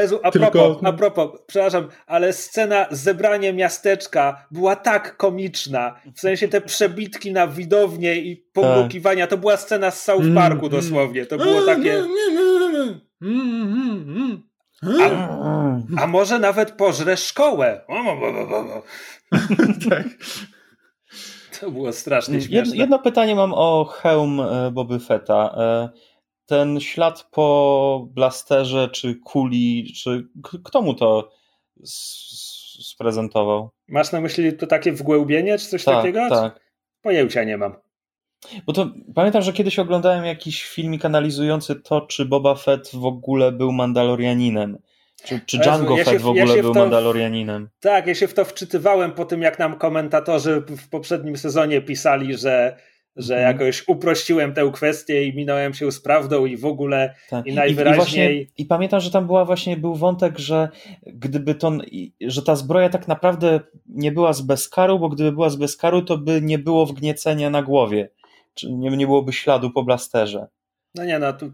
Jezu, 0.00 0.20
a, 0.22 0.30
tylko... 0.30 0.50
propos, 0.50 0.84
a 0.84 0.92
propos, 0.92 1.40
przepraszam, 1.46 1.88
ale 2.06 2.32
scena 2.32 2.86
zebrania 2.90 3.52
miasteczka 3.52 4.46
była 4.50 4.76
tak 4.76 5.16
komiczna. 5.16 6.00
W 6.14 6.20
sensie 6.20 6.48
te 6.48 6.60
przebitki 6.60 7.32
na 7.32 7.46
widownię 7.46 8.16
i 8.16 8.36
pomrukiwania, 8.36 9.26
to 9.26 9.36
była 9.36 9.56
scena 9.56 9.90
z 9.90 10.02
South 10.02 10.22
mm, 10.24 10.34
Parku 10.34 10.66
mm, 10.66 10.70
dosłownie. 10.70 11.26
To 11.26 11.38
było 11.38 11.62
takie. 11.62 12.04
A, 14.82 16.02
a 16.02 16.06
może 16.06 16.38
nawet 16.38 16.72
pożre 16.72 17.16
szkołę. 17.16 17.84
tak. 19.90 20.06
To 21.60 21.70
było 21.70 21.92
strasznie 21.92 22.40
śmieszne. 22.40 22.76
Jedno, 22.76 22.98
pytanie 22.98 23.34
mam 23.34 23.52
o 23.54 23.84
hełm 23.84 24.40
e, 24.40 24.70
Boby 24.70 25.00
Fetta. 25.00 25.54
E, 25.56 25.88
ten 26.46 26.80
ślad 26.80 27.28
po 27.30 28.08
blasterze, 28.10 28.88
czy 28.88 29.14
kuli, 29.14 29.92
czy 29.96 30.28
kto 30.64 30.82
mu 30.82 30.94
to 30.94 31.30
sprezentował? 32.82 33.70
Masz 33.88 34.12
na 34.12 34.20
myśli 34.20 34.56
to 34.56 34.66
takie 34.66 34.92
wgłębienie, 34.92 35.58
czy 35.58 35.66
coś 35.66 35.84
tak, 35.84 35.94
takiego? 35.94 36.28
Tak. 36.28 36.60
Pojęcia 37.02 37.44
nie 37.44 37.56
mam. 37.56 37.74
Bo 38.66 38.72
to 38.72 38.90
pamiętam, 39.14 39.42
że 39.42 39.52
kiedyś 39.52 39.78
oglądałem 39.78 40.24
jakiś 40.24 40.64
filmik 40.64 41.04
analizujący 41.04 41.76
to, 41.76 42.00
czy 42.00 42.24
Boba 42.24 42.54
Fett 42.54 42.90
w 42.94 43.04
ogóle 43.04 43.52
był 43.52 43.72
Mandalorianinem. 43.72 44.78
Czy, 45.24 45.40
czy 45.46 45.58
Django 45.58 45.98
ja 45.98 46.04
się, 46.04 46.10
Fett 46.10 46.22
w 46.22 46.28
ogóle 46.28 46.56
ja 46.56 46.62
był 46.62 46.74
to, 46.74 46.80
Mandalorianinem? 46.80 47.68
Tak, 47.80 48.06
ja 48.06 48.14
się 48.14 48.28
w 48.28 48.34
to 48.34 48.44
wczytywałem 48.44 49.12
po 49.12 49.24
tym, 49.24 49.42
jak 49.42 49.58
nam 49.58 49.78
komentatorzy 49.78 50.62
w 50.68 50.88
poprzednim 50.88 51.36
sezonie 51.36 51.80
pisali, 51.80 52.38
że, 52.38 52.76
że 53.16 53.34
hmm. 53.34 53.52
jakoś 53.52 53.88
uprościłem 53.88 54.54
tę 54.54 54.70
kwestię 54.74 55.24
i 55.24 55.36
minąłem 55.36 55.74
się 55.74 55.92
z 55.92 56.00
prawdą 56.00 56.46
i 56.46 56.56
w 56.56 56.64
ogóle 56.64 57.14
tak. 57.30 57.46
i 57.46 57.52
najwyraźniej... 57.52 57.94
I, 57.94 57.96
właśnie, 57.96 58.54
I, 58.58 58.66
pamiętam, 58.66 59.00
że 59.00 59.10
tam 59.10 59.26
była 59.26 59.44
właśnie, 59.44 59.76
był 59.76 59.94
wątek, 59.94 60.38
że 60.38 60.68
gdyby 61.06 61.54
to, 61.54 61.72
że 62.20 62.42
ta 62.42 62.56
zbroja 62.56 62.88
tak 62.88 63.08
naprawdę 63.08 63.60
nie 63.86 64.12
była 64.12 64.32
z 64.32 64.40
bezkaru, 64.40 64.98
bo 64.98 65.08
gdyby 65.08 65.32
była 65.32 65.50
z 65.50 65.56
bezkaru, 65.56 66.02
to 66.02 66.18
by 66.18 66.42
nie 66.42 66.58
było 66.58 66.86
wgniecenia 66.86 67.50
na 67.50 67.62
głowie 67.62 68.08
nie, 68.64 68.90
nie 68.96 69.06
byłoby 69.06 69.32
śladu 69.32 69.70
po 69.70 69.82
blasterze. 69.82 70.46
No 70.94 71.04
nie, 71.04 71.18
no 71.18 71.32
to, 71.32 71.46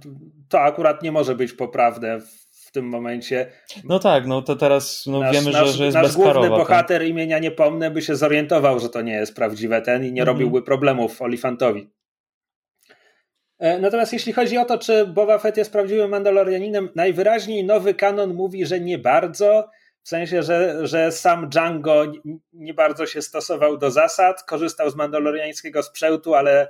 to 0.48 0.60
akurat 0.60 1.02
nie 1.02 1.12
może 1.12 1.34
być 1.34 1.52
poprawne 1.52 2.20
w 2.20 2.72
tym 2.72 2.88
momencie. 2.88 3.52
No 3.84 3.98
tak, 3.98 4.26
no 4.26 4.42
to 4.42 4.56
teraz 4.56 5.06
no 5.06 5.20
nasz, 5.20 5.34
wiemy, 5.36 5.50
nasz, 5.50 5.66
że, 5.66 5.72
że 5.72 5.84
jest 5.84 5.94
nasz 5.94 6.06
bezkarowa. 6.06 6.32
główny 6.32 6.56
bohater 6.56 7.00
tak? 7.00 7.08
imienia 7.08 7.38
nie 7.38 7.50
pomnę 7.50 7.90
by 7.90 8.02
się 8.02 8.16
zorientował, 8.16 8.80
że 8.80 8.88
to 8.88 9.02
nie 9.02 9.12
jest 9.12 9.34
prawdziwe 9.34 9.82
ten 9.82 10.04
i 10.04 10.12
nie 10.12 10.22
mhm. 10.22 10.26
robiłby 10.26 10.62
problemów 10.62 11.22
Olifantowi. 11.22 11.90
E, 13.58 13.78
natomiast 13.78 14.12
jeśli 14.12 14.32
chodzi 14.32 14.58
o 14.58 14.64
to, 14.64 14.78
czy 14.78 15.06
Boba 15.06 15.38
Fett 15.38 15.56
jest 15.56 15.72
prawdziwym 15.72 16.10
Mandalorianinem, 16.10 16.88
najwyraźniej 16.94 17.64
nowy 17.64 17.94
kanon 17.94 18.34
mówi, 18.34 18.66
że 18.66 18.80
nie 18.80 18.98
bardzo. 18.98 19.70
W 20.02 20.08
sensie, 20.08 20.42
że, 20.42 20.86
że 20.86 21.12
sam 21.12 21.48
Django 21.48 22.04
nie 22.52 22.74
bardzo 22.74 23.06
się 23.06 23.22
stosował 23.22 23.78
do 23.78 23.90
zasad, 23.90 24.42
korzystał 24.42 24.90
z 24.90 24.96
mandaloriańskiego 24.96 25.82
sprzętu, 25.82 26.34
ale 26.34 26.68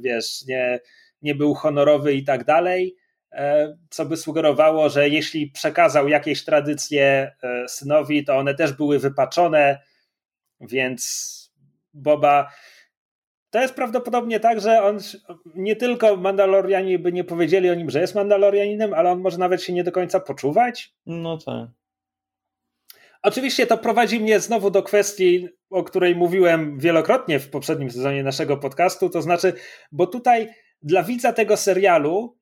wiesz, 0.00 0.44
nie, 0.46 0.80
nie 1.22 1.34
był 1.34 1.54
honorowy 1.54 2.14
i 2.14 2.24
tak 2.24 2.44
dalej, 2.44 2.96
e, 3.32 3.76
co 3.90 4.06
by 4.06 4.16
sugerowało, 4.16 4.88
że 4.88 5.08
jeśli 5.08 5.50
przekazał 5.50 6.08
jakieś 6.08 6.44
tradycje 6.44 7.32
e, 7.42 7.68
synowi, 7.68 8.24
to 8.24 8.36
one 8.36 8.54
też 8.54 8.72
były 8.72 8.98
wypaczone, 8.98 9.78
więc 10.60 11.36
Boba. 11.94 12.52
To 13.50 13.60
jest 13.60 13.74
prawdopodobnie 13.74 14.40
tak, 14.40 14.60
że 14.60 14.82
on 14.82 14.98
nie 15.54 15.76
tylko 15.76 16.16
Mandalorianie 16.16 16.98
by 16.98 17.12
nie 17.12 17.24
powiedzieli 17.24 17.70
o 17.70 17.74
nim, 17.74 17.90
że 17.90 18.00
jest 18.00 18.14
Mandalorianinem, 18.14 18.94
ale 18.94 19.10
on 19.10 19.20
może 19.20 19.38
nawet 19.38 19.62
się 19.62 19.72
nie 19.72 19.84
do 19.84 19.92
końca 19.92 20.20
poczuwać. 20.20 20.94
No 21.06 21.38
tak. 21.38 21.68
Oczywiście 23.26 23.66
to 23.66 23.78
prowadzi 23.78 24.20
mnie 24.20 24.40
znowu 24.40 24.70
do 24.70 24.82
kwestii, 24.82 25.48
o 25.70 25.84
której 25.84 26.16
mówiłem 26.16 26.78
wielokrotnie 26.78 27.38
w 27.38 27.50
poprzednim 27.50 27.90
sezonie 27.90 28.22
naszego 28.22 28.56
podcastu, 28.56 29.10
to 29.10 29.22
znaczy, 29.22 29.52
bo 29.92 30.06
tutaj 30.06 30.48
dla 30.82 31.02
widza 31.02 31.32
tego 31.32 31.56
serialu 31.56 32.38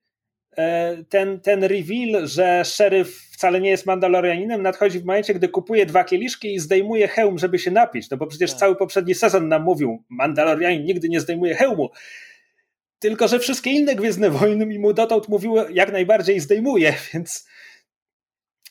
e, 0.57 0.97
ten, 1.09 1.41
ten 1.41 1.65
reveal, 1.65 2.27
że 2.27 2.65
szeryf 2.65 3.29
wcale 3.33 3.61
nie 3.61 3.71
jest 3.71 3.87
Mandalorianinem, 3.87 4.63
nadchodzi 4.63 5.01
w 5.01 5.05
momencie, 5.05 5.35
gdy 5.35 5.49
kupuje 5.49 5.87
dwa 5.87 6.05
kieliszki 6.05 6.55
i 6.55 6.59
zdejmuje 6.59 7.09
hełm, 7.09 7.39
żeby 7.39 7.59
się 7.59 7.71
napić. 7.71 8.11
No 8.11 8.17
bo 8.17 8.27
przecież 8.27 8.51
tak. 8.51 8.61
cały 8.61 8.77
poprzedni 8.77 9.15
sezon 9.15 9.49
nam 9.49 9.63
mówił, 9.63 10.05
Mandalorianin 10.09 10.85
nigdy 10.85 11.09
nie 11.09 11.21
zdejmuje 11.21 11.55
hełmu. 11.55 11.91
Tylko, 12.99 13.29
że 13.29 13.39
wszystkie 13.39 13.71
inne 13.71 13.95
Gwiezdne 13.95 14.31
Wojny 14.31 14.67
mi 14.67 14.79
mu 14.79 14.93
dotąd 14.93 15.29
mówiły, 15.29 15.67
jak 15.73 15.93
najbardziej 15.93 16.41
zdejmuje, 16.41 16.95
więc 17.15 17.47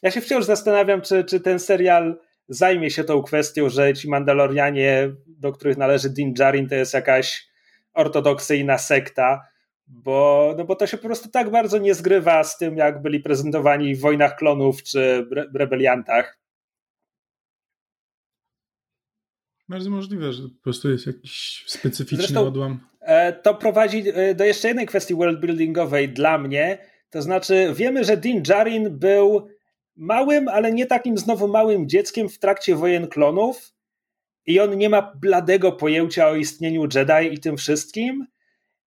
ja 0.03 0.11
się 0.11 0.21
wciąż 0.21 0.45
zastanawiam, 0.45 1.01
czy, 1.01 1.23
czy 1.23 1.39
ten 1.39 1.59
serial 1.59 2.19
zajmie 2.47 2.91
się 2.91 3.03
tą 3.03 3.23
kwestią, 3.23 3.69
że 3.69 3.93
ci 3.93 4.09
Mandalorianie, 4.09 5.11
do 5.27 5.51
których 5.51 5.77
należy 5.77 6.09
Din 6.09 6.33
Djarin, 6.33 6.69
to 6.69 6.75
jest 6.75 6.93
jakaś 6.93 7.47
ortodoksyjna 7.93 8.77
sekta, 8.77 9.47
bo, 9.87 10.53
no 10.57 10.65
bo 10.65 10.75
to 10.75 10.87
się 10.87 10.97
po 10.97 11.03
prostu 11.03 11.29
tak 11.29 11.51
bardzo 11.51 11.77
nie 11.77 11.95
zgrywa 11.95 12.43
z 12.43 12.57
tym, 12.57 12.77
jak 12.77 13.01
byli 13.01 13.19
prezentowani 13.19 13.95
w 13.95 14.01
Wojnach 14.01 14.35
Klonów 14.35 14.83
czy 14.83 15.27
Rebeliantach. 15.55 16.39
Bardzo 19.69 19.89
możliwe, 19.89 20.33
że 20.33 20.43
po 20.43 20.63
prostu 20.63 20.91
jest 20.91 21.07
jakiś 21.07 21.63
specyficzny 21.67 22.17
Zresztą, 22.17 22.47
odłam. 22.47 22.79
E, 23.01 23.33
to 23.33 23.55
prowadzi 23.55 24.03
e, 24.13 24.35
do 24.35 24.43
jeszcze 24.43 24.67
jednej 24.67 24.85
kwestii 24.85 25.15
worldbuildingowej 25.15 26.09
dla 26.09 26.37
mnie, 26.37 26.77
to 27.09 27.21
znaczy 27.21 27.73
wiemy, 27.75 28.03
że 28.03 28.17
Din 28.17 28.41
Djarin 28.41 28.97
był 28.97 29.47
małym, 29.95 30.47
ale 30.47 30.73
nie 30.73 30.85
takim 30.85 31.17
znowu 31.17 31.47
małym 31.47 31.89
dzieckiem 31.89 32.29
w 32.29 32.39
trakcie 32.39 32.75
wojen 32.75 33.07
klonów 33.07 33.73
i 34.45 34.59
on 34.59 34.77
nie 34.77 34.89
ma 34.89 35.13
bladego 35.21 35.71
pojęcia 35.71 36.27
o 36.27 36.35
istnieniu 36.35 36.87
Jedi 36.95 37.33
i 37.33 37.39
tym 37.39 37.57
wszystkim. 37.57 38.27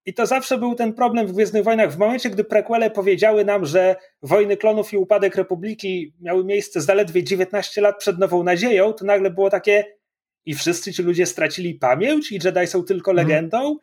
I 0.07 0.15
to 0.15 0.27
zawsze 0.27 0.59
był 0.59 0.75
ten 0.75 0.93
problem 0.93 1.27
w 1.27 1.33
Gwiezdnych 1.33 1.65
Wojnach. 1.65 1.93
W 1.93 1.99
momencie, 1.99 2.31
gdy 2.31 2.45
prequele 2.45 2.91
powiedziały 2.91 3.45
nam, 3.45 3.65
że 3.65 3.97
wojny 4.23 4.57
klonów 4.57 4.93
i 4.93 4.97
upadek 4.97 5.37
Republiki 5.37 6.15
miały 6.21 6.45
miejsce 6.45 6.81
zaledwie 6.81 7.25
19 7.25 7.81
lat 7.81 7.99
przed 7.99 8.19
Nową 8.19 8.43
Nadzieją, 8.43 8.93
to 8.93 9.05
nagle 9.05 9.31
było 9.31 9.51
takie 9.51 9.85
i 10.47 10.55
wszyscy 10.55 10.93
ci 10.93 11.03
ludzie 11.03 11.27
stracili 11.27 11.75
pamięć 11.75 12.33
i 12.33 12.39
Jedi 12.45 12.67
są 12.67 12.85
tylko 12.85 13.11
mhm. 13.11 13.29
legendą. 13.29 13.77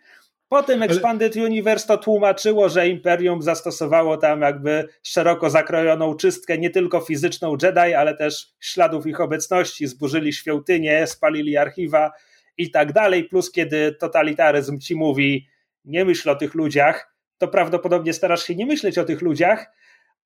Potem 0.54 0.84
Expanded 0.84 1.38
Ale... 1.38 1.46
Universe 1.46 1.88
to 1.88 1.98
tłumaczyło, 1.98 2.70
że 2.70 2.88
Imperium 2.88 3.42
zastosowało 3.42 4.18
tam 4.18 4.42
jakby 4.42 4.88
szeroko 5.04 5.50
zakrojoną 5.50 6.16
czystkę, 6.16 6.58
nie 6.58 6.70
tylko 6.70 7.00
fizyczną 7.00 7.58
Jedi, 7.62 7.94
ale 7.94 8.18
też 8.18 8.54
śladów 8.60 9.08
ich 9.08 9.22
obecności, 9.22 9.88
zburzyli 9.88 10.34
świątynię, 10.34 11.08
spalili 11.08 11.58
archiwa 11.58 12.12
i 12.58 12.72
tak 12.72 12.94
dalej. 12.94 13.24
Plus, 13.24 13.52
kiedy 13.52 13.96
totalitaryzm 14.00 14.80
ci 14.80 14.96
mówi, 14.96 15.48
nie 15.86 16.06
myśl 16.06 16.30
o 16.30 16.36
tych 16.36 16.54
ludziach, 16.54 17.16
to 17.38 17.48
prawdopodobnie 17.48 18.14
starasz 18.14 18.44
się 18.44 18.56
nie 18.56 18.66
myśleć 18.66 18.98
o 18.98 19.04
tych 19.04 19.22
ludziach, 19.22 19.72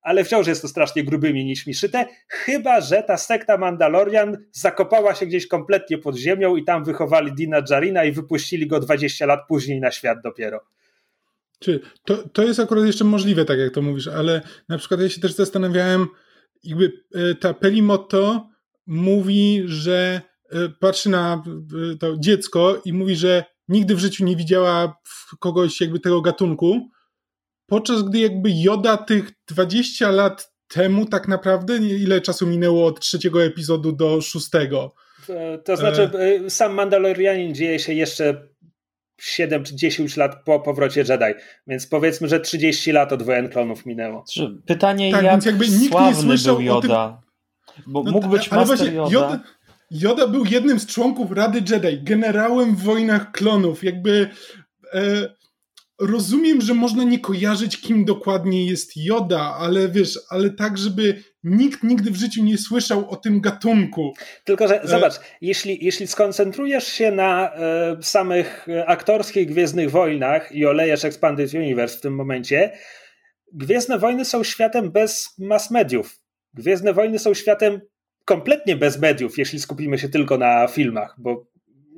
ale 0.02 0.24
wciąż 0.24 0.46
jest 0.46 0.62
to 0.62 0.68
strasznie 0.68 1.04
grubymi 1.04 1.44
nićmi 1.44 1.74
szyte, 1.74 2.06
chyba 2.28 2.80
że 2.80 3.02
ta 3.02 3.16
sekta 3.16 3.56
Mandalorian 3.56 4.36
zakopała 4.52 5.14
się 5.14 5.26
gdzieś 5.26 5.46
kompletnie 5.46 5.98
pod 5.98 6.16
ziemią 6.16 6.56
i 6.56 6.64
tam 6.64 6.84
wychowali 6.84 7.32
Dina 7.32 7.62
Jarina 7.70 8.04
i 8.04 8.12
wypuścili 8.12 8.66
go 8.66 8.80
20 8.80 9.26
lat 9.26 9.40
później 9.48 9.80
na 9.80 9.90
świat 9.90 10.18
dopiero. 10.24 10.60
Czy 11.58 11.80
to, 12.04 12.28
to 12.28 12.42
jest 12.42 12.60
akurat 12.60 12.86
jeszcze 12.86 13.04
możliwe, 13.04 13.44
tak 13.44 13.58
jak 13.58 13.74
to 13.74 13.82
mówisz, 13.82 14.08
ale 14.08 14.42
na 14.68 14.78
przykład 14.78 15.00
ja 15.00 15.08
się 15.08 15.20
też 15.20 15.32
zastanawiałem, 15.32 16.06
jakby 16.64 16.92
e, 17.14 17.34
ta 17.34 17.54
Pelimoto 17.54 18.48
mówi, 18.86 19.62
że 19.66 20.20
e, 20.50 20.68
patrzy 20.68 21.10
na 21.10 21.42
e, 21.92 21.96
to 21.96 22.16
dziecko 22.18 22.82
i 22.84 22.92
mówi, 22.92 23.16
że 23.16 23.44
nigdy 23.68 23.94
w 23.94 23.98
życiu 23.98 24.24
nie 24.24 24.36
widziała 24.36 25.00
kogoś 25.38 25.80
jakby 25.80 26.00
tego 26.00 26.20
gatunku, 26.20 26.90
podczas 27.68 28.02
gdy 28.02 28.18
jakby 28.18 28.50
Joda 28.52 28.96
tych 28.96 29.30
20 29.48 30.10
lat 30.10 30.52
temu 30.68 31.06
tak 31.06 31.28
naprawdę, 31.28 31.76
ile 31.76 32.20
czasu 32.20 32.46
minęło 32.46 32.86
od 32.86 33.00
trzeciego 33.00 33.44
epizodu 33.44 33.92
do 33.92 34.20
szóstego? 34.20 34.94
To 35.64 35.76
znaczy, 35.76 36.10
e... 36.46 36.50
sam 36.50 36.74
Mandalorianin 36.74 37.54
dzieje 37.54 37.78
się 37.78 37.92
jeszcze 37.92 38.48
7 39.20 39.64
czy 39.64 39.76
10 39.76 40.16
lat 40.16 40.44
po 40.44 40.60
powrocie 40.60 41.00
Jedi, 41.00 41.40
więc 41.66 41.86
powiedzmy, 41.86 42.28
że 42.28 42.40
30 42.40 42.92
lat 42.92 43.12
od 43.12 43.22
wojen 43.22 43.48
klonów 43.48 43.86
minęło. 43.86 44.24
Pytanie, 44.66 45.12
tak, 45.12 45.22
jak 45.22 45.32
więc 45.32 45.44
jakby 45.44 45.68
nikt 45.68 46.00
nie 46.00 46.14
słyszał 46.14 46.56
był 46.56 46.64
Joda? 46.64 47.20
Bo 47.86 48.02
no, 48.02 48.10
mógł 48.10 48.28
być 48.28 48.48
ale 48.48 48.60
Master 48.60 48.78
właśnie, 48.78 48.96
Yoda. 48.96 49.10
Yoda. 49.12 49.40
Yoda 49.90 50.26
był 50.26 50.44
jednym 50.44 50.80
z 50.80 50.86
członków 50.86 51.32
Rady 51.32 51.62
Jedi, 51.70 52.02
generałem 52.02 52.76
w 52.76 52.82
wojnach 52.82 53.32
klonów, 53.32 53.84
jakby 53.84 54.30
e, 54.92 55.00
rozumiem, 56.00 56.60
że 56.60 56.74
można 56.74 57.04
nie 57.04 57.18
kojarzyć, 57.18 57.80
kim 57.80 58.04
dokładnie 58.04 58.66
jest 58.66 58.96
Joda, 58.96 59.56
ale 59.58 59.88
wiesz, 59.88 60.18
ale 60.30 60.50
tak, 60.50 60.78
żeby 60.78 61.22
nikt 61.44 61.82
nigdy 61.82 62.10
w 62.10 62.16
życiu 62.16 62.44
nie 62.44 62.58
słyszał 62.58 63.10
o 63.10 63.16
tym 63.16 63.40
gatunku. 63.40 64.12
Tylko, 64.44 64.68
że 64.68 64.82
e, 64.82 64.88
zobacz, 64.88 65.16
e... 65.16 65.20
jeśli, 65.40 65.84
jeśli 65.84 66.06
skoncentrujesz 66.06 66.86
się 66.86 67.10
na 67.10 67.54
e, 67.54 67.96
samych 68.02 68.66
aktorskich 68.86 69.48
Gwiezdnych 69.48 69.90
Wojnach 69.90 70.52
i 70.52 70.66
olejesz 70.66 71.04
Expanded 71.04 71.54
Universe 71.54 71.98
w 71.98 72.00
tym 72.00 72.14
momencie, 72.14 72.72
Gwiezdne 73.52 73.98
Wojny 73.98 74.24
są 74.24 74.44
światem 74.44 74.90
bez 74.90 75.34
mass 75.38 75.70
mediów. 75.70 76.20
Gwiezdne 76.54 76.92
Wojny 76.92 77.18
są 77.18 77.34
światem 77.34 77.80
kompletnie 78.24 78.76
bez 78.76 78.98
mediów, 78.98 79.38
jeśli 79.38 79.60
skupimy 79.60 79.98
się 79.98 80.08
tylko 80.08 80.38
na 80.38 80.66
filmach, 80.66 81.14
bo 81.18 81.46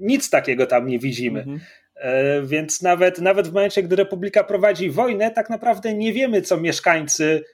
nic 0.01 0.31
takiego 0.31 0.67
tam 0.67 0.87
nie 0.87 0.99
widzimy. 0.99 1.41
Mhm. 1.41 1.61
E, 2.01 2.43
więc 2.43 2.83
nawet, 2.83 3.19
nawet 3.19 3.49
w 3.49 3.53
momencie, 3.53 3.83
gdy 3.83 3.97
Republika 3.97 4.45
prowadzi 4.45 4.91
wojnę, 4.91 5.31
tak 5.31 5.51
naprawdę 5.51 5.95
nie 5.95 6.13
wiemy, 6.13 6.43
co 6.43 6.57
mieszkańcy 6.57 7.45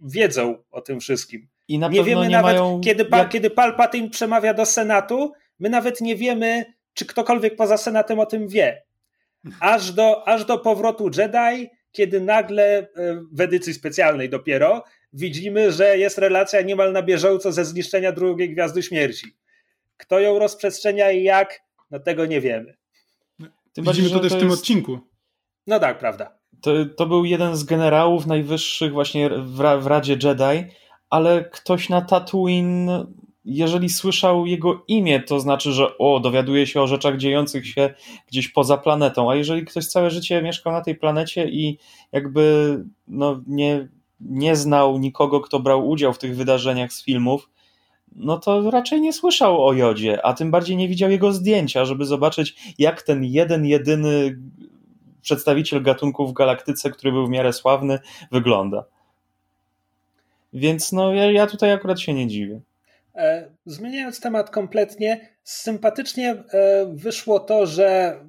wiedzą 0.00 0.62
o 0.70 0.80
tym 0.80 1.00
wszystkim. 1.00 1.48
I 1.68 1.78
na 1.78 1.88
nie 1.88 2.04
wiemy 2.04 2.28
nie 2.28 2.36
nawet, 2.36 2.56
mają... 2.56 2.80
kiedy, 2.80 3.04
pa, 3.04 3.18
jak... 3.18 3.28
kiedy 3.28 3.50
Palpatine 3.50 4.10
przemawia 4.10 4.54
do 4.54 4.66
Senatu, 4.66 5.32
my 5.58 5.70
nawet 5.70 6.00
nie 6.00 6.16
wiemy, 6.16 6.64
czy 6.94 7.06
ktokolwiek 7.06 7.56
poza 7.56 7.76
Senatem 7.76 8.18
o 8.18 8.26
tym 8.26 8.48
wie. 8.48 8.82
Aż 9.60 9.92
do, 9.92 10.28
aż 10.28 10.44
do 10.44 10.58
powrotu 10.58 11.10
Jedi, 11.18 11.68
kiedy 11.92 12.20
nagle 12.20 12.78
e, 12.78 12.86
w 13.32 13.40
edycji 13.40 13.74
specjalnej 13.74 14.28
dopiero 14.28 14.84
widzimy, 15.12 15.72
że 15.72 15.98
jest 15.98 16.18
relacja 16.18 16.60
niemal 16.60 16.92
na 16.92 17.02
bieżąco 17.02 17.52
ze 17.52 17.64
zniszczenia 17.64 18.12
drugiej 18.12 18.50
Gwiazdy 18.50 18.82
Śmierci. 18.82 19.26
Kto 19.96 20.20
ją 20.20 20.38
rozprzestrzenia 20.38 21.10
i 21.10 21.22
jak, 21.22 21.60
no 21.90 22.00
tego 22.00 22.26
nie 22.26 22.40
wiemy. 22.40 22.76
Tym 23.76 23.84
Widzimy 23.84 24.10
to 24.10 24.20
też 24.20 24.32
w 24.32 24.38
tym 24.38 24.48
jest... 24.48 24.60
odcinku. 24.60 24.98
No 25.66 25.80
tak, 25.80 25.98
prawda. 25.98 26.38
To, 26.60 26.70
to 26.96 27.06
był 27.06 27.24
jeden 27.24 27.56
z 27.56 27.64
generałów 27.64 28.26
najwyższych 28.26 28.92
właśnie 28.92 29.30
w, 29.30 29.56
w 29.80 29.86
Radzie 29.86 30.12
Jedi, 30.22 30.72
ale 31.10 31.44
ktoś 31.44 31.88
na 31.88 32.00
Tatooine, 32.00 33.06
jeżeli 33.44 33.88
słyszał 33.88 34.46
jego 34.46 34.84
imię, 34.88 35.20
to 35.20 35.40
znaczy, 35.40 35.72
że 35.72 35.98
o, 35.98 36.20
dowiaduje 36.20 36.66
się 36.66 36.82
o 36.82 36.86
rzeczach 36.86 37.16
dziejących 37.16 37.66
się 37.66 37.94
gdzieś 38.28 38.48
poza 38.48 38.76
planetą, 38.76 39.30
a 39.30 39.34
jeżeli 39.34 39.64
ktoś 39.64 39.86
całe 39.86 40.10
życie 40.10 40.42
mieszkał 40.42 40.72
na 40.72 40.80
tej 40.80 40.94
planecie 40.94 41.48
i 41.48 41.78
jakby 42.12 42.84
no, 43.08 43.42
nie, 43.46 43.88
nie 44.20 44.56
znał 44.56 44.98
nikogo, 44.98 45.40
kto 45.40 45.60
brał 45.60 45.88
udział 45.88 46.12
w 46.12 46.18
tych 46.18 46.36
wydarzeniach 46.36 46.92
z 46.92 47.04
filmów, 47.04 47.50
no 48.16 48.38
to 48.38 48.70
raczej 48.70 49.00
nie 49.00 49.12
słyszał 49.12 49.66
o 49.66 49.72
Jodzie, 49.72 50.26
a 50.26 50.34
tym 50.34 50.50
bardziej 50.50 50.76
nie 50.76 50.88
widział 50.88 51.10
jego 51.10 51.32
zdjęcia, 51.32 51.84
żeby 51.84 52.04
zobaczyć, 52.04 52.74
jak 52.78 53.02
ten 53.02 53.24
jeden, 53.24 53.66
jedyny 53.66 54.38
przedstawiciel 55.22 55.82
gatunku 55.82 56.26
w 56.26 56.32
galaktyce, 56.32 56.90
który 56.90 57.12
był 57.12 57.26
w 57.26 57.30
miarę 57.30 57.52
sławny, 57.52 57.98
wygląda. 58.32 58.84
Więc 60.52 60.92
no, 60.92 61.14
ja, 61.14 61.32
ja 61.32 61.46
tutaj 61.46 61.72
akurat 61.72 62.00
się 62.00 62.14
nie 62.14 62.26
dziwię. 62.26 62.60
E, 63.14 63.48
zmieniając 63.66 64.20
temat 64.20 64.50
kompletnie, 64.50 65.28
sympatycznie 65.44 66.30
e, 66.30 66.86
wyszło 66.94 67.40
to, 67.40 67.66
że. 67.66 68.20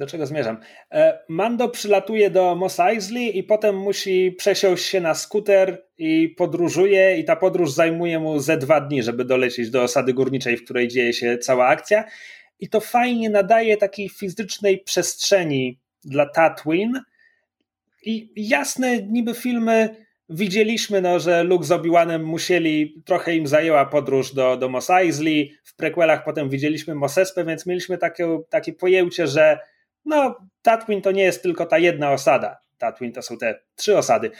Do 0.00 0.06
czego 0.06 0.26
zmierzam? 0.26 0.56
E, 0.92 1.18
Mando 1.28 1.68
przylatuje 1.68 2.30
do 2.30 2.56
Mos 2.56 2.80
Eisley 2.80 3.38
i 3.38 3.44
potem 3.44 3.76
musi 3.78 4.32
przesiąść 4.32 4.84
się 4.84 5.00
na 5.00 5.14
skuter 5.14 5.84
i 5.98 6.28
podróżuje 6.28 7.18
i 7.18 7.24
ta 7.24 7.36
podróż 7.36 7.72
zajmuje 7.72 8.18
mu 8.18 8.38
ze 8.38 8.56
dwa 8.56 8.80
dni, 8.80 9.02
żeby 9.02 9.24
dolecieć 9.24 9.70
do 9.70 9.82
osady 9.82 10.14
górniczej, 10.14 10.56
w 10.56 10.64
której 10.64 10.88
dzieje 10.88 11.12
się 11.12 11.38
cała 11.38 11.66
akcja. 11.66 12.04
I 12.60 12.68
to 12.68 12.80
fajnie 12.80 13.30
nadaje 13.30 13.76
takiej 13.76 14.08
fizycznej 14.08 14.78
przestrzeni 14.78 15.78
dla 16.04 16.26
Tatooine. 16.26 17.02
I 18.02 18.32
jasne 18.36 19.02
niby 19.02 19.34
filmy 19.34 19.96
widzieliśmy, 20.28 21.00
no, 21.00 21.20
że 21.20 21.44
Luke 21.44 21.64
z 21.64 21.70
Obi-Wanem 21.70 22.24
musieli, 22.24 23.02
trochę 23.06 23.36
im 23.36 23.46
zajęła 23.46 23.86
podróż 23.86 24.34
do, 24.34 24.56
do 24.56 24.68
Mos 24.68 24.90
Eisley, 24.90 25.52
w 25.64 25.76
prequelach 25.76 26.24
potem 26.24 26.48
widzieliśmy 26.48 26.94
Mos 26.94 27.18
Espe, 27.18 27.44
więc 27.44 27.66
mieliśmy 27.66 27.98
takie, 27.98 28.38
takie 28.50 28.72
pojęcie, 28.72 29.26
że 29.26 29.58
no, 30.10 30.36
Tatooine 30.62 31.02
to 31.02 31.10
nie 31.10 31.22
jest 31.22 31.42
tylko 31.42 31.66
ta 31.66 31.78
jedna 31.78 32.12
osada. 32.12 32.58
Tatooine 32.78 33.12
to 33.12 33.22
są 33.22 33.38
te 33.38 33.60
trzy 33.76 33.98
osady. 33.98 34.30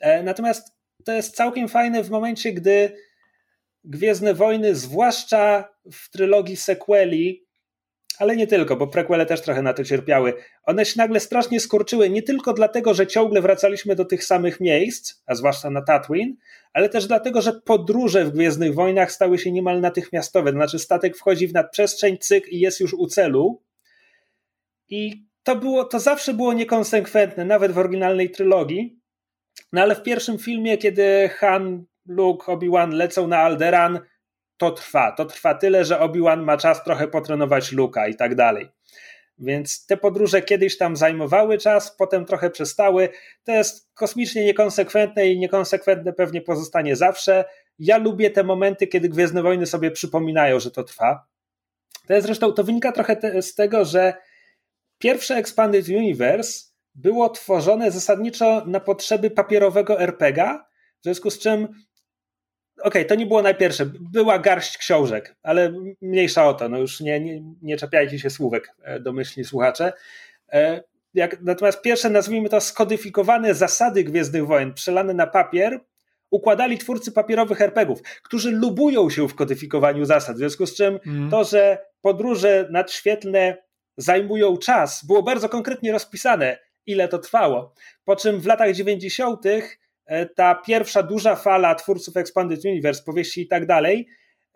E, 0.00 0.22
natomiast 0.22 0.72
to 1.04 1.12
jest 1.12 1.36
całkiem 1.36 1.68
fajne 1.68 2.02
w 2.02 2.10
momencie, 2.10 2.52
gdy 2.52 2.96
Gwiezdne 3.84 4.34
Wojny, 4.34 4.74
zwłaszcza 4.74 5.68
w 5.92 6.10
trylogii 6.10 6.56
sequeli, 6.56 7.46
ale 8.18 8.36
nie 8.36 8.46
tylko, 8.46 8.76
bo 8.76 8.86
prequele 8.86 9.26
też 9.26 9.40
trochę 9.40 9.62
na 9.62 9.72
to 9.74 9.84
cierpiały. 9.84 10.34
One 10.62 10.84
się 10.84 10.94
nagle 10.96 11.20
strasznie 11.20 11.60
skurczyły, 11.60 12.10
nie 12.10 12.22
tylko 12.22 12.52
dlatego, 12.52 12.94
że 12.94 13.06
ciągle 13.06 13.42
wracaliśmy 13.42 13.94
do 13.96 14.04
tych 14.04 14.24
samych 14.24 14.60
miejsc, 14.60 15.14
a 15.26 15.34
zwłaszcza 15.34 15.70
na 15.70 15.82
Tatooine, 15.82 16.36
ale 16.72 16.88
też 16.88 17.06
dlatego, 17.06 17.42
że 17.42 17.52
podróże 17.52 18.24
w 18.24 18.30
Gwiezdnych 18.30 18.74
Wojnach 18.74 19.12
stały 19.12 19.38
się 19.38 19.52
niemal 19.52 19.80
natychmiastowe. 19.80 20.50
To 20.50 20.56
znaczy 20.56 20.78
statek 20.78 21.16
wchodzi 21.16 21.48
w 21.48 21.54
nadprzestrzeń, 21.54 22.18
cyk 22.18 22.48
i 22.48 22.60
jest 22.60 22.80
już 22.80 22.94
u 22.94 23.06
celu, 23.06 23.62
i 24.88 25.28
to, 25.42 25.56
było, 25.56 25.84
to 25.84 26.00
zawsze 26.00 26.34
było 26.34 26.52
niekonsekwentne, 26.52 27.44
nawet 27.44 27.72
w 27.72 27.78
oryginalnej 27.78 28.30
trylogii. 28.30 29.00
No 29.72 29.82
ale 29.82 29.94
w 29.94 30.02
pierwszym 30.02 30.38
filmie, 30.38 30.78
kiedy 30.78 31.28
Han, 31.28 31.84
Luke, 32.06 32.52
Obi-Wan 32.52 32.90
lecą 32.90 33.26
na 33.26 33.38
Alderan, 33.38 34.00
to 34.56 34.70
trwa. 34.70 35.12
To 35.12 35.24
trwa 35.24 35.54
tyle, 35.54 35.84
że 35.84 36.00
Obi-Wan 36.00 36.42
ma 36.42 36.56
czas 36.56 36.84
trochę 36.84 37.08
potrenować 37.08 37.72
Luka 37.72 38.08
i 38.08 38.14
tak 38.16 38.34
dalej. 38.34 38.68
Więc 39.38 39.86
te 39.86 39.96
podróże 39.96 40.42
kiedyś 40.42 40.78
tam 40.78 40.96
zajmowały 40.96 41.58
czas, 41.58 41.96
potem 41.96 42.24
trochę 42.24 42.50
przestały. 42.50 43.08
To 43.44 43.52
jest 43.52 43.90
kosmicznie 43.94 44.44
niekonsekwentne 44.44 45.28
i 45.28 45.38
niekonsekwentne 45.38 46.12
pewnie 46.12 46.40
pozostanie 46.40 46.96
zawsze. 46.96 47.44
Ja 47.78 47.98
lubię 47.98 48.30
te 48.30 48.44
momenty, 48.44 48.86
kiedy 48.86 49.08
Gwiezdne 49.08 49.42
Wojny 49.42 49.66
sobie 49.66 49.90
przypominają, 49.90 50.60
że 50.60 50.70
to 50.70 50.84
trwa. 50.84 51.26
To 52.06 52.14
jest 52.14 52.26
zresztą, 52.26 52.52
to 52.52 52.64
wynika 52.64 52.92
trochę 52.92 53.16
te, 53.16 53.42
z 53.42 53.54
tego, 53.54 53.84
że 53.84 54.14
Pierwsze 54.98 55.36
Expanded 55.36 55.88
Universe 55.88 56.68
było 56.94 57.28
tworzone 57.28 57.90
zasadniczo 57.90 58.64
na 58.66 58.80
potrzeby 58.80 59.30
papierowego 59.30 60.00
RPGa, 60.00 60.68
w 61.00 61.04
związku 61.04 61.30
z 61.30 61.38
czym 61.38 61.68
okej, 62.78 63.02
okay, 63.02 63.04
to 63.04 63.14
nie 63.14 63.26
było 63.26 63.42
najpierwsze, 63.42 63.90
była 64.12 64.38
garść 64.38 64.78
książek, 64.78 65.36
ale 65.42 65.72
mniejsza 66.02 66.48
o 66.48 66.54
to, 66.54 66.68
no 66.68 66.78
już 66.78 67.00
nie, 67.00 67.20
nie, 67.20 67.42
nie 67.62 67.76
czepiajcie 67.76 68.18
się 68.18 68.30
słówek, 68.30 68.74
e, 68.82 69.00
domyślni 69.00 69.44
słuchacze. 69.44 69.92
E, 70.52 70.82
jak, 71.14 71.42
natomiast 71.42 71.82
pierwsze, 71.82 72.10
nazwijmy 72.10 72.48
to, 72.48 72.60
skodyfikowane 72.60 73.54
zasady 73.54 74.04
Gwiezdnych 74.04 74.46
Wojen, 74.46 74.74
przelane 74.74 75.14
na 75.14 75.26
papier, 75.26 75.80
układali 76.30 76.78
twórcy 76.78 77.12
papierowych 77.12 77.60
RPGów, 77.60 78.02
którzy 78.02 78.50
lubują 78.50 79.10
się 79.10 79.28
w 79.28 79.34
kodyfikowaniu 79.34 80.04
zasad, 80.04 80.36
w 80.36 80.38
związku 80.38 80.66
z 80.66 80.76
czym 80.76 80.98
mm. 81.06 81.30
to, 81.30 81.44
że 81.44 81.78
podróże 82.00 82.68
nadświetlne 82.70 83.67
zajmują 83.98 84.56
czas, 84.56 85.04
było 85.04 85.22
bardzo 85.22 85.48
konkretnie 85.48 85.92
rozpisane, 85.92 86.58
ile 86.86 87.08
to 87.08 87.18
trwało. 87.18 87.74
Po 88.04 88.16
czym 88.16 88.40
w 88.40 88.46
latach 88.46 88.72
90. 88.72 89.46
E, 90.06 90.26
ta 90.26 90.54
pierwsza 90.54 91.02
duża 91.02 91.36
fala 91.36 91.74
twórców 91.74 92.16
Expanded 92.16 92.64
Universe, 92.64 93.02
powieści 93.02 93.42
i 93.42 93.48
tak 93.48 93.66
dalej, 93.66 94.08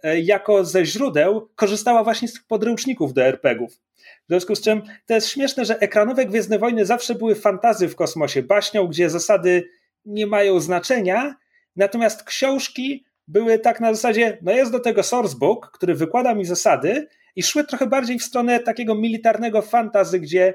e, 0.02 0.20
jako 0.20 0.64
ze 0.64 0.84
źródeł 0.84 1.48
korzystała 1.54 2.04
właśnie 2.04 2.28
z 2.28 2.32
tych 2.32 2.46
podręczników 2.46 3.12
do 3.12 3.22
RPGów. 3.22 3.72
W 4.02 4.28
związku 4.28 4.54
z 4.54 4.60
czym 4.60 4.82
to 5.06 5.14
jest 5.14 5.28
śmieszne, 5.28 5.64
że 5.64 5.78
ekranowe 5.78 6.26
Gwiezdne 6.26 6.58
Wojny 6.58 6.86
zawsze 6.86 7.14
były 7.14 7.34
fantazy 7.34 7.88
w 7.88 7.96
kosmosie, 7.96 8.42
baśnią, 8.42 8.86
gdzie 8.86 9.10
zasady 9.10 9.68
nie 10.04 10.26
mają 10.26 10.60
znaczenia, 10.60 11.34
natomiast 11.76 12.24
książki 12.24 13.04
były 13.28 13.58
tak 13.58 13.80
na 13.80 13.94
zasadzie, 13.94 14.38
no 14.42 14.52
jest 14.52 14.72
do 14.72 14.80
tego 14.80 15.02
sourcebook, 15.02 15.70
który 15.70 15.94
wykłada 15.94 16.34
mi 16.34 16.44
zasady, 16.44 17.08
i 17.36 17.42
szły 17.42 17.64
trochę 17.64 17.86
bardziej 17.86 18.18
w 18.18 18.24
stronę 18.24 18.60
takiego 18.60 18.94
militarnego 18.94 19.62
fantazy, 19.62 20.20
gdzie 20.20 20.54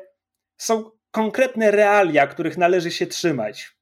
są 0.57 0.91
konkretne 1.11 1.71
realia, 1.71 2.27
których 2.27 2.57
należy 2.57 2.91
się 2.91 3.07
trzymać. 3.07 3.77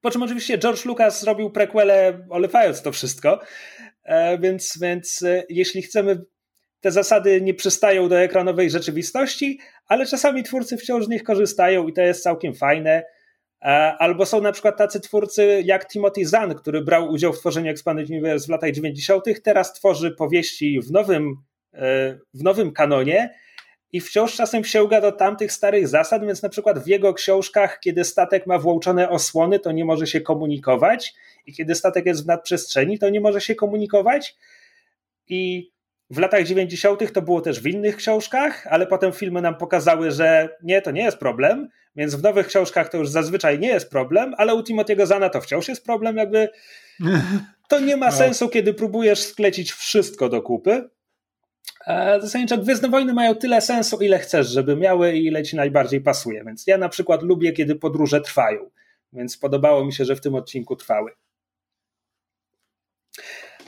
Po 0.00 0.10
czym 0.10 0.22
oczywiście 0.22 0.58
George 0.58 0.84
Lucas 0.84 1.20
zrobił 1.20 1.50
prequele 1.50 2.26
olewając 2.30 2.82
to 2.82 2.92
wszystko, 2.92 3.40
e, 4.04 4.38
więc, 4.38 4.78
więc 4.80 5.22
e, 5.22 5.42
jeśli 5.48 5.82
chcemy, 5.82 6.24
te 6.80 6.90
zasady 6.90 7.40
nie 7.40 7.54
przystają 7.54 8.08
do 8.08 8.20
ekranowej 8.20 8.70
rzeczywistości, 8.70 9.58
ale 9.86 10.06
czasami 10.06 10.42
twórcy 10.42 10.76
wciąż 10.76 11.04
z 11.04 11.08
nich 11.08 11.22
korzystają 11.22 11.88
i 11.88 11.92
to 11.92 12.00
jest 12.00 12.22
całkiem 12.22 12.54
fajne. 12.54 13.04
E, 13.62 13.66
albo 13.98 14.26
są 14.26 14.40
na 14.40 14.52
przykład 14.52 14.76
tacy 14.76 15.00
twórcy 15.00 15.62
jak 15.64 15.88
Timothy 15.88 16.26
Zahn, 16.26 16.54
który 16.54 16.80
brał 16.80 17.08
udział 17.08 17.32
w 17.32 17.38
tworzeniu 17.38 17.70
Expanded 17.70 18.10
Universe 18.10 18.46
w 18.46 18.50
latach 18.50 18.70
90., 18.70 19.24
teraz 19.44 19.72
tworzy 19.72 20.10
powieści 20.10 20.80
w 20.80 20.90
nowym 20.90 21.36
w 22.34 22.42
nowym 22.42 22.72
kanonie 22.72 23.34
i 23.92 24.00
wciąż 24.00 24.36
czasem 24.36 24.64
sięga 24.64 25.00
do 25.00 25.12
tamtych 25.12 25.52
starych 25.52 25.88
zasad, 25.88 26.26
więc 26.26 26.42
na 26.42 26.48
przykład 26.48 26.78
w 26.78 26.86
jego 26.86 27.14
książkach, 27.14 27.80
kiedy 27.80 28.04
statek 28.04 28.46
ma 28.46 28.58
włączone 28.58 29.08
osłony, 29.08 29.58
to 29.58 29.72
nie 29.72 29.84
może 29.84 30.06
się 30.06 30.20
komunikować 30.20 31.14
i 31.46 31.52
kiedy 31.52 31.74
statek 31.74 32.06
jest 32.06 32.24
w 32.24 32.26
nadprzestrzeni, 32.26 32.98
to 32.98 33.08
nie 33.08 33.20
może 33.20 33.40
się 33.40 33.54
komunikować 33.54 34.36
i 35.28 35.70
w 36.10 36.18
latach 36.18 36.44
90. 36.44 37.12
to 37.12 37.22
było 37.22 37.40
też 37.40 37.60
w 37.60 37.66
innych 37.66 37.96
książkach, 37.96 38.66
ale 38.66 38.86
potem 38.86 39.12
filmy 39.12 39.42
nam 39.42 39.56
pokazały, 39.56 40.10
że 40.10 40.56
nie, 40.62 40.82
to 40.82 40.90
nie 40.90 41.02
jest 41.02 41.18
problem, 41.18 41.68
więc 41.96 42.14
w 42.14 42.22
nowych 42.22 42.46
książkach 42.46 42.88
to 42.88 42.98
już 42.98 43.08
zazwyczaj 43.08 43.58
nie 43.58 43.68
jest 43.68 43.90
problem, 43.90 44.34
ale 44.38 44.54
u 44.54 44.60
Timothy'ego 44.60 45.06
Zana 45.06 45.28
to 45.28 45.40
wciąż 45.40 45.68
jest 45.68 45.84
problem, 45.84 46.16
jakby 46.16 46.48
to 47.68 47.80
nie 47.80 47.96
ma 47.96 48.06
no. 48.06 48.12
sensu, 48.12 48.48
kiedy 48.48 48.74
próbujesz 48.74 49.22
sklecić 49.22 49.72
wszystko 49.72 50.28
do 50.28 50.42
kupy. 50.42 50.88
E, 51.88 52.20
zasadniczo 52.20 52.58
Gwiezdne 52.58 52.88
Wojny 52.88 53.14
mają 53.14 53.34
tyle 53.34 53.60
sensu, 53.60 53.98
ile 54.00 54.18
chcesz, 54.18 54.48
żeby 54.48 54.76
miały 54.76 55.16
i 55.16 55.26
ile 55.26 55.42
ci 55.42 55.56
najbardziej 55.56 56.00
pasuje. 56.00 56.44
Więc 56.44 56.66
ja 56.66 56.78
na 56.78 56.88
przykład 56.88 57.22
lubię, 57.22 57.52
kiedy 57.52 57.74
podróże 57.76 58.20
trwają. 58.20 58.70
Więc 59.12 59.38
podobało 59.38 59.84
mi 59.84 59.92
się, 59.92 60.04
że 60.04 60.16
w 60.16 60.20
tym 60.20 60.34
odcinku 60.34 60.76
trwały. 60.76 61.10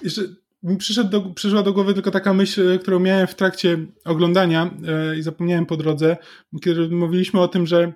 Jeszcze 0.03 0.23
mi 0.63 0.79
do, 1.11 1.21
przyszła 1.21 1.63
do 1.63 1.73
głowy 1.73 1.95
tylko 1.95 2.11
taka 2.11 2.35
myśl, 2.35 2.79
którą 2.79 2.99
miałem 2.99 3.27
w 3.27 3.35
trakcie 3.35 3.79
oglądania 4.05 4.71
e, 4.89 5.17
i 5.17 5.23
zapomniałem 5.23 5.67
po 5.67 5.77
drodze, 5.77 6.17
kiedy 6.63 6.89
mówiliśmy 6.89 7.41
o 7.41 7.49
tym, 7.49 7.67
że 7.67 7.93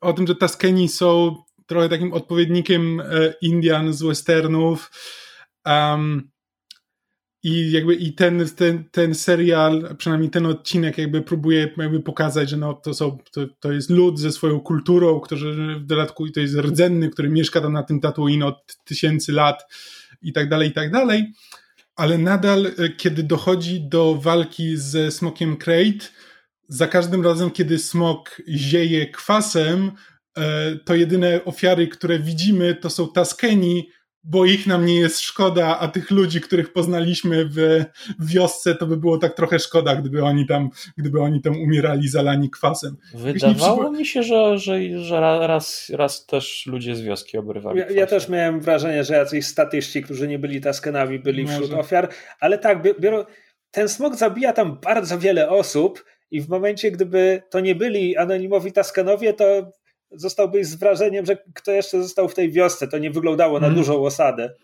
o 0.00 0.12
tym, 0.12 0.26
że 0.26 0.34
Taskeni 0.34 0.88
są 0.88 1.36
trochę 1.66 1.88
takim 1.88 2.12
odpowiednikiem 2.12 3.00
e, 3.00 3.04
Indian 3.42 3.92
z 3.92 4.02
westernów. 4.02 4.90
Um, 5.66 6.31
i 7.42 7.72
jakby 7.72 7.94
i 7.94 8.12
ten, 8.12 8.48
ten, 8.56 8.84
ten 8.90 9.14
serial, 9.14 9.96
przynajmniej 9.98 10.30
ten 10.30 10.46
odcinek 10.46 10.98
jakby 10.98 11.22
próbuje 11.22 11.74
jakby 11.76 12.00
pokazać, 12.00 12.50
że 12.50 12.56
no 12.56 12.74
to, 12.74 12.94
są, 12.94 13.18
to, 13.32 13.40
to 13.60 13.72
jest 13.72 13.90
lud 13.90 14.18
ze 14.18 14.32
swoją 14.32 14.60
kulturą, 14.60 15.20
który 15.20 15.74
w 15.76 15.86
dodatku 15.86 16.30
to 16.30 16.40
jest 16.40 16.56
rdzenny, 16.56 17.10
który 17.10 17.28
mieszka 17.28 17.60
tam 17.60 17.72
na 17.72 17.82
tym 17.82 18.00
Tatooine 18.00 18.42
od 18.42 18.76
tysięcy 18.84 19.32
lat 19.32 19.72
i 20.22 20.32
tak 20.32 20.48
dalej, 20.48 20.68
i 20.68 20.72
tak 20.72 20.90
dalej. 20.90 21.32
Ale 21.96 22.18
nadal, 22.18 22.66
e, 22.66 22.88
kiedy 22.88 23.22
dochodzi 23.22 23.80
do 23.80 24.14
walki 24.14 24.76
ze 24.76 25.10
smokiem 25.10 25.56
Crate, 25.56 26.08
za 26.68 26.86
każdym 26.86 27.24
razem, 27.24 27.50
kiedy 27.50 27.78
smok 27.78 28.42
zieje 28.48 29.06
kwasem, 29.06 29.92
e, 30.36 30.76
to 30.76 30.94
jedyne 30.94 31.44
ofiary, 31.44 31.88
które 31.88 32.18
widzimy, 32.18 32.74
to 32.74 32.90
są 32.90 33.08
Taskeni, 33.12 33.88
bo 34.24 34.44
ich 34.44 34.66
nam 34.66 34.86
nie 34.86 35.00
jest 35.00 35.20
szkoda, 35.20 35.78
a 35.78 35.88
tych 35.88 36.10
ludzi, 36.10 36.40
których 36.40 36.72
poznaliśmy 36.72 37.44
w 37.44 37.84
wiosce, 38.20 38.74
to 38.74 38.86
by 38.86 38.96
było 38.96 39.18
tak 39.18 39.34
trochę 39.34 39.58
szkoda, 39.58 39.96
gdyby 39.96 40.24
oni 40.24 40.46
tam, 40.46 40.70
gdyby 40.98 41.20
oni 41.20 41.42
tam 41.42 41.60
umierali 41.60 42.08
zalani 42.08 42.50
kwasem. 42.50 42.96
Wydawało 43.14 43.90
mi 43.90 44.06
się, 44.06 44.22
że, 44.22 44.58
że, 44.58 44.98
że 44.98 45.20
raz, 45.20 45.90
raz 45.94 46.26
też 46.26 46.66
ludzie 46.66 46.96
z 46.96 47.00
wioski 47.00 47.38
obrywali. 47.38 47.78
Ja, 47.78 47.90
ja, 47.90 48.06
też 48.06 48.28
miałem 48.28 48.60
wrażenie, 48.60 49.04
że 49.04 49.14
jacyś 49.14 49.46
statyści, 49.46 50.02
którzy 50.02 50.28
nie 50.28 50.38
byli 50.38 50.60
Taskenami, 50.60 51.18
byli 51.18 51.42
Może. 51.42 51.54
wśród 51.54 51.72
ofiar, 51.72 52.08
ale 52.40 52.58
tak, 52.58 53.00
biorą, 53.00 53.24
ten 53.70 53.88
smok 53.88 54.16
zabija 54.16 54.52
tam 54.52 54.78
bardzo 54.84 55.18
wiele 55.18 55.48
osób 55.48 56.04
i 56.30 56.40
w 56.40 56.48
momencie, 56.48 56.90
gdyby 56.90 57.42
to 57.50 57.60
nie 57.60 57.74
byli 57.74 58.16
anonimowi 58.16 58.72
Taskanowie, 58.72 59.34
to 59.34 59.72
zostałbyś 60.14 60.66
z 60.66 60.74
wrażeniem, 60.74 61.26
że 61.26 61.36
kto 61.54 61.72
jeszcze 61.72 62.02
został 62.02 62.28
w 62.28 62.34
tej 62.34 62.50
wiosce. 62.50 62.88
To 62.88 62.98
nie 62.98 63.10
wyglądało 63.10 63.60
na 63.60 63.66
mm. 63.66 63.78
dużą 63.78 64.04
osadę. 64.04 64.54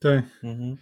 Tak. 0.00 0.24
Mhm. 0.44 0.76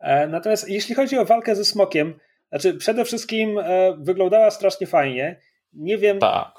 E, 0.00 0.26
natomiast 0.26 0.68
jeśli 0.68 0.94
chodzi 0.94 1.18
o 1.18 1.24
walkę 1.24 1.56
ze 1.56 1.64
smokiem, 1.64 2.14
znaczy 2.48 2.74
przede 2.74 3.04
wszystkim 3.04 3.58
e, 3.58 3.96
wyglądała 3.98 4.50
strasznie 4.50 4.86
fajnie. 4.86 5.40
Nie 5.72 5.98
wiem. 5.98 6.18
Tak. 6.18 6.54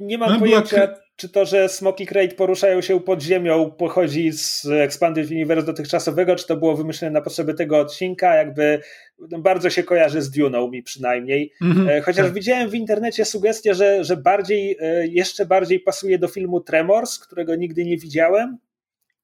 Nie 0.00 0.18
mam 0.18 0.32
no, 0.32 0.38
pojęcia, 0.38 0.94
czy 1.16 1.28
to, 1.28 1.44
że 1.44 1.68
Smoky 1.68 2.06
Crate 2.06 2.34
poruszają 2.34 2.80
się 2.80 3.00
pod 3.00 3.22
ziemią, 3.22 3.70
pochodzi 3.70 4.32
z 4.32 4.66
Expanded 4.66 5.30
Universe 5.30 5.66
dotychczasowego, 5.66 6.36
czy 6.36 6.46
to 6.46 6.56
było 6.56 6.76
wymyślone 6.76 7.12
na 7.12 7.20
potrzeby 7.20 7.54
tego 7.54 7.78
odcinka, 7.78 8.34
jakby 8.34 8.80
no, 9.18 9.38
bardzo 9.38 9.70
się 9.70 9.82
kojarzy 9.82 10.22
z 10.22 10.30
Duną 10.30 10.70
mi 10.70 10.82
przynajmniej. 10.82 11.52
Mm-hmm, 11.62 12.02
Chociaż 12.02 12.26
tak. 12.26 12.34
widziałem 12.34 12.70
w 12.70 12.74
internecie 12.74 13.24
sugestię, 13.24 13.74
że, 13.74 14.04
że 14.04 14.16
bardziej, 14.16 14.76
e, 14.80 15.06
jeszcze 15.06 15.46
bardziej 15.46 15.80
pasuje 15.80 16.18
do 16.18 16.28
filmu 16.28 16.60
Tremors, 16.60 17.18
którego 17.18 17.56
nigdy 17.56 17.84
nie 17.84 17.96
widziałem, 17.96 18.58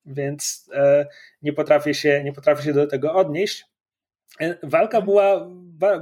więc 0.06 0.70
e, 0.74 1.06
nie 1.42 1.52
potrafię 1.52 1.94
się, 1.94 2.22
nie 2.24 2.32
potrafię 2.32 2.62
się 2.62 2.72
do 2.72 2.86
tego 2.86 3.14
odnieść. 3.14 3.64
Walka 4.62 5.00
była 5.00 5.50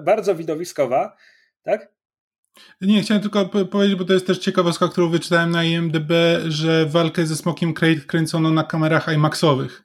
bardzo 0.05 0.35
widowiskowa, 0.35 1.17
tak? 1.63 1.93
Nie, 2.81 3.03
chciałem 3.03 3.23
tylko 3.23 3.47
powiedzieć, 3.47 3.99
bo 3.99 4.05
to 4.05 4.13
jest 4.13 4.27
też 4.27 4.39
ciekawostka, 4.39 4.89
którą 4.89 5.09
wyczytałem 5.09 5.51
na 5.51 5.65
IMDb, 5.65 6.13
że 6.49 6.87
walkę 6.87 7.27
ze 7.27 7.37
Smokiem 7.37 7.75
kręcono 8.07 8.51
na 8.51 8.65
kamerach 8.65 9.09
IMAXowych. 9.15 9.85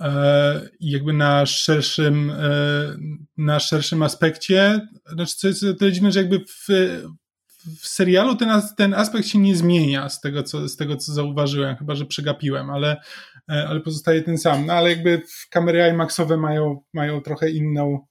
E, 0.00 0.68
jakby 0.80 1.12
na 1.12 1.46
szerszym, 1.46 2.30
e, 2.30 2.40
na 3.36 3.60
szerszym 3.60 4.02
aspekcie. 4.02 4.88
Znaczy, 5.06 5.36
co 5.36 5.48
jest 5.48 5.64
tyle 5.78 5.92
dziwne, 5.92 6.12
że 6.12 6.20
jakby 6.20 6.38
w, 6.38 6.68
w 7.80 7.88
serialu 7.88 8.36
ten, 8.36 8.62
ten 8.76 8.94
aspekt 8.94 9.28
się 9.28 9.38
nie 9.38 9.56
zmienia 9.56 10.08
z 10.08 10.20
tego, 10.20 10.42
co, 10.42 10.68
z 10.68 10.76
tego, 10.76 10.96
co 10.96 11.12
zauważyłem, 11.12 11.76
chyba 11.76 11.94
że 11.94 12.06
przegapiłem, 12.06 12.70
ale, 12.70 12.96
e, 13.50 13.68
ale 13.68 13.80
pozostaje 13.80 14.22
ten 14.22 14.38
sam. 14.38 14.66
No 14.66 14.72
ale 14.72 14.90
jakby 14.90 15.22
kamery 15.50 15.88
IMAXowe 15.88 16.36
mają, 16.36 16.82
mają 16.94 17.20
trochę 17.20 17.50
inną 17.50 18.06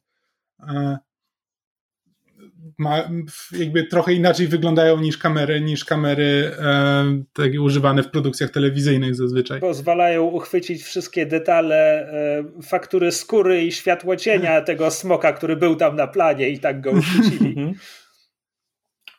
ma, 2.77 3.09
jakby 3.51 3.83
trochę 3.83 4.13
inaczej 4.13 4.47
wyglądają 4.47 4.99
niż 4.99 5.17
kamery, 5.17 5.61
niż 5.61 5.85
kamery 5.85 6.51
e, 6.59 7.23
takie 7.33 7.61
używane 7.61 8.03
w 8.03 8.09
produkcjach 8.09 8.49
telewizyjnych 8.49 9.15
zazwyczaj. 9.15 9.59
Pozwalają 9.59 10.23
uchwycić 10.23 10.83
wszystkie 10.83 11.25
detale 11.25 12.09
e, 12.11 12.43
faktury 12.61 13.11
skóry 13.11 13.63
i 13.63 13.71
światło 13.71 14.15
cienia 14.15 14.61
tego 14.71 14.91
smoka, 14.91 15.33
który 15.33 15.55
był 15.55 15.75
tam 15.75 15.95
na 15.95 16.07
planie 16.07 16.49
i 16.49 16.59
tak 16.59 16.81
go 16.81 16.91
uchwycili. 16.91 17.49
Mhm. 17.49 17.73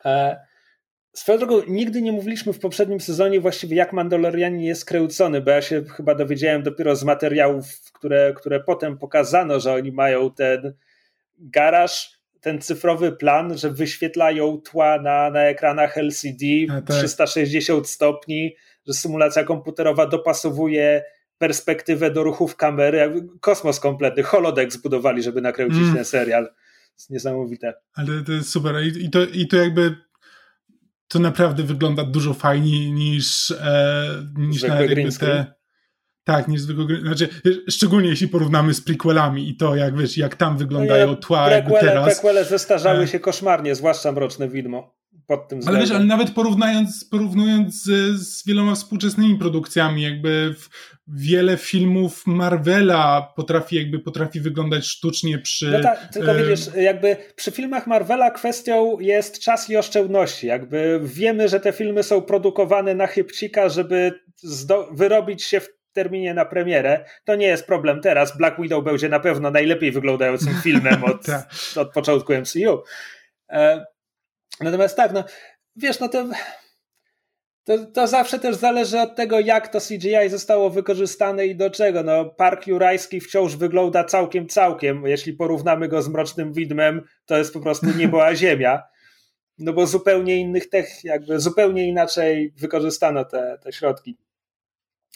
e, 0.05 0.49
swoją 1.13 1.39
drogą, 1.39 1.63
nigdy 1.69 2.03
nie 2.03 2.13
mówiliśmy 2.13 2.53
w 2.53 2.59
poprzednim 2.59 3.01
sezonie 3.01 3.41
właściwie 3.41 3.77
jak 3.77 3.93
Mandalorianin 3.93 4.61
jest 4.61 4.85
kręcony, 4.85 5.41
bo 5.41 5.51
ja 5.51 5.63
się 5.63 5.85
chyba 5.85 6.15
dowiedziałem 6.15 6.63
dopiero 6.63 6.97
z 6.97 7.05
materiałów, 7.05 7.65
które, 7.93 8.33
które 8.37 8.61
potem 8.61 8.99
pokazano, 8.99 9.61
że 9.61 9.73
oni 9.73 9.93
mają 9.93 10.31
ten 10.31 10.75
garaż 11.39 12.18
ten 12.41 12.61
cyfrowy 12.61 13.13
plan, 13.13 13.59
że 13.59 13.71
wyświetlają 13.71 14.61
tła 14.61 15.03
na, 15.03 15.31
na 15.31 15.41
ekranach 15.41 15.99
LCD 15.99 16.47
tak. 16.69 16.97
360 16.97 17.89
stopni, 17.89 18.57
że 18.87 18.95
symulacja 18.95 19.45
komputerowa 19.45 20.07
dopasowuje 20.07 21.03
perspektywę 21.39 22.11
do 22.11 22.23
ruchów 22.23 22.57
kamery. 22.57 23.27
Kosmos 23.41 23.81
kompletny, 23.81 24.23
holodeck 24.23 24.73
zbudowali, 24.73 25.23
żeby 25.23 25.41
nakręcić 25.41 25.83
mm. 25.83 25.95
ten 25.95 26.05
serial. 26.05 26.45
To 26.45 26.53
jest 26.99 27.11
niesamowite. 27.11 27.75
Ale 27.95 28.23
to 28.23 28.33
jest 28.33 28.51
super. 28.51 28.75
I, 28.83 29.05
i, 29.05 29.11
to, 29.11 29.27
i 29.27 29.49
to 29.49 29.57
jakby 29.57 29.97
to 31.09 31.19
naprawdę 31.19 31.63
wygląda 31.63 32.05
dużo 32.05 32.35
fajniej 32.35 32.93
niż, 32.93 33.51
e, 33.51 34.27
niż 34.37 34.63
na 34.63 34.81
jakby 34.81 35.13
te 35.13 35.58
tak, 36.29 36.49
niezwykle. 36.49 37.01
Znaczy, 37.01 37.29
szczególnie 37.69 38.09
jeśli 38.09 38.29
porównamy 38.29 38.75
z 38.75 38.81
prequelami 38.81 39.49
i 39.49 39.57
to, 39.57 39.77
jak 39.77 39.97
wiesz, 39.97 40.17
jak 40.17 40.37
tam 40.37 40.57
wyglądają 40.57 41.07
no 41.07 41.17
tła 41.17 41.47
prequele, 41.47 41.81
teraz. 41.81 42.05
Prequele 42.05 42.45
zestarzały 42.45 43.03
e. 43.03 43.09
się 43.09 43.21
koszmarnie, 43.21 43.75
zwłaszcza 43.75 44.13
Mroczne 44.13 44.49
Widmo. 44.49 44.99
Pod 45.27 45.49
tym 45.49 45.61
ale 45.67 45.81
wiesz, 45.81 45.91
ale 45.91 46.05
nawet 46.05 46.31
porównując, 46.31 47.05
porównując 47.11 47.85
z, 47.85 48.21
z 48.21 48.47
wieloma 48.47 48.75
współczesnymi 48.75 49.39
produkcjami, 49.39 50.03
jakby 50.03 50.55
wiele 51.09 51.57
filmów 51.57 52.27
Marvela 52.27 53.33
potrafi 53.37 53.77
jakby 53.77 53.99
potrafi 53.99 54.41
wyglądać 54.41 54.85
sztucznie 54.85 55.39
przy... 55.39 55.71
No 55.71 55.81
tak, 55.81 56.09
tylko 56.13 56.33
e... 56.33 56.45
widzisz, 56.45 56.67
jakby 56.77 57.17
przy 57.37 57.51
filmach 57.51 57.87
Marvela 57.87 58.31
kwestią 58.31 59.01
jest 59.01 59.39
czas 59.39 59.71
i 59.71 59.77
oszczędności. 59.77 60.47
Jakby 60.47 61.01
wiemy, 61.05 61.49
że 61.49 61.61
te 61.61 61.73
filmy 61.73 62.03
są 62.03 62.23
produkowane 62.23 62.95
na 62.95 63.07
chybcika, 63.07 63.69
żeby 63.69 64.13
wyrobić 64.93 65.43
się 65.43 65.61
w 65.61 65.78
terminie 65.93 66.35
na 66.35 66.45
premierę. 66.45 67.05
To 67.25 67.35
nie 67.35 67.47
jest 67.47 67.67
problem 67.67 68.01
teraz. 68.01 68.37
Black 68.37 68.61
Widow 68.61 68.85
będzie 68.85 69.09
na 69.09 69.21
pewno 69.21 69.51
najlepiej 69.51 69.93
wyglądającym 69.93 70.55
filmem 70.65 71.05
od, 71.05 71.27
tak. 71.27 71.49
od 71.77 71.93
początku 71.93 72.33
MCU. 72.33 72.83
E, 73.51 73.85
natomiast 74.61 74.97
tak, 74.97 75.13
no 75.13 75.25
wiesz, 75.77 76.01
no 76.01 76.09
to, 76.09 76.29
to, 77.65 77.79
to 77.87 78.07
zawsze 78.07 78.39
też 78.39 78.57
zależy 78.57 79.01
od 79.01 79.17
tego, 79.17 79.41
jak 79.41 79.69
to 79.69 79.81
CGI 79.81 80.29
zostało 80.29 80.71
wykorzystane 80.71 81.47
i 81.47 81.57
do 81.57 81.71
czego. 81.71 82.03
No, 82.03 82.25
Park 82.25 82.67
Jurajski 82.67 83.21
wciąż 83.21 83.57
wygląda 83.57 84.05
całkiem, 84.05 84.49
całkiem. 84.49 85.07
Jeśli 85.07 85.33
porównamy 85.33 85.89
go 85.89 86.03
z 86.03 86.09
Mrocznym 86.09 86.53
Widmem, 86.53 87.03
to 87.27 87.39
jest 87.39 87.53
po 87.53 87.61
prostu 87.61 87.87
niebo 87.97 88.27
a 88.27 88.35
ziemia. 88.35 88.83
No 89.59 89.73
bo 89.73 89.87
zupełnie 89.87 90.37
innych 90.37 90.69
tech, 90.69 91.05
jakby 91.05 91.41
zupełnie 91.41 91.89
inaczej 91.89 92.55
wykorzystano 92.57 93.25
te, 93.25 93.59
te 93.63 93.73
środki. 93.73 94.19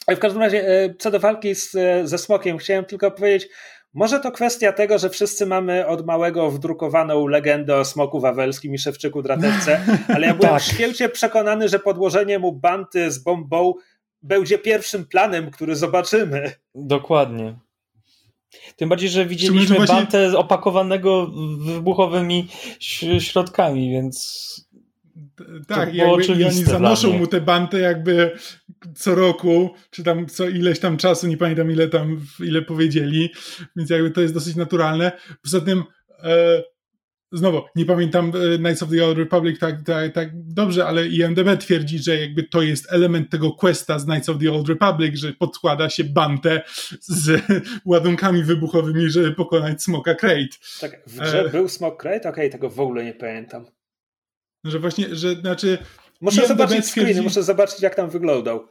W 0.09 0.19
każdym 0.19 0.41
razie, 0.41 0.67
e, 0.67 0.95
co 0.99 1.11
do 1.11 1.19
walki 1.19 1.55
z, 1.55 1.75
e, 1.75 2.07
ze 2.07 2.17
smokiem, 2.17 2.57
chciałem 2.57 2.85
tylko 2.85 3.11
powiedzieć, 3.11 3.49
może 3.93 4.19
to 4.19 4.31
kwestia 4.31 4.71
tego, 4.71 4.99
że 4.99 5.09
wszyscy 5.09 5.45
mamy 5.45 5.87
od 5.87 6.05
małego 6.05 6.51
wdrukowaną 6.51 7.27
legendę 7.27 7.77
o 7.77 7.85
smoku 7.85 8.19
wawelskim 8.19 8.73
i 8.73 8.77
szewczyku 8.77 9.21
dratewce, 9.21 9.81
ale 10.15 10.27
ja 10.27 10.33
byłem 10.33 10.53
tak. 10.53 10.63
święcie 10.63 11.09
przekonany, 11.09 11.69
że 11.69 11.79
podłożenie 11.79 12.39
mu 12.39 12.51
banty 12.51 13.11
z 13.11 13.19
bombą 13.19 13.73
będzie 14.21 14.57
pierwszym 14.57 15.05
planem, 15.05 15.51
który 15.51 15.75
zobaczymy. 15.75 16.51
Dokładnie. 16.75 17.55
Tym 18.75 18.89
bardziej, 18.89 19.09
że 19.09 19.25
widzieliśmy 19.25 19.75
właśnie... 19.75 19.95
bantę 19.95 20.37
opakowanego 20.37 21.31
wybuchowymi 21.59 22.47
środkami, 23.19 23.91
więc 23.91 24.53
tak, 25.67 25.93
jakby, 25.93 26.25
i 26.25 26.43
oni 26.45 26.63
zanoszą 26.63 27.17
mu 27.17 27.27
te 27.27 27.41
banty 27.41 27.79
jakby 27.79 28.35
co 28.95 29.15
roku, 29.15 29.73
czy 29.89 30.03
tam 30.03 30.27
co 30.27 30.49
ileś 30.49 30.79
tam 30.79 30.97
czasu, 30.97 31.27
nie 31.27 31.37
pamiętam 31.37 31.71
ile 31.71 31.87
tam, 31.87 32.21
ile 32.39 32.61
powiedzieli, 32.61 33.29
więc 33.75 33.89
jakby 33.89 34.11
to 34.11 34.21
jest 34.21 34.33
dosyć 34.33 34.55
naturalne. 34.55 35.11
Poza 35.43 35.61
tym 35.61 35.83
e, 36.23 36.63
znowu, 37.31 37.61
nie 37.75 37.85
pamiętam 37.85 38.31
e, 38.53 38.57
Knights 38.57 38.83
of 38.83 38.89
the 38.89 39.05
Old 39.05 39.17
Republic 39.17 39.59
tak, 39.59 39.83
tak, 39.85 40.13
tak 40.13 40.29
dobrze, 40.33 40.85
ale 40.85 41.07
IMDB 41.07 41.57
twierdzi, 41.59 41.99
że 41.99 42.19
jakby 42.19 42.43
to 42.43 42.61
jest 42.61 42.93
element 42.93 43.29
tego 43.29 43.51
questa 43.51 43.99
z 43.99 44.05
Knights 44.05 44.29
of 44.29 44.37
the 44.39 44.51
Old 44.51 44.69
Republic, 44.69 45.15
że 45.15 45.33
podkłada 45.33 45.89
się 45.89 46.03
bantę 46.03 46.61
z 47.01 47.41
ładunkami 47.85 48.43
wybuchowymi, 48.43 49.09
żeby 49.09 49.31
pokonać 49.31 49.83
Smoka 49.83 50.15
Crate. 50.15 50.57
Tak, 50.81 51.03
w 51.07 51.19
grze 51.19 51.45
e... 51.45 51.49
był 51.49 51.69
Smok 51.69 52.01
Crate? 52.01 52.29
Okej, 52.29 52.31
okay, 52.31 52.49
tego 52.49 52.69
w 52.69 52.79
ogóle 52.79 53.05
nie 53.05 53.13
pamiętam 53.13 53.65
że 54.63 54.79
właśnie, 54.79 55.15
że 55.15 55.35
znaczy 55.35 55.77
Muszę 56.21 56.41
IMDb 56.41 56.47
zobaczyć 56.47 56.85
twierdzi... 56.85 56.91
screeny, 56.91 57.21
muszę 57.21 57.43
zobaczyć 57.43 57.81
jak 57.81 57.95
tam 57.95 58.09
wyglądał. 58.09 58.67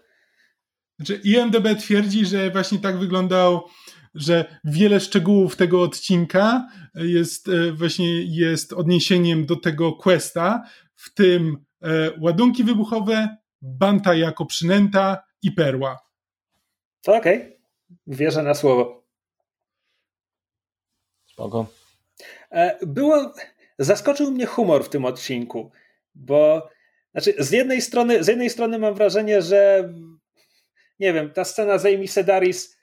Znaczy 0.99 1.20
IMDB 1.24 1.78
twierdzi, 1.80 2.26
że 2.26 2.51
właśnie 2.51 2.78
tak 2.78 2.99
wyglądał 2.99 3.68
że 4.14 4.59
wiele 4.64 5.01
szczegółów 5.01 5.57
tego 5.57 5.82
odcinka 5.82 6.68
jest 6.95 7.49
e, 7.49 7.72
właśnie 7.72 8.22
jest 8.22 8.72
odniesieniem 8.72 9.47
do 9.47 9.57
tego 9.57 9.93
questa, 9.93 10.62
w 10.95 11.14
tym 11.14 11.64
e, 11.82 11.88
ładunki 12.20 12.64
wybuchowe, 12.64 13.36
banta 13.62 14.14
jako 14.14 14.47
przynęta 14.47 15.22
i 15.43 15.53
perła. 15.53 15.99
Okej, 17.07 17.36
okay. 17.36 17.59
wierzę 18.07 18.43
na 18.43 18.55
słowo. 18.55 19.05
Spoko. 21.26 21.66
E, 22.51 22.86
było, 22.86 23.32
zaskoczył 23.78 24.30
mnie 24.30 24.47
humor 24.47 24.84
w 24.84 24.88
tym 24.88 25.05
odcinku, 25.05 25.70
bo 26.14 26.68
znaczy 27.13 27.35
z 27.39 27.51
jednej 27.51 27.83
strony, 27.83 28.25
z 28.25 28.29
jednej 28.29 28.51
strony 28.51 28.79
mam 28.79 28.95
wrażenie, 28.95 29.43
że 29.43 29.89
nie 31.01 31.13
wiem, 31.13 31.31
ta 31.31 31.45
scena 31.45 31.79
z 31.79 31.87
Amy 31.87 32.09
Sedaris 32.09 32.77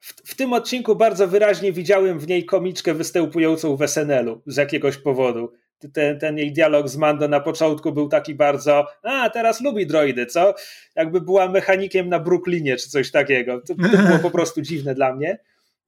w, 0.00 0.30
w, 0.30 0.34
tym 0.34 0.52
odcinku 0.52 0.96
bardzo 0.96 1.28
wyraźnie 1.28 1.72
widziałem 1.72 2.18
w 2.18 2.28
niej 2.28 2.44
komiczkę 2.44 2.94
występującą 2.94 3.76
w 3.76 3.88
SNL-u 3.88 4.42
z 4.46 4.56
jakiegoś 4.56 4.96
powodu. 4.96 5.52
Ten, 5.92 6.18
ten 6.18 6.38
jej 6.38 6.52
dialog 6.52 6.88
z 6.88 6.96
Mando 6.96 7.28
na 7.28 7.40
początku 7.40 7.92
był 7.92 8.08
taki 8.08 8.34
bardzo, 8.34 8.86
a 9.02 9.30
teraz 9.30 9.60
lubi 9.60 9.86
droidy, 9.86 10.26
co? 10.26 10.54
Jakby 10.96 11.20
była 11.20 11.48
mechanikiem 11.48 12.08
na 12.08 12.20
Brooklynie 12.20 12.76
czy 12.76 12.88
coś 12.88 13.10
takiego. 13.10 13.60
To, 13.60 13.74
to 13.74 13.98
było 13.98 14.18
po 14.18 14.30
prostu 14.30 14.62
dziwne 14.62 14.94
dla 14.94 15.14
mnie. 15.14 15.38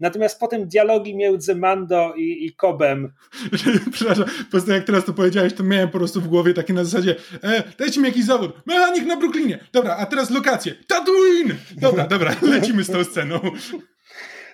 Natomiast 0.00 0.40
potem 0.40 0.68
dialogi 0.68 1.16
między 1.16 1.54
Mando 1.54 2.14
i, 2.16 2.46
i 2.46 2.54
Kobem. 2.54 3.12
Przepraszam, 3.92 4.24
po 4.24 4.50
prostu 4.50 4.70
jak 4.70 4.84
teraz 4.84 5.04
to 5.04 5.12
powiedziałeś, 5.12 5.54
to 5.54 5.62
miałem 5.62 5.88
po 5.88 5.98
prostu 5.98 6.20
w 6.20 6.28
głowie 6.28 6.54
takie 6.54 6.72
na 6.72 6.84
zasadzie 6.84 7.16
e, 7.42 7.62
dajcie 7.78 8.00
mi 8.00 8.06
jakiś 8.06 8.24
zawód. 8.24 8.52
Mechanik 8.66 9.06
na 9.06 9.16
Brooklynie. 9.16 9.58
Dobra, 9.72 9.96
a 9.96 10.06
teraz 10.06 10.30
lokacje. 10.30 10.74
Tatooine! 10.88 11.54
Dobra, 11.76 12.06
dobra, 12.14 12.36
lecimy 12.42 12.84
z 12.84 12.90
tą 12.90 13.04
sceną. 13.04 13.40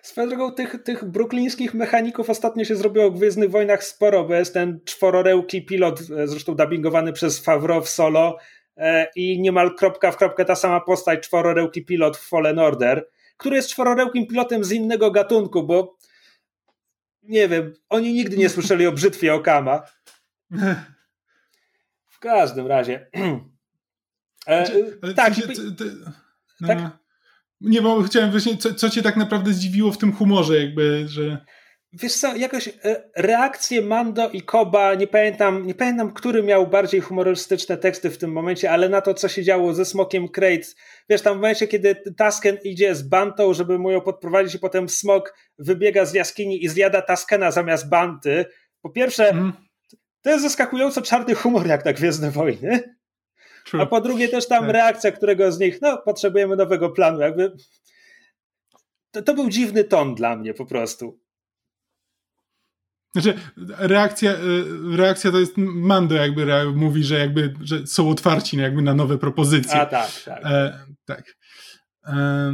Swoją 0.02 0.28
drogą 0.28 0.52
tych, 0.52 0.82
tych 0.82 1.04
bruklińskich 1.04 1.74
mechaników 1.74 2.30
ostatnio 2.30 2.64
się 2.64 2.76
zrobiło 2.76 3.10
w 3.10 3.18
Gwiezdnych 3.18 3.50
Wojnach 3.50 3.84
sporo, 3.84 4.24
bo 4.24 4.34
jest 4.34 4.54
ten 4.54 4.80
czwororełki 4.84 5.66
pilot, 5.66 6.00
e, 6.00 6.28
zresztą 6.28 6.54
dubbingowany 6.54 7.12
przez 7.12 7.38
Favreau 7.38 7.82
w 7.82 7.88
solo 7.88 8.36
e, 8.76 9.06
i 9.16 9.40
niemal 9.40 9.74
kropka 9.74 10.12
w 10.12 10.16
kropkę 10.16 10.44
ta 10.44 10.54
sama 10.54 10.80
postać, 10.80 11.20
czwororełki 11.20 11.84
pilot 11.84 12.16
w 12.16 12.28
Fallen 12.28 12.58
Order, 12.58 13.06
który 13.36 13.56
jest 13.56 13.70
czwororełkim 13.70 14.26
pilotem 14.26 14.64
z 14.64 14.72
innego 14.72 15.10
gatunku, 15.10 15.62
bo 15.62 15.98
nie 17.22 17.48
wiem, 17.48 17.74
oni 17.88 18.12
nigdy 18.12 18.36
nie 18.36 18.48
słyszeli 18.48 18.86
o 18.86 18.92
brzytwie 18.92 19.34
Okama. 19.34 19.82
W 22.06 22.18
każdym 22.18 22.66
razie. 22.66 23.06
E, 24.46 24.66
znaczy, 24.66 25.14
tak, 25.14 25.34
się, 25.34 25.42
no, 26.60 26.68
tak. 26.68 26.78
No. 26.78 26.90
Nie, 27.60 27.82
bo 27.82 28.02
chciałem 28.02 28.30
właśnie, 28.30 28.56
co, 28.56 28.74
co 28.74 28.90
cię 28.90 29.02
tak 29.02 29.16
naprawdę 29.16 29.52
zdziwiło 29.52 29.92
w 29.92 29.98
tym 29.98 30.12
humorze, 30.12 30.60
jakby, 30.60 31.08
że. 31.08 31.44
Wiesz 32.02 32.14
co, 32.14 32.36
jakoś 32.36 32.68
e, 32.68 32.72
reakcje 33.16 33.82
Mando 33.82 34.30
i 34.30 34.42
Koba, 34.42 34.94
nie 34.94 35.06
pamiętam, 35.06 35.66
nie 35.66 35.74
pamiętam, 35.74 36.12
który 36.12 36.42
miał 36.42 36.66
bardziej 36.66 37.00
humorystyczne 37.00 37.76
teksty 37.76 38.10
w 38.10 38.18
tym 38.18 38.32
momencie, 38.32 38.70
ale 38.70 38.88
na 38.88 39.00
to, 39.00 39.14
co 39.14 39.28
się 39.28 39.42
działo 39.42 39.74
ze 39.74 39.84
Smokiem 39.84 40.28
Crate. 40.28 40.66
Wiesz, 41.08 41.22
tam 41.22 41.34
w 41.34 41.36
momencie, 41.36 41.66
kiedy 41.66 41.96
Tasken 42.16 42.58
idzie 42.64 42.94
z 42.94 43.02
Bantą, 43.02 43.54
żeby 43.54 43.78
mu 43.78 43.90
ją 43.90 44.00
podprowadzić 44.00 44.54
i 44.54 44.58
potem 44.58 44.88
Smok 44.88 45.34
wybiega 45.58 46.04
z 46.04 46.14
jaskini 46.14 46.64
i 46.64 46.68
zjada 46.68 47.02
Taskena 47.02 47.50
zamiast 47.50 47.88
Banty. 47.88 48.44
Po 48.82 48.90
pierwsze, 48.90 49.28
mm. 49.28 49.52
to 50.22 50.30
jest 50.30 50.42
zaskakująco 50.42 51.02
czarny 51.02 51.34
humor, 51.34 51.66
jak 51.66 51.82
tak 51.82 51.96
Gwiezdne 51.96 52.30
Wojny. 52.30 52.94
True. 53.66 53.82
A 53.82 53.86
po 53.86 54.00
drugie 54.00 54.28
też 54.28 54.48
tam 54.48 54.64
tak. 54.64 54.72
reakcja 54.72 55.12
którego 55.12 55.52
z 55.52 55.58
nich, 55.58 55.80
no 55.82 55.98
potrzebujemy 55.98 56.56
nowego 56.56 56.90
planu, 56.90 57.20
jakby 57.20 57.52
to, 59.10 59.22
to 59.22 59.34
był 59.34 59.48
dziwny 59.48 59.84
ton 59.84 60.14
dla 60.14 60.36
mnie 60.36 60.54
po 60.54 60.66
prostu. 60.66 61.23
Znaczy, 63.14 63.34
reakcja, 63.78 64.32
e, 64.32 64.36
reakcja 64.96 65.32
to 65.32 65.38
jest 65.38 65.52
Mando 65.56 66.14
jakby 66.14 66.72
mówi, 66.74 67.04
że 67.04 67.18
jakby 67.18 67.54
że 67.60 67.86
są 67.86 68.10
otwarci 68.10 68.56
jakby 68.56 68.82
na 68.82 68.94
nowe 68.94 69.18
propozycje. 69.18 69.80
A 69.80 69.86
tak, 69.86 70.10
tak. 70.24 70.40
E, 70.44 70.78
tak. 71.04 71.36
E, 72.06 72.52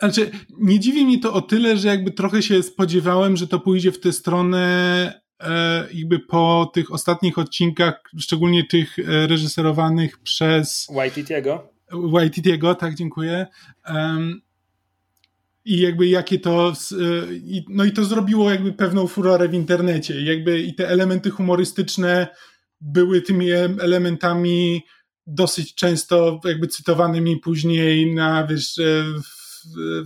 znaczy, 0.00 0.30
nie 0.58 0.80
dziwi 0.80 1.04
mnie 1.04 1.20
to 1.20 1.32
o 1.32 1.40
tyle, 1.40 1.76
że 1.76 1.88
jakby 1.88 2.10
trochę 2.10 2.42
się 2.42 2.62
spodziewałem, 2.62 3.36
że 3.36 3.46
to 3.46 3.60
pójdzie 3.60 3.92
w 3.92 4.00
tę 4.00 4.12
stronę 4.12 5.26
E, 5.42 5.86
jakby 5.92 6.18
po 6.18 6.70
tych 6.74 6.92
ostatnich 6.92 7.38
odcinkach, 7.38 8.02
szczególnie 8.18 8.64
tych 8.64 8.98
e, 8.98 9.26
reżyserowanych 9.26 10.18
przez 10.18 10.86
Waititiego. 10.94 11.72
Waititiego, 11.92 12.74
tak, 12.74 12.94
dziękuję. 12.94 13.46
I 15.66 15.80
jakby 15.80 16.06
jakie 16.06 16.38
to, 16.38 16.72
e, 16.92 16.94
no 17.68 17.84
i 17.84 17.92
to 17.92 18.04
zrobiło 18.04 18.50
jakby 18.50 18.72
pewną 18.72 19.06
furorę 19.06 19.48
w 19.48 19.54
internecie. 19.54 20.24
Jakby 20.24 20.60
i 20.60 20.74
te 20.74 20.88
elementy 20.88 21.30
humorystyczne 21.30 22.26
były 22.80 23.22
tymi 23.22 23.50
elementami 23.80 24.82
dosyć 25.26 25.74
często 25.74 26.40
jakby 26.44 26.68
cytowanymi 26.68 27.36
później 27.36 28.14
na, 28.14 28.46
wiesz, 28.46 28.80
w 29.24 29.46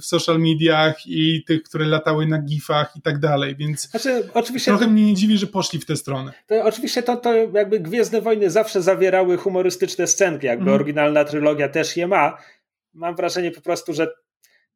w 0.00 0.04
social 0.04 0.38
mediach 0.38 1.06
i 1.06 1.44
tych, 1.44 1.62
które 1.62 1.86
latały 1.86 2.26
na 2.26 2.38
gifach 2.38 2.96
i 2.96 3.02
tak 3.02 3.18
dalej, 3.18 3.56
więc 3.56 3.90
znaczy, 3.90 4.28
oczywiście 4.34 4.70
trochę 4.70 4.84
to, 4.84 4.90
mnie 4.90 5.06
nie 5.06 5.14
dziwi, 5.14 5.38
że 5.38 5.46
poszli 5.46 5.78
w 5.78 5.86
tę 5.86 5.96
stronę. 5.96 6.32
To, 6.46 6.64
oczywiście 6.64 7.02
to, 7.02 7.16
to 7.16 7.34
jakby 7.34 7.80
Gwiezdne 7.80 8.20
Wojny 8.20 8.50
zawsze 8.50 8.82
zawierały 8.82 9.36
humorystyczne 9.36 10.06
scenki, 10.06 10.46
jakby 10.46 10.62
mm. 10.62 10.74
oryginalna 10.74 11.24
trylogia 11.24 11.68
też 11.68 11.96
je 11.96 12.06
ma. 12.06 12.38
Mam 12.94 13.16
wrażenie 13.16 13.50
po 13.50 13.60
prostu, 13.60 13.92
że 13.92 14.08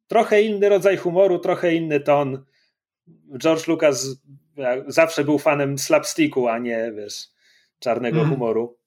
trochę 0.07 0.41
inny 0.41 0.69
rodzaj 0.69 0.97
humoru, 0.97 1.39
trochę 1.39 1.73
inny 1.73 1.99
ton. 1.99 2.45
George 3.37 3.67
Lucas 3.67 4.07
zawsze 4.87 5.23
był 5.23 5.39
fanem 5.39 5.77
slapsticku, 5.77 6.47
a 6.47 6.57
nie, 6.57 6.91
wiesz, 6.95 7.27
czarnego 7.79 8.17
mm. 8.17 8.31
humoru. 8.31 8.77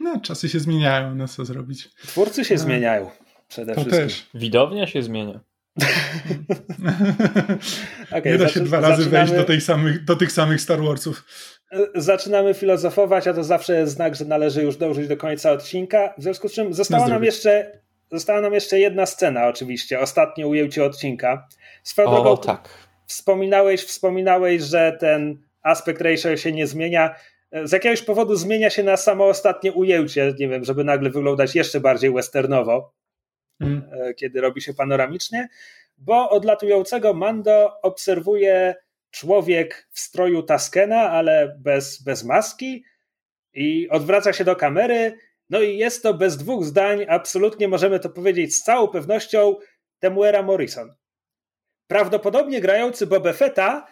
No, 0.00 0.20
czasy 0.20 0.48
się 0.48 0.60
zmieniają, 0.60 1.14
no 1.14 1.28
co 1.28 1.44
zrobić. 1.44 1.88
Twórcy 1.94 2.44
się 2.44 2.54
no. 2.54 2.60
zmieniają 2.60 3.10
przede 3.48 3.74
to 3.74 3.80
wszystkim. 3.80 4.08
Też. 4.08 4.26
Widownia 4.34 4.86
się 4.86 5.02
zmienia. 5.02 5.40
okay, 8.10 8.32
Nie 8.32 8.38
da 8.38 8.48
się 8.48 8.60
dwa 8.60 8.80
razy 8.80 9.02
zaczynamy... 9.02 9.26
wejść 9.26 9.32
do, 9.32 9.44
tej 9.44 9.60
samych, 9.60 10.04
do 10.04 10.16
tych 10.16 10.32
samych 10.32 10.60
Star 10.60 10.80
Warsów. 10.80 11.24
Zaczynamy 11.94 12.54
filozofować, 12.54 13.26
a 13.26 13.34
to 13.34 13.44
zawsze 13.44 13.78
jest 13.80 13.92
znak, 13.92 14.14
że 14.14 14.24
należy 14.24 14.62
już 14.62 14.76
dążyć 14.76 15.08
do 15.08 15.16
końca 15.16 15.52
odcinka. 15.52 16.14
W 16.18 16.22
związku 16.22 16.48
z 16.48 16.52
czym 16.52 16.74
została 16.74 17.08
nam 17.08 17.24
jeszcze, 17.24 17.80
została 18.12 18.40
nam 18.40 18.54
jeszcze 18.54 18.80
jedna 18.80 19.06
scena, 19.06 19.46
oczywiście, 19.46 20.00
ostatnie 20.00 20.46
ujęcie 20.46 20.84
odcinka. 20.84 21.48
Swoją 21.82 22.08
o, 22.08 22.10
drogą, 22.10 22.42
tak. 22.42 22.68
Wspominałeś, 23.06 23.84
wspominałeś, 23.84 24.62
że 24.62 24.96
ten 25.00 25.42
aspekt 25.62 26.00
ratio 26.00 26.36
się 26.36 26.52
nie 26.52 26.66
zmienia. 26.66 27.14
Z 27.64 27.72
jakiegoś 27.72 28.02
powodu 28.02 28.36
zmienia 28.36 28.70
się 28.70 28.82
na 28.82 28.96
samo 28.96 29.26
ostatnie 29.26 29.72
ujęcie, 29.72 30.34
nie 30.38 30.48
wiem, 30.48 30.64
żeby 30.64 30.84
nagle 30.84 31.10
wyglądać 31.10 31.54
jeszcze 31.54 31.80
bardziej 31.80 32.12
westernowo. 32.12 32.92
Mm. 33.60 33.82
Kiedy 34.16 34.40
robi 34.40 34.60
się 34.60 34.74
panoramicznie, 34.74 35.48
bo 35.98 36.30
odlatującego 36.30 37.14
Mando 37.14 37.80
obserwuje 37.82 38.74
człowiek 39.10 39.88
w 39.90 40.00
stroju 40.00 40.42
Taskena, 40.42 41.10
ale 41.10 41.56
bez, 41.58 42.02
bez 42.02 42.24
maski 42.24 42.84
i 43.54 43.88
odwraca 43.88 44.32
się 44.32 44.44
do 44.44 44.56
kamery. 44.56 45.18
No 45.50 45.60
i 45.60 45.78
jest 45.78 46.02
to 46.02 46.14
bez 46.14 46.36
dwóch 46.36 46.64
zdań, 46.64 47.06
absolutnie 47.08 47.68
możemy 47.68 48.00
to 48.00 48.10
powiedzieć 48.10 48.56
z 48.56 48.62
całą 48.62 48.88
pewnością, 48.88 49.56
Temuera 49.98 50.42
Morrison. 50.42 50.94
Prawdopodobnie 51.86 52.60
grający 52.60 53.06
Boba 53.06 53.32
Fetta, 53.32 53.86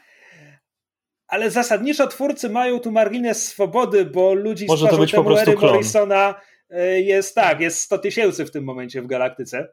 ale 1.27 1.51
zasadniczo 1.51 2.07
twórcy 2.07 2.49
mają 2.49 2.81
tu 2.81 2.93
margines 2.93 3.49
swobody, 3.49 4.05
bo 4.05 4.35
ludzi 4.35 4.67
Może 4.67 4.87
z 4.87 5.11
Temuery 5.11 5.55
Morrisona 5.57 6.35
E, 6.71 7.01
jest 7.01 7.35
tak, 7.35 7.61
jest 7.61 7.81
100 7.81 7.99
tysięcy 7.99 8.45
w 8.45 8.51
tym 8.51 8.65
momencie 8.65 9.03
w 9.03 9.07
galaktyce. 9.07 9.69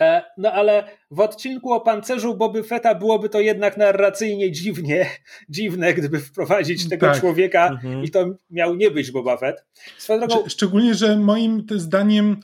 E, 0.00 0.22
no 0.36 0.52
ale 0.52 0.84
w 1.10 1.20
odcinku 1.20 1.72
o 1.72 1.80
pancerzu 1.80 2.36
Boby 2.36 2.62
Fetta 2.62 2.94
byłoby 2.94 3.28
to 3.28 3.40
jednak 3.40 3.76
narracyjnie 3.76 4.52
dziwnie, 4.52 5.10
dziwne, 5.48 5.94
gdyby 5.94 6.20
wprowadzić 6.20 6.88
tego 6.88 7.06
tak. 7.06 7.20
człowieka 7.20 7.68
mhm. 7.68 8.04
i 8.04 8.10
to 8.10 8.26
miał 8.50 8.74
nie 8.74 8.90
być 8.90 9.10
Boba 9.10 9.36
Fett. 9.36 9.64
Drogą... 10.08 10.48
Szczególnie, 10.48 10.94
że 10.94 11.16
moim 11.16 11.66
zdaniem, 11.76 12.36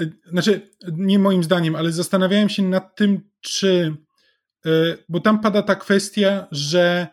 e, 0.00 0.04
znaczy 0.30 0.70
nie 0.92 1.18
moim 1.18 1.44
zdaniem, 1.44 1.76
ale 1.76 1.92
zastanawiałem 1.92 2.48
się 2.48 2.62
nad 2.62 2.96
tym, 2.96 3.30
czy, 3.40 3.96
bo 5.08 5.20
tam 5.20 5.40
pada 5.40 5.62
ta 5.62 5.74
kwestia, 5.74 6.46
że 6.50 7.06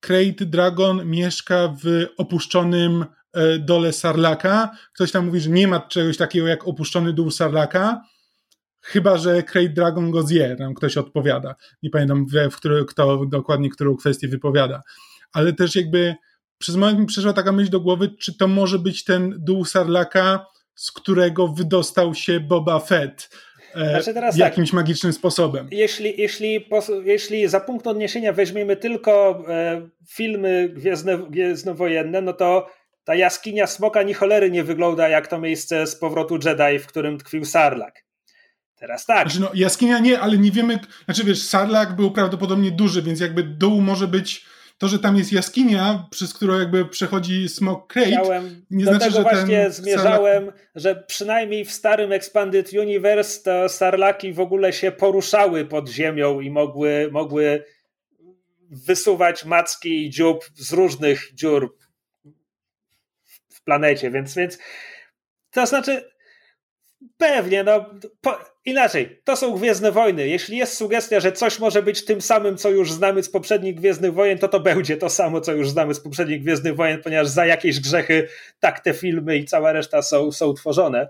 Crate 0.00 0.46
Dragon 0.46 1.10
mieszka 1.10 1.76
w 1.82 2.06
opuszczonym 2.16 3.04
E, 3.36 3.58
dole 3.58 3.92
Sarlaka. 3.92 4.70
Ktoś 4.94 5.12
tam 5.12 5.26
mówi, 5.26 5.40
że 5.40 5.50
nie 5.50 5.68
ma 5.68 5.80
czegoś 5.80 6.16
takiego 6.16 6.46
jak 6.46 6.68
opuszczony 6.68 7.12
dół 7.12 7.30
Sarlaka, 7.30 8.02
chyba 8.86 9.18
że 9.18 9.42
Crate 9.42 9.68
Dragon 9.68 10.10
go 10.10 10.22
zje, 10.22 10.56
tam 10.56 10.74
ktoś 10.74 10.96
odpowiada. 10.96 11.54
Nie 11.82 11.90
pamiętam, 11.90 12.26
w 12.50 12.56
który, 12.56 12.84
kto 12.84 13.26
dokładnie 13.26 13.70
którą 13.70 13.96
kwestię 13.96 14.28
wypowiada. 14.28 14.82
Ale 15.32 15.52
też 15.52 15.76
jakby 15.76 16.14
przez 16.58 16.76
moment 16.76 16.98
mi 16.98 17.06
przeszła 17.06 17.32
taka 17.32 17.52
myśl 17.52 17.70
do 17.70 17.80
głowy, 17.80 18.08
czy 18.18 18.38
to 18.38 18.48
może 18.48 18.78
być 18.78 19.04
ten 19.04 19.34
dół 19.38 19.64
Sarlaka, 19.64 20.46
z 20.74 20.92
którego 20.92 21.48
wydostał 21.48 22.14
się 22.14 22.40
Boba 22.40 22.80
Fett. 22.80 23.30
E, 23.74 23.90
znaczy 23.90 24.14
tak. 24.14 24.36
jakimś 24.36 24.68
tak, 24.68 24.74
magicznym 24.74 25.12
sposobem. 25.12 25.68
Jeśli, 25.70 26.14
jeśli, 26.20 26.68
jeśli 27.04 27.48
za 27.48 27.60
punkt 27.60 27.86
odniesienia 27.86 28.32
weźmiemy 28.32 28.76
tylko 28.76 29.44
e, 29.48 29.88
filmy 30.08 30.68
gwiezdne, 30.68 31.18
gwiezdnowojenne, 31.18 32.22
no 32.22 32.32
to 32.32 32.68
ta 33.04 33.14
jaskinia 33.14 33.66
smoka 33.66 34.02
ni 34.02 34.14
cholery 34.14 34.50
nie 34.50 34.64
wygląda 34.64 35.08
jak 35.08 35.26
to 35.26 35.38
miejsce 35.38 35.86
z 35.86 35.96
powrotu 35.96 36.38
Jedi, 36.44 36.78
w 36.78 36.86
którym 36.86 37.18
tkwił 37.18 37.44
Sarlak. 37.44 38.05
Teraz 38.76 39.06
tak. 39.06 39.30
Znaczy 39.30 39.40
no, 39.40 39.50
jaskinia 39.54 39.98
nie, 39.98 40.20
ale 40.20 40.38
nie 40.38 40.50
wiemy, 40.50 40.78
znaczy 41.04 41.24
wiesz, 41.24 41.42
Sarlak 41.42 41.96
był 41.96 42.10
prawdopodobnie 42.10 42.70
duży, 42.70 43.02
więc 43.02 43.20
jakby 43.20 43.42
dół 43.42 43.80
może 43.80 44.08
być 44.08 44.46
to, 44.78 44.88
że 44.88 44.98
tam 44.98 45.16
jest 45.16 45.32
jaskinia, 45.32 46.06
przez 46.10 46.34
którą 46.34 46.58
jakby 46.58 46.84
przechodzi 46.84 47.48
Smok 47.48 47.92
Crate, 47.92 48.10
Chciałem, 48.10 48.64
nie 48.70 48.84
do 48.84 48.90
znaczy, 48.90 49.04
tego 49.04 49.16
że 49.16 49.22
właśnie 49.22 49.70
zmierzałem, 49.70 50.44
Sarlak... 50.44 50.68
że 50.74 51.04
przynajmniej 51.06 51.64
w 51.64 51.72
starym 51.72 52.12
Expanded 52.12 52.72
Universe 52.72 53.42
to 53.42 53.68
Sarlaki 53.68 54.32
w 54.32 54.40
ogóle 54.40 54.72
się 54.72 54.92
poruszały 54.92 55.64
pod 55.64 55.88
ziemią 55.88 56.40
i 56.40 56.50
mogły, 56.50 57.08
mogły 57.12 57.64
wysuwać 58.70 59.44
macki 59.44 60.06
i 60.06 60.10
dziób 60.10 60.44
z 60.54 60.72
różnych 60.72 61.34
dziur 61.34 61.76
w 63.48 63.62
planecie, 63.64 64.10
więc, 64.10 64.34
więc 64.34 64.58
to 65.50 65.66
znaczy 65.66 66.15
pewnie, 67.18 67.64
no 67.64 67.90
po, 68.20 68.38
Inaczej, 68.66 69.20
to 69.24 69.36
są 69.36 69.52
Gwiezdne 69.52 69.92
Wojny. 69.92 70.28
Jeśli 70.28 70.56
jest 70.56 70.76
sugestia, 70.76 71.20
że 71.20 71.32
coś 71.32 71.58
może 71.58 71.82
być 71.82 72.04
tym 72.04 72.20
samym, 72.20 72.56
co 72.56 72.70
już 72.70 72.92
znamy 72.92 73.22
z 73.22 73.30
poprzednich 73.30 73.74
Gwiezdnych 73.74 74.14
Wojen, 74.14 74.38
to 74.38 74.48
to 74.48 74.60
będzie 74.60 74.96
to 74.96 75.10
samo, 75.10 75.40
co 75.40 75.52
już 75.52 75.70
znamy 75.70 75.94
z 75.94 76.00
poprzednich 76.00 76.42
Gwiezdnych 76.42 76.76
Wojen, 76.76 77.02
ponieważ 77.02 77.28
za 77.28 77.46
jakieś 77.46 77.80
grzechy 77.80 78.28
tak 78.60 78.80
te 78.80 78.94
filmy 78.94 79.36
i 79.36 79.44
cała 79.44 79.72
reszta 79.72 80.02
są, 80.02 80.32
są 80.32 80.54
tworzone. 80.54 81.08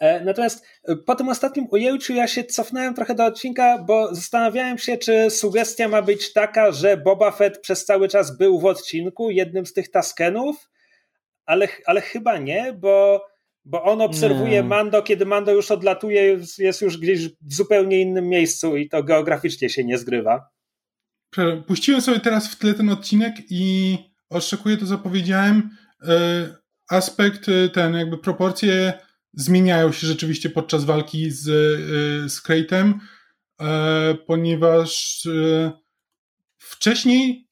E, 0.00 0.24
natomiast 0.24 0.64
e, 0.88 0.96
po 0.96 1.14
tym 1.14 1.28
ostatnim 1.28 1.66
ujęciu 1.70 2.14
ja 2.14 2.28
się 2.28 2.44
cofnąłem 2.44 2.94
trochę 2.94 3.14
do 3.14 3.24
odcinka, 3.24 3.78
bo 3.78 4.14
zastanawiałem 4.14 4.78
się, 4.78 4.96
czy 4.96 5.30
sugestia 5.30 5.88
ma 5.88 6.02
być 6.02 6.32
taka, 6.32 6.72
że 6.72 6.96
Boba 6.96 7.30
Fett 7.30 7.58
przez 7.58 7.84
cały 7.84 8.08
czas 8.08 8.36
był 8.36 8.60
w 8.60 8.64
odcinku, 8.64 9.30
jednym 9.30 9.66
z 9.66 9.72
tych 9.72 9.90
taskenów, 9.90 10.70
ale, 11.46 11.68
ale 11.86 12.00
chyba 12.00 12.38
nie, 12.38 12.72
bo 12.72 13.26
bo 13.66 13.82
on 13.82 14.00
obserwuje 14.00 14.62
Mando, 14.62 15.02
kiedy 15.02 15.26
Mando 15.26 15.52
już 15.52 15.70
odlatuje, 15.70 16.40
jest 16.58 16.82
już 16.82 16.98
gdzieś 16.98 17.28
w 17.28 17.54
zupełnie 17.54 18.00
innym 18.00 18.28
miejscu 18.28 18.76
i 18.76 18.88
to 18.88 19.02
geograficznie 19.02 19.70
się 19.70 19.84
nie 19.84 19.98
zgrywa. 19.98 20.48
Puściłem 21.66 22.00
sobie 22.00 22.20
teraz 22.20 22.48
w 22.48 22.58
tle 22.58 22.74
ten 22.74 22.88
odcinek 22.88 23.34
i 23.50 23.96
oczekuję 24.30 24.76
to, 24.76 24.86
co 24.86 24.98
powiedziałem. 24.98 25.70
E, 26.02 26.56
aspekt, 26.90 27.48
e, 27.48 27.68
ten 27.68 27.94
jakby 27.94 28.18
proporcje 28.18 28.92
zmieniają 29.32 29.92
się 29.92 30.06
rzeczywiście 30.06 30.50
podczas 30.50 30.84
walki 30.84 31.30
z, 31.30 31.48
e, 31.48 32.28
z 32.28 32.40
Kratem, 32.40 33.00
ponieważ 34.26 35.22
wcześniej 36.58 37.46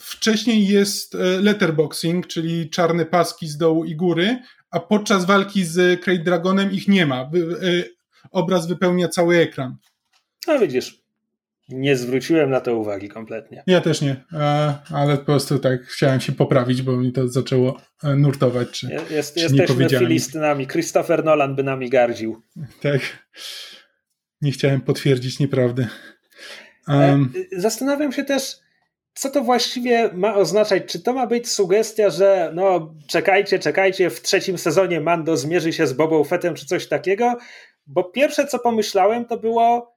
wcześniej 0.00 0.66
jest 0.66 1.16
letterboxing, 1.40 2.26
czyli 2.26 2.70
czarne 2.70 3.06
paski 3.06 3.48
z 3.48 3.56
dołu 3.56 3.84
i 3.84 3.96
góry, 3.96 4.38
a 4.70 4.80
podczas 4.80 5.24
walki 5.24 5.64
z 5.64 6.00
Crate 6.04 6.22
Dragonem 6.22 6.72
ich 6.72 6.88
nie 6.88 7.06
ma. 7.06 7.30
Y, 7.62 7.96
obraz 8.30 8.66
wypełnia 8.66 9.08
cały 9.08 9.36
ekran. 9.36 9.76
No 10.46 10.58
widzisz, 10.58 11.02
nie 11.68 11.96
zwróciłem 11.96 12.50
na 12.50 12.60
to 12.60 12.76
uwagi 12.76 13.08
kompletnie. 13.08 13.62
Ja 13.66 13.80
też 13.80 14.00
nie, 14.00 14.24
ale 14.90 15.16
po 15.18 15.24
prostu 15.24 15.58
tak 15.58 15.82
chciałem 15.82 16.20
się 16.20 16.32
poprawić, 16.32 16.82
bo 16.82 16.96
mi 16.96 17.12
to 17.12 17.28
zaczęło 17.28 17.80
e, 18.04 18.16
nurtować. 18.16 18.70
Czy, 18.70 18.88
jest, 19.10 19.34
czy 19.34 19.40
jesteśmy 19.40 19.88
filistynami. 19.88 20.66
Christopher 20.66 21.24
Nolan 21.24 21.56
by 21.56 21.62
nami 21.62 21.90
gardził. 21.90 22.42
Tak. 22.82 23.00
Nie 24.40 24.52
chciałem 24.52 24.80
potwierdzić 24.80 25.38
nieprawdy. 25.38 25.88
Um, 26.88 27.32
Zastanawiam 27.52 28.12
się 28.12 28.24
też, 28.24 28.56
co 29.18 29.30
to 29.30 29.42
właściwie 29.42 30.10
ma 30.12 30.34
oznaczać? 30.34 30.82
Czy 30.86 31.02
to 31.02 31.12
ma 31.12 31.26
być 31.26 31.52
sugestia, 31.52 32.10
że 32.10 32.50
no 32.54 32.94
czekajcie, 33.08 33.58
czekajcie, 33.58 34.10
w 34.10 34.22
trzecim 34.22 34.58
sezonie 34.58 35.00
Mando 35.00 35.36
zmierzy 35.36 35.72
się 35.72 35.86
z 35.86 35.92
Bobą 35.92 36.24
Fettem 36.24 36.54
czy 36.54 36.66
coś 36.66 36.88
takiego? 36.88 37.36
Bo 37.86 38.04
pierwsze 38.04 38.46
co 38.46 38.58
pomyślałem 38.58 39.24
to 39.24 39.36
było 39.36 39.94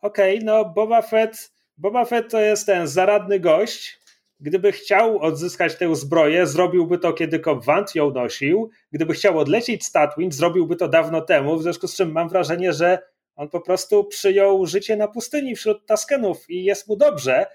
okej, 0.00 0.34
okay, 0.34 0.44
no 0.44 0.64
Boba 0.64 1.02
Fett, 1.02 1.52
Boba 1.76 2.04
Fett 2.04 2.30
to 2.30 2.40
jest 2.40 2.66
ten 2.66 2.86
zaradny 2.86 3.40
gość, 3.40 3.98
gdyby 4.40 4.72
chciał 4.72 5.18
odzyskać 5.18 5.74
tę 5.74 5.96
zbroję, 5.96 6.46
zrobiłby 6.46 6.98
to, 6.98 7.12
kiedy 7.12 7.40
Cobb 7.40 7.64
Vant 7.64 7.94
ją 7.94 8.10
nosił. 8.10 8.70
Gdyby 8.92 9.14
chciał 9.14 9.38
odlecieć 9.38 9.84
z 9.84 9.92
Tatooine, 9.92 10.32
zrobiłby 10.32 10.76
to 10.76 10.88
dawno 10.88 11.20
temu, 11.20 11.56
w 11.56 11.62
związku 11.62 11.88
z 11.88 11.96
czym 11.96 12.12
mam 12.12 12.28
wrażenie, 12.28 12.72
że 12.72 12.98
on 13.36 13.48
po 13.48 13.60
prostu 13.60 14.04
przyjął 14.04 14.66
życie 14.66 14.96
na 14.96 15.08
pustyni 15.08 15.56
wśród 15.56 15.86
Taskenów 15.86 16.50
i 16.50 16.64
jest 16.64 16.88
mu 16.88 16.96
dobrze 16.96 17.46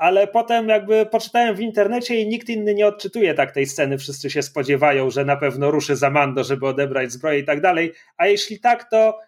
ale 0.00 0.26
potem 0.26 0.68
jakby 0.68 1.06
poczytałem 1.06 1.56
w 1.56 1.60
internecie 1.60 2.20
i 2.20 2.28
nikt 2.28 2.48
inny 2.48 2.74
nie 2.74 2.86
odczytuje 2.86 3.34
tak 3.34 3.52
tej 3.52 3.66
sceny. 3.66 3.98
Wszyscy 3.98 4.30
się 4.30 4.42
spodziewają, 4.42 5.10
że 5.10 5.24
na 5.24 5.36
pewno 5.36 5.70
ruszy 5.70 5.96
za 5.96 6.10
Mando, 6.10 6.44
żeby 6.44 6.66
odebrać 6.66 7.12
zbroję 7.12 7.38
i 7.38 7.44
tak 7.44 7.60
dalej. 7.60 7.92
A 8.16 8.26
jeśli 8.26 8.60
tak, 8.60 8.90
to 8.90 9.18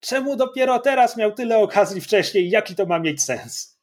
czemu 0.00 0.36
dopiero 0.36 0.78
teraz 0.78 1.16
miał 1.16 1.32
tyle 1.32 1.58
okazji 1.58 2.00
wcześniej? 2.00 2.50
Jaki 2.50 2.74
to 2.74 2.86
ma 2.86 2.98
mieć 2.98 3.22
sens? 3.22 3.78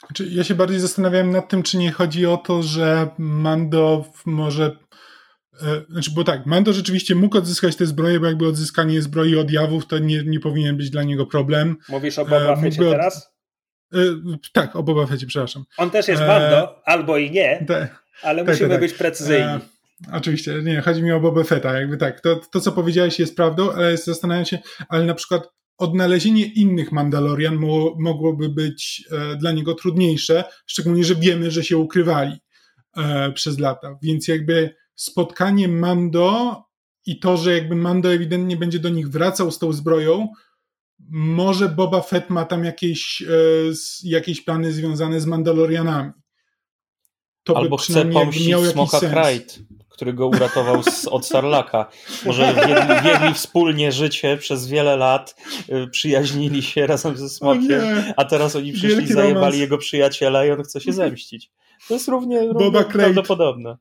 Znaczy, 0.00 0.26
ja 0.30 0.44
się 0.44 0.54
bardziej 0.54 0.80
zastanawiałem 0.80 1.30
nad 1.30 1.48
tym, 1.48 1.62
czy 1.62 1.78
nie 1.78 1.92
chodzi 1.92 2.26
o 2.26 2.36
to, 2.36 2.62
że 2.62 3.08
Mando 3.18 4.04
może. 4.26 4.76
E, 5.62 5.92
znaczy, 5.92 6.10
bo 6.14 6.24
tak, 6.24 6.46
Mando 6.46 6.72
rzeczywiście 6.72 7.14
mógł 7.14 7.38
odzyskać 7.38 7.76
tę 7.76 7.86
zbroję, 7.86 8.20
bo 8.20 8.26
jakby 8.26 8.48
odzyskanie 8.48 9.02
zbroi 9.02 9.36
od 9.36 9.50
jawów 9.50 9.86
to 9.86 9.98
nie, 9.98 10.22
nie 10.24 10.40
powinien 10.40 10.76
być 10.76 10.90
dla 10.90 11.02
niego 11.02 11.26
problem. 11.26 11.76
Mówisz 11.88 12.18
o 12.18 12.24
Boba 12.24 12.52
e, 12.52 12.60
Fettie 12.60 12.90
teraz? 12.90 13.37
E, 13.94 13.98
tak, 14.52 14.76
o 14.76 14.82
Boba 14.82 15.06
Fettie, 15.06 15.26
przepraszam. 15.26 15.64
On 15.76 15.90
też 15.90 16.08
jest 16.08 16.20
Mando, 16.20 16.62
e, 16.62 16.88
albo 16.88 17.18
i 17.18 17.30
nie, 17.30 17.64
te, 17.66 17.88
ale 18.22 18.44
tak, 18.44 18.54
musimy 18.54 18.70
tak, 18.70 18.80
być 18.80 18.92
precyzyjni. 18.92 19.44
E, 19.48 19.60
oczywiście, 20.12 20.54
nie, 20.62 20.80
chodzi 20.80 21.02
mi 21.02 21.12
o 21.12 21.20
Boba 21.20 21.44
Fetta, 21.44 21.80
jakby 21.80 21.96
tak, 21.96 22.20
to, 22.20 22.40
to 22.52 22.60
co 22.60 22.72
powiedziałeś 22.72 23.18
jest 23.18 23.36
prawdą, 23.36 23.72
ale 23.72 23.96
zastanawiam 23.96 24.44
się, 24.44 24.58
ale 24.88 25.04
na 25.04 25.14
przykład 25.14 25.48
odnalezienie 25.78 26.46
innych 26.46 26.92
Mandalorian 26.92 27.56
mo, 27.56 27.94
mogłoby 27.98 28.48
być 28.48 29.04
e, 29.10 29.36
dla 29.36 29.52
niego 29.52 29.74
trudniejsze, 29.74 30.44
szczególnie, 30.66 31.04
że 31.04 31.14
wiemy, 31.14 31.50
że 31.50 31.64
się 31.64 31.76
ukrywali 31.76 32.38
e, 32.96 33.32
przez 33.32 33.58
lata, 33.58 33.98
więc 34.02 34.28
jakby 34.28 34.74
spotkanie 34.94 35.68
Mando 35.68 36.64
i 37.06 37.18
to, 37.18 37.36
że 37.36 37.54
jakby 37.54 37.76
Mando 37.76 38.12
ewidentnie 38.12 38.56
będzie 38.56 38.78
do 38.78 38.88
nich 38.88 39.08
wracał 39.08 39.50
z 39.50 39.58
tą 39.58 39.72
zbroją, 39.72 40.28
może 41.10 41.68
Boba 41.68 42.00
Fett 42.00 42.30
ma 42.30 42.44
tam 42.44 42.64
jakieś, 42.64 43.22
e, 43.22 43.26
jakieś 44.04 44.40
plany 44.40 44.72
związane 44.72 45.20
z 45.20 45.26
Mandalorianami. 45.26 46.12
To 47.44 47.56
Albo 47.56 47.76
chce 47.76 48.04
pomścić 48.04 48.56
Smoka 48.72 49.00
Krajt, 49.00 49.58
który 49.88 50.12
go 50.12 50.26
uratował 50.26 50.82
z, 50.82 51.06
od 51.06 51.26
Sarlaka. 51.26 51.90
Może 52.26 52.54
wiedli, 52.54 53.10
wiedli 53.10 53.34
wspólnie 53.34 53.92
życie 53.92 54.36
przez 54.36 54.66
wiele 54.66 54.96
lat, 54.96 55.36
e, 55.68 55.86
przyjaźnili 55.86 56.62
się 56.62 56.86
razem 56.86 57.16
ze 57.16 57.28
Smokiem, 57.28 57.82
a 58.16 58.24
teraz 58.24 58.56
oni 58.56 58.72
przyszli, 58.72 58.88
Wielki 58.88 59.12
zajebali 59.12 59.34
romans. 59.34 59.56
jego 59.56 59.78
przyjaciela 59.78 60.46
i 60.46 60.50
on 60.50 60.62
chce 60.62 60.80
się 60.80 60.92
zemścić. 60.92 61.50
To 61.88 61.94
jest 61.94 62.08
równie, 62.08 62.40
równie 62.40 62.84
prawdopodobne. 62.84 63.76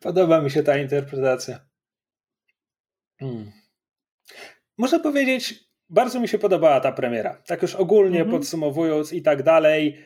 Podoba 0.00 0.40
mi 0.40 0.50
się 0.50 0.62
ta 0.62 0.76
interpretacja. 0.78 1.60
Hmm. 3.20 3.59
Muszę 4.80 5.00
powiedzieć, 5.00 5.54
bardzo 5.88 6.20
mi 6.20 6.28
się 6.28 6.38
podobała 6.38 6.80
ta 6.80 6.92
premiera. 6.92 7.42
Tak 7.46 7.62
już 7.62 7.74
ogólnie 7.74 8.20
mhm. 8.20 8.38
podsumowując 8.38 9.12
i 9.12 9.22
tak 9.22 9.42
dalej. 9.42 9.98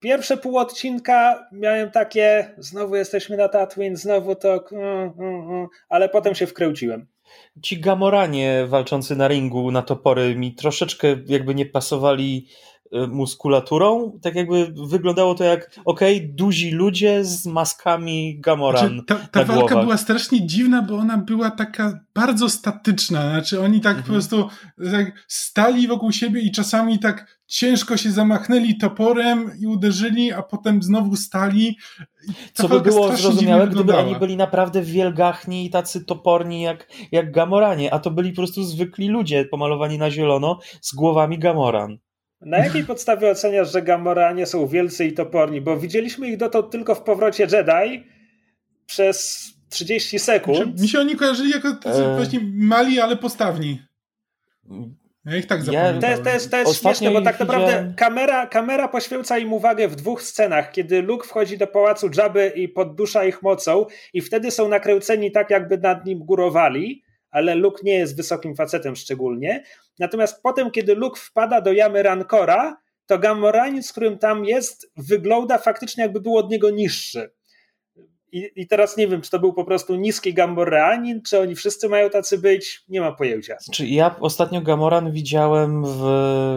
Pierwsze 0.00 0.36
pół 0.36 0.58
odcinka 0.58 1.48
miałem 1.52 1.90
takie, 1.90 2.54
znowu 2.58 2.96
jesteśmy 2.96 3.36
na 3.36 3.48
Tatooine, 3.48 3.96
znowu 3.96 4.34
to, 4.34 4.64
mm, 4.72 5.12
mm, 5.18 5.50
mm, 5.50 5.66
ale 5.88 6.08
potem 6.08 6.34
się 6.34 6.46
wkręciłem. 6.46 7.06
Ci 7.62 7.80
gamoranie 7.80 8.66
walczący 8.68 9.16
na 9.16 9.28
ringu 9.28 9.70
na 9.70 9.82
topory 9.82 10.36
mi 10.36 10.54
troszeczkę 10.54 11.16
jakby 11.26 11.54
nie 11.54 11.66
pasowali 11.66 12.48
muskulaturą, 13.08 14.18
tak 14.22 14.34
jakby 14.34 14.72
wyglądało 14.86 15.34
to 15.34 15.44
jak, 15.44 15.80
okej, 15.84 16.16
okay, 16.16 16.28
duzi 16.34 16.70
ludzie 16.70 17.24
z 17.24 17.46
maskami 17.46 18.40
Gamoran 18.40 18.88
znaczy, 18.88 19.04
Ta, 19.06 19.14
ta 19.14 19.44
walka 19.44 19.66
głowach. 19.66 19.84
była 19.84 19.96
strasznie 19.96 20.46
dziwna, 20.46 20.82
bo 20.82 20.96
ona 20.96 21.18
była 21.18 21.50
taka 21.50 22.00
bardzo 22.14 22.48
statyczna, 22.48 23.30
znaczy 23.30 23.60
oni 23.60 23.80
tak 23.80 23.96
mhm. 23.96 24.06
po 24.06 24.12
prostu 24.12 24.48
tak 24.92 25.24
stali 25.28 25.88
wokół 25.88 26.12
siebie 26.12 26.40
i 26.40 26.52
czasami 26.52 26.98
tak 26.98 27.40
ciężko 27.46 27.96
się 27.96 28.10
zamachnęli 28.10 28.78
toporem 28.78 29.50
i 29.60 29.66
uderzyli, 29.66 30.32
a 30.32 30.42
potem 30.42 30.82
znowu 30.82 31.16
stali. 31.16 31.76
Co 32.52 32.68
by 32.68 32.80
było 32.80 33.16
zrozumiałe, 33.16 33.68
gdyby 33.68 33.96
oni 33.96 34.16
byli 34.16 34.36
naprawdę 34.36 34.82
wielgachni 34.82 35.66
i 35.66 35.70
tacy 35.70 36.04
toporni 36.04 36.62
jak, 36.62 36.88
jak 37.12 37.32
Gamoranie, 37.32 37.94
a 37.94 37.98
to 37.98 38.10
byli 38.10 38.30
po 38.30 38.36
prostu 38.36 38.64
zwykli 38.64 39.08
ludzie 39.08 39.44
pomalowani 39.44 39.98
na 39.98 40.10
zielono 40.10 40.58
z 40.80 40.94
głowami 40.94 41.38
Gamoran. 41.38 41.98
Na 42.40 42.58
jakiej 42.58 42.84
podstawie 42.84 43.30
oceniasz, 43.30 43.72
że 43.72 43.82
Gamoranie 43.82 44.46
są 44.46 44.66
wielcy 44.66 45.06
i 45.06 45.12
toporni? 45.12 45.60
Bo 45.60 45.76
widzieliśmy 45.76 46.28
ich 46.28 46.36
dotąd 46.36 46.70
tylko 46.70 46.94
w 46.94 47.02
powrocie 47.02 47.46
Jedi 47.52 48.04
przez 48.86 49.48
30 49.68 50.18
sekund. 50.18 50.56
Znaczy, 50.56 50.82
mi 50.82 50.88
się 50.88 51.00
oni 51.00 51.16
kojarzyli 51.16 51.50
jako 51.50 51.68
e... 51.68 52.16
właśnie 52.16 52.40
mali, 52.54 53.00
ale 53.00 53.16
postawni. 53.16 53.82
Ja 55.24 55.36
ich 55.36 55.46
tak 55.46 55.62
zapamiętałem. 55.62 56.00
To 56.00 56.08
jest, 56.08 56.22
to 56.24 56.30
jest, 56.30 56.50
to 56.50 56.56
jest 56.58 56.80
śmieszne, 56.80 57.10
bo 57.10 57.22
tak 57.22 57.40
naprawdę 57.40 57.66
widziałem... 57.66 57.94
kamera, 57.94 58.46
kamera 58.46 58.88
poświęca 58.88 59.38
im 59.38 59.52
uwagę 59.52 59.88
w 59.88 59.96
dwóch 59.96 60.22
scenach, 60.22 60.72
kiedy 60.72 61.02
Luke 61.02 61.28
wchodzi 61.28 61.58
do 61.58 61.66
pałacu 61.66 62.10
Jabby 62.16 62.52
i 62.56 62.68
poddusza 62.68 63.24
ich 63.24 63.42
mocą 63.42 63.86
i 64.12 64.20
wtedy 64.20 64.50
są 64.50 64.68
nakręceni 64.68 65.32
tak, 65.32 65.50
jakby 65.50 65.78
nad 65.78 66.06
nim 66.06 66.18
górowali, 66.18 67.02
ale 67.30 67.54
Luke 67.54 67.80
nie 67.84 67.94
jest 67.94 68.16
wysokim 68.16 68.56
facetem 68.56 68.96
szczególnie. 68.96 69.64
Natomiast 69.98 70.42
potem, 70.42 70.70
kiedy 70.70 70.94
Luke 70.94 71.20
wpada 71.20 71.60
do 71.60 71.72
jamy 71.72 72.02
Rancora, 72.02 72.76
to 73.06 73.18
Gamoranin, 73.18 73.82
z 73.82 73.90
którym 73.90 74.18
tam 74.18 74.44
jest, 74.44 74.92
wygląda 74.96 75.58
faktycznie 75.58 76.02
jakby 76.02 76.20
był 76.20 76.36
od 76.36 76.50
niego 76.50 76.70
niższy. 76.70 77.30
I, 78.32 78.50
I, 78.56 78.66
teraz 78.66 78.96
nie 78.96 79.08
wiem, 79.08 79.20
czy 79.20 79.30
to 79.30 79.38
był 79.38 79.52
po 79.52 79.64
prostu 79.64 79.96
niski 79.96 80.34
Gamorreanin, 80.34 81.22
czy 81.22 81.40
oni 81.40 81.54
wszyscy 81.54 81.88
mają 81.88 82.10
tacy 82.10 82.38
być, 82.38 82.84
nie 82.88 83.00
ma 83.00 83.12
pojęcia. 83.12 83.56
Czy 83.72 83.86
ja 83.86 84.16
ostatnio 84.20 84.60
Gamoran 84.60 85.12
widziałem 85.12 85.84
w 85.84 86.02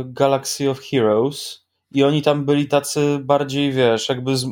Galaxy 0.05 0.69
of 0.69 0.79
Heroes 0.79 1.67
i 1.91 2.03
oni 2.03 2.21
tam 2.21 2.45
byli 2.45 2.67
tacy 2.67 3.19
bardziej, 3.21 3.71
wiesz, 3.71 4.09
jakby 4.09 4.37
z, 4.37 4.45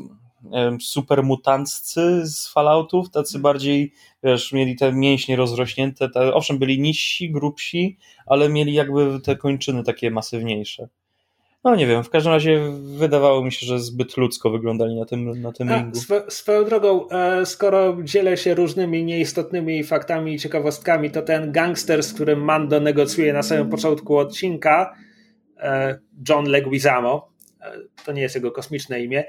wiem, 0.43 0.81
super 0.81 1.23
mutanccy 1.23 2.27
z 2.27 2.47
Falloutów, 2.47 3.09
tacy 3.09 3.39
bardziej, 3.39 3.93
wiesz, 4.23 4.51
mieli 4.51 4.75
te 4.75 4.93
mięśnie 4.93 5.35
rozrośnięte, 5.35 6.09
te, 6.09 6.33
owszem, 6.33 6.57
byli 6.57 6.81
niżsi, 6.81 7.31
grubsi, 7.31 7.97
ale 8.25 8.49
mieli 8.49 8.73
jakby 8.73 9.19
te 9.23 9.35
kończyny 9.35 9.83
takie 9.83 10.11
masywniejsze. 10.11 10.87
No 11.63 11.75
nie 11.75 11.87
wiem, 11.87 12.03
w 12.03 12.09
każdym 12.09 12.33
razie 12.33 12.61
wydawało 12.97 13.43
mi 13.43 13.51
się, 13.51 13.65
że 13.65 13.79
zbyt 13.79 14.17
ludzko 14.17 14.49
wyglądali 14.49 14.95
na 14.95 15.05
tym, 15.05 15.41
na 15.41 15.51
tym 15.51 15.69
A, 15.69 15.77
ringu. 15.77 15.99
Swo, 15.99 16.15
swoją 16.29 16.65
drogą, 16.65 17.09
e, 17.09 17.45
skoro 17.45 17.97
dzielę 18.03 18.37
się 18.37 18.53
różnymi 18.53 19.03
nieistotnymi 19.03 19.83
faktami 19.83 20.33
i 20.33 20.39
ciekawostkami, 20.39 21.11
to 21.11 21.21
ten 21.21 21.51
gangster, 21.51 22.03
z 22.03 22.13
którym 22.13 22.43
Mando 22.43 22.79
negocjuje 22.79 23.33
na 23.33 23.43
samym 23.43 23.69
początku 23.69 24.17
odcinka, 24.17 24.95
e, 25.57 25.99
John 26.29 26.45
Leguizamo, 26.45 27.29
e, 27.61 27.73
to 28.05 28.11
nie 28.11 28.21
jest 28.21 28.35
jego 28.35 28.51
kosmiczne 28.51 29.03
imię. 29.03 29.23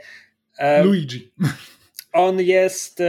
Luigi. 0.84 1.32
On 2.12 2.40
jest 2.40 3.02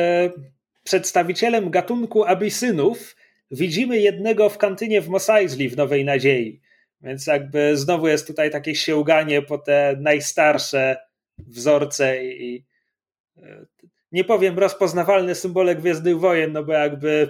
przedstawicielem 0.84 1.70
gatunku 1.70 2.24
abysynów. 2.24 3.16
Widzimy 3.52 4.00
jednego 4.00 4.50
w 4.50 4.58
kantynie 4.58 5.02
w 5.02 5.10
Mos 5.10 5.30
Eisley 5.30 5.70
w 5.70 5.78
Nowej 5.78 6.06
Nadziei. 6.06 6.62
Więc 7.02 7.28
jakby 7.28 7.78
znowu 7.78 8.08
jest 8.08 8.28
tutaj 8.28 8.52
takie 8.52 8.76
sięganie 8.76 9.42
po 9.42 9.58
te 9.58 9.96
najstarsze 10.00 10.98
wzorce 11.38 12.26
i 12.26 12.66
e, 13.38 13.66
nie 14.12 14.24
powiem 14.24 14.60
rozpoznawalny 14.60 15.36
symbolek 15.36 15.80
Gwiezdnych 15.80 16.20
Wojen, 16.20 16.52
no 16.52 16.64
bo 16.64 16.74
jakby 16.74 17.30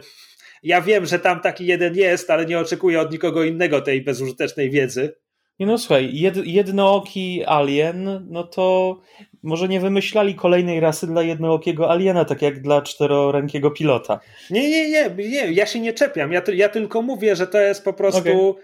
ja 0.64 0.82
wiem, 0.82 1.06
że 1.06 1.20
tam 1.20 1.42
taki 1.42 1.66
jeden 1.66 1.96
jest, 1.96 2.30
ale 2.30 2.46
nie 2.46 2.60
oczekuję 2.60 3.02
od 3.02 3.12
nikogo 3.12 3.44
innego 3.44 3.82
tej 3.82 4.02
bezużytecznej 4.02 4.70
wiedzy. 4.70 5.16
Nie 5.60 5.66
no 5.66 5.78
słuchaj, 5.78 6.10
jed, 6.14 6.48
jednooki 6.48 7.44
alien, 7.46 8.28
no 8.30 8.44
to 8.44 9.00
może 9.44 9.68
nie 9.68 9.80
wymyślali 9.80 10.36
kolejnej 10.36 10.80
rasy 10.80 11.08
dla 11.08 11.24
jednookiego 11.24 11.92
aliena, 11.92 12.26
tak 12.26 12.42
jak 12.42 12.62
dla 12.62 12.82
czterorękiego 12.82 13.72
pilota. 13.72 14.20
Nie, 14.50 14.70
nie, 14.70 14.90
nie, 14.90 15.30
nie 15.30 15.52
ja 15.52 15.66
się 15.66 15.80
nie 15.80 15.94
czepiam, 15.94 16.32
ja, 16.32 16.42
ja 16.54 16.70
tylko 16.70 17.02
mówię, 17.02 17.36
że 17.36 17.48
to 17.48 17.60
jest 17.60 17.84
po 17.84 17.94
prostu... 17.94 18.50
Okay 18.50 18.64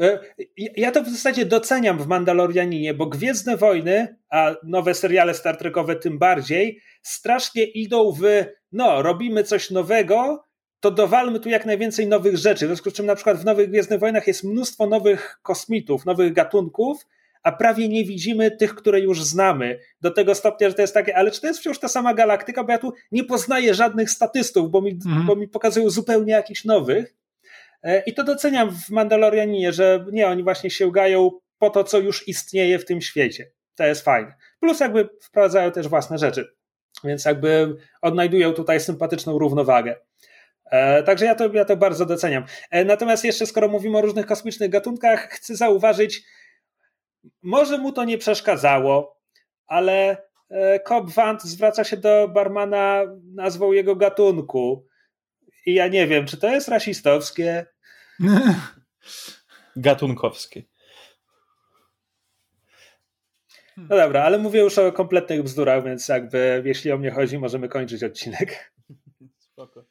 E, 0.00 0.20
ja 0.56 0.90
to 0.90 1.02
w 1.02 1.08
zasadzie 1.08 1.46
doceniam 1.46 1.98
w 1.98 2.06
Mandalorianinie, 2.06 2.94
bo 2.94 3.06
Gwiezdne 3.06 3.56
Wojny, 3.56 4.16
a 4.30 4.54
nowe 4.64 4.94
seriale 4.94 5.34
Star 5.34 5.56
Trekowe 5.56 5.96
tym 5.96 6.18
bardziej, 6.18 6.80
strasznie 7.02 7.64
idą 7.64 8.12
w 8.12 8.22
no, 8.72 9.02
robimy 9.02 9.44
coś 9.44 9.70
nowego, 9.70 10.44
to 10.80 10.90
dowalmy 10.90 11.40
tu 11.40 11.48
jak 11.48 11.66
najwięcej 11.66 12.06
nowych 12.06 12.36
rzeczy. 12.36 12.66
W 12.66 12.68
związku 12.68 12.90
z 12.90 12.92
czym 12.92 13.06
na 13.06 13.14
przykład 13.14 13.38
w 13.38 13.44
Nowych 13.44 13.70
Gwiezdnych 13.70 14.00
Wojnach 14.00 14.26
jest 14.26 14.44
mnóstwo 14.44 14.86
nowych 14.86 15.38
kosmitów, 15.42 16.06
nowych 16.06 16.32
gatunków, 16.32 17.06
a 17.42 17.52
prawie 17.52 17.88
nie 17.88 18.04
widzimy 18.04 18.50
tych, 18.50 18.74
które 18.74 19.00
już 19.00 19.24
znamy. 19.24 19.78
Do 20.00 20.10
tego 20.10 20.34
stopnia, 20.34 20.68
że 20.68 20.74
to 20.74 20.82
jest 20.82 20.94
takie, 20.94 21.16
ale 21.16 21.30
czy 21.30 21.40
to 21.40 21.46
jest 21.46 21.60
wciąż 21.60 21.78
ta 21.78 21.88
sama 21.88 22.14
galaktyka, 22.14 22.64
bo 22.64 22.72
ja 22.72 22.78
tu 22.78 22.92
nie 23.12 23.24
poznaję 23.24 23.74
żadnych 23.74 24.10
statystów, 24.10 24.70
bo 24.70 24.80
mi, 24.80 24.90
mhm. 24.90 25.26
bo 25.26 25.36
mi 25.36 25.48
pokazują 25.48 25.90
zupełnie 25.90 26.32
jakichś 26.32 26.64
nowych. 26.64 27.14
E, 27.82 28.02
I 28.06 28.14
to 28.14 28.24
doceniam 28.24 28.70
w 28.70 28.90
Mandalorianinie, 28.90 29.72
że 29.72 30.06
nie, 30.12 30.28
oni 30.28 30.42
właśnie 30.42 30.70
sięgają 30.70 31.30
po 31.58 31.70
to, 31.70 31.84
co 31.84 31.98
już 31.98 32.28
istnieje 32.28 32.78
w 32.78 32.84
tym 32.84 33.00
świecie. 33.00 33.50
To 33.74 33.84
jest 33.84 34.04
fajne. 34.04 34.34
Plus 34.60 34.80
jakby 34.80 35.08
wprowadzają 35.22 35.72
też 35.72 35.88
własne 35.88 36.18
rzeczy. 36.18 36.52
Więc 37.04 37.24
jakby 37.24 37.76
odnajdują 38.02 38.52
tutaj 38.52 38.80
sympatyczną 38.80 39.38
równowagę. 39.38 39.96
E, 40.70 41.02
także 41.02 41.24
ja 41.24 41.34
to, 41.34 41.52
ja 41.52 41.64
to 41.64 41.76
bardzo 41.76 42.06
doceniam. 42.06 42.44
E, 42.70 42.84
natomiast 42.84 43.24
jeszcze 43.24 43.46
skoro 43.46 43.68
mówimy 43.68 43.98
o 43.98 44.00
różnych 44.00 44.26
kosmicznych 44.26 44.70
gatunkach, 44.70 45.28
chcę 45.28 45.56
zauważyć, 45.56 46.22
może 47.42 47.78
mu 47.78 47.92
to 47.92 48.04
nie 48.04 48.18
przeszkadzało, 48.18 49.20
ale 49.66 50.16
Cobb 50.84 51.10
Vant 51.10 51.42
zwraca 51.42 51.84
się 51.84 51.96
do 51.96 52.28
barmana 52.28 53.02
nazwą 53.34 53.72
jego 53.72 53.96
gatunku. 53.96 54.86
I 55.66 55.74
ja 55.74 55.88
nie 55.88 56.06
wiem, 56.06 56.26
czy 56.26 56.36
to 56.36 56.48
jest 56.48 56.68
rasistowskie? 56.68 57.66
Gatunkowskie. 59.76 60.62
No 63.76 63.96
dobra, 63.96 64.22
ale 64.22 64.38
mówię 64.38 64.60
już 64.60 64.78
o 64.78 64.92
kompletnych 64.92 65.42
bzdurach, 65.42 65.84
więc 65.84 66.08
jakby 66.08 66.62
jeśli 66.64 66.92
o 66.92 66.98
mnie 66.98 67.10
chodzi, 67.10 67.38
możemy 67.38 67.68
kończyć 67.68 68.04
odcinek. 68.04 68.72
Spoko. 69.52 69.84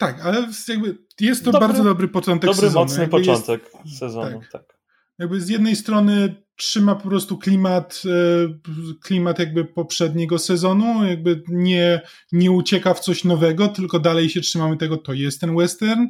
Tak, 0.00 0.20
ale 0.20 0.48
jakby 0.68 0.98
jest 1.20 1.44
to 1.44 1.52
dobry, 1.52 1.68
bardzo 1.68 1.84
dobry 1.84 2.08
początek 2.08 2.50
dobry, 2.50 2.60
sezonu. 2.60 2.86
Dobry, 2.86 3.02
mocny 3.02 3.02
jakby 3.02 3.18
początek 3.18 3.72
jest, 3.84 3.98
sezonu, 3.98 4.40
tak. 4.40 4.50
tak. 4.50 4.78
Jakby 5.18 5.40
z 5.40 5.48
jednej 5.48 5.76
strony 5.76 6.34
trzyma 6.56 6.94
po 6.94 7.08
prostu 7.08 7.38
klimat, 7.38 8.02
e, 8.06 8.98
klimat 9.02 9.38
jakby 9.38 9.64
poprzedniego 9.64 10.38
sezonu, 10.38 11.06
jakby 11.06 11.42
nie, 11.48 12.00
nie 12.32 12.50
ucieka 12.50 12.94
w 12.94 13.00
coś 13.00 13.24
nowego, 13.24 13.68
tylko 13.68 13.98
dalej 13.98 14.30
się 14.30 14.40
trzymamy 14.40 14.76
tego, 14.76 14.96
to 14.96 15.12
jest 15.12 15.40
ten 15.40 15.56
western, 15.56 16.06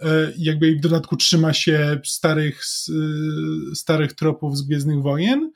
e, 0.00 0.32
jakby 0.38 0.76
w 0.76 0.80
dodatku 0.80 1.16
trzyma 1.16 1.52
się 1.52 2.00
starych, 2.04 2.60
e, 2.60 3.74
starych 3.74 4.12
tropów 4.12 4.58
z 4.58 4.62
Gwiezdnych 4.62 5.02
Wojen, 5.02 5.50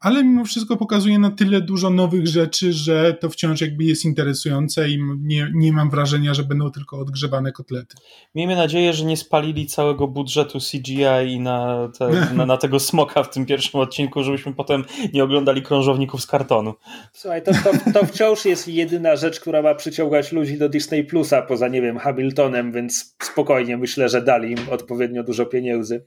ale 0.00 0.24
mimo 0.24 0.44
wszystko 0.44 0.76
pokazuje 0.76 1.18
na 1.18 1.30
tyle 1.30 1.60
dużo 1.60 1.90
nowych 1.90 2.26
rzeczy, 2.26 2.72
że 2.72 3.14
to 3.14 3.30
wciąż 3.30 3.60
jakby 3.60 3.84
jest 3.84 4.04
interesujące 4.04 4.88
i 4.88 4.98
nie, 5.18 5.50
nie 5.54 5.72
mam 5.72 5.90
wrażenia, 5.90 6.34
że 6.34 6.44
będą 6.44 6.70
tylko 6.70 6.98
odgrzebane 6.98 7.52
kotlety. 7.52 7.96
Miejmy 8.34 8.56
nadzieję, 8.56 8.92
że 8.92 9.04
nie 9.04 9.16
spalili 9.16 9.66
całego 9.66 10.08
budżetu 10.08 10.58
CGI 10.58 11.40
na, 11.40 11.88
te, 11.98 12.10
na, 12.36 12.46
na, 12.46 12.56
tego 12.56 12.80
smoka 12.80 13.22
w 13.22 13.30
tym 13.30 13.46
pierwszym 13.46 13.80
odcinku, 13.80 14.22
żebyśmy 14.22 14.54
potem 14.54 14.84
nie 15.12 15.24
oglądali 15.24 15.62
krążowników 15.62 16.22
z 16.22 16.26
kartonu. 16.26 16.74
Słuchaj, 17.12 17.42
to, 17.42 17.52
to, 17.52 17.92
to 17.92 18.06
wciąż 18.06 18.44
jest 18.44 18.68
jedyna 18.68 19.16
rzecz, 19.16 19.40
która 19.40 19.62
ma 19.62 19.74
przyciągać 19.74 20.32
ludzi 20.32 20.58
do 20.58 20.68
Disney 20.68 21.04
Plusa 21.04 21.42
poza, 21.42 21.68
nie 21.68 21.82
wiem, 21.82 21.98
Hamiltonem, 21.98 22.72
więc 22.72 23.16
spokojnie 23.22 23.76
myślę, 23.76 24.08
że 24.08 24.22
dali 24.22 24.50
im 24.50 24.58
odpowiednio 24.70 25.22
dużo 25.22 25.46
pieniędzy. 25.46 26.06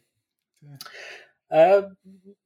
E, 1.51 1.91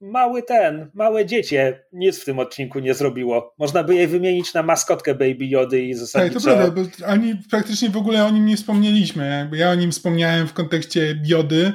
mały 0.00 0.42
ten, 0.42 0.90
małe 0.94 1.26
dziecię 1.26 1.84
nic 1.92 2.20
w 2.20 2.24
tym 2.24 2.38
odcinku 2.38 2.78
nie 2.78 2.94
zrobiło. 2.94 3.54
Można 3.58 3.84
by 3.84 3.94
je 3.94 4.08
wymienić 4.08 4.54
na 4.54 4.62
maskotkę 4.62 5.14
Baby 5.14 5.46
Jody 5.46 5.82
i 5.82 5.94
zasadniczo... 5.94 6.40
Tak, 6.40 6.42
to 6.42 6.56
prawda, 6.56 6.82
bo 6.82 7.06
ani 7.06 7.34
praktycznie 7.50 7.90
w 7.90 7.96
ogóle 7.96 8.24
o 8.24 8.30
nim 8.30 8.46
nie 8.46 8.56
wspomnieliśmy. 8.56 9.28
Jakby 9.28 9.56
ja 9.56 9.70
o 9.70 9.74
nim 9.74 9.92
wspomniałem 9.92 10.48
w 10.48 10.52
kontekście 10.52 11.22
Jody, 11.26 11.72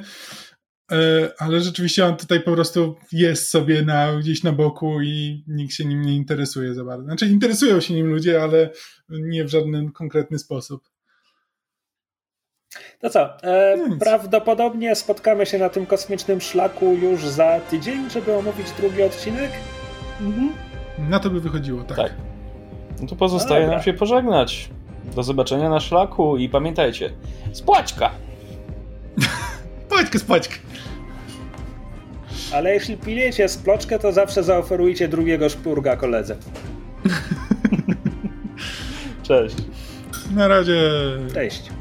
e, 0.92 1.30
ale 1.38 1.62
rzeczywiście 1.62 2.06
on 2.06 2.18
tutaj 2.18 2.42
po 2.42 2.54
prostu 2.54 2.96
jest 3.12 3.50
sobie 3.50 3.82
na, 3.82 4.16
gdzieś 4.20 4.44
na 4.44 4.52
boku 4.52 5.02
i 5.02 5.44
nikt 5.48 5.74
się 5.74 5.86
nim 5.86 6.02
nie 6.02 6.16
interesuje 6.16 6.74
za 6.74 6.84
bardzo. 6.84 7.06
Znaczy 7.06 7.28
interesują 7.28 7.82
się 7.82 7.94
nim 7.94 8.08
ludzie, 8.08 8.44
ale 8.44 8.70
nie 9.10 9.44
w 9.44 9.50
żaden 9.50 9.92
konkretny 9.92 10.40
sposób. 10.40 10.82
To 13.00 13.10
co? 13.10 13.44
E, 13.44 13.78
no 13.78 13.98
prawdopodobnie 14.00 14.96
spotkamy 14.96 15.46
się 15.46 15.58
na 15.58 15.70
tym 15.70 15.86
kosmicznym 15.86 16.42
szlaku 16.42 16.94
już 16.94 17.28
za 17.28 17.60
tydzień, 17.70 18.10
żeby 18.10 18.36
omówić 18.36 18.72
drugi 18.72 19.04
odcinek. 19.04 19.52
Mhm. 20.22 20.50
Na 21.10 21.20
to 21.20 21.30
by 21.30 21.42
wychodziło, 21.42 21.84
tak. 21.84 21.98
tak. 21.98 22.14
No 23.02 23.08
to 23.08 23.16
pozostaje 23.16 23.68
nam 23.68 23.82
się 23.82 23.94
pożegnać. 23.94 24.70
Do 25.16 25.24
zobaczenia 25.24 25.70
na 25.70 25.80
szlaku 25.80 26.38
i 26.38 26.50
pamiętajcie, 26.50 27.12
spłaćka! 27.52 28.12
spłaćkę, 29.88 30.20
spłaćkę! 30.20 30.56
Ale 32.54 32.74
jeśli 32.74 32.98
piliecie 32.98 33.50
sploczkę, 33.50 34.00
to 34.00 34.12
zawsze 34.12 34.44
zaoferujcie 34.44 35.08
drugiego 35.08 35.50
szpurga 35.50 35.96
koledze. 35.96 36.36
Cześć. 39.24 39.56
Na 40.36 40.48
razie. 40.48 40.82
Cześć. 41.34 41.81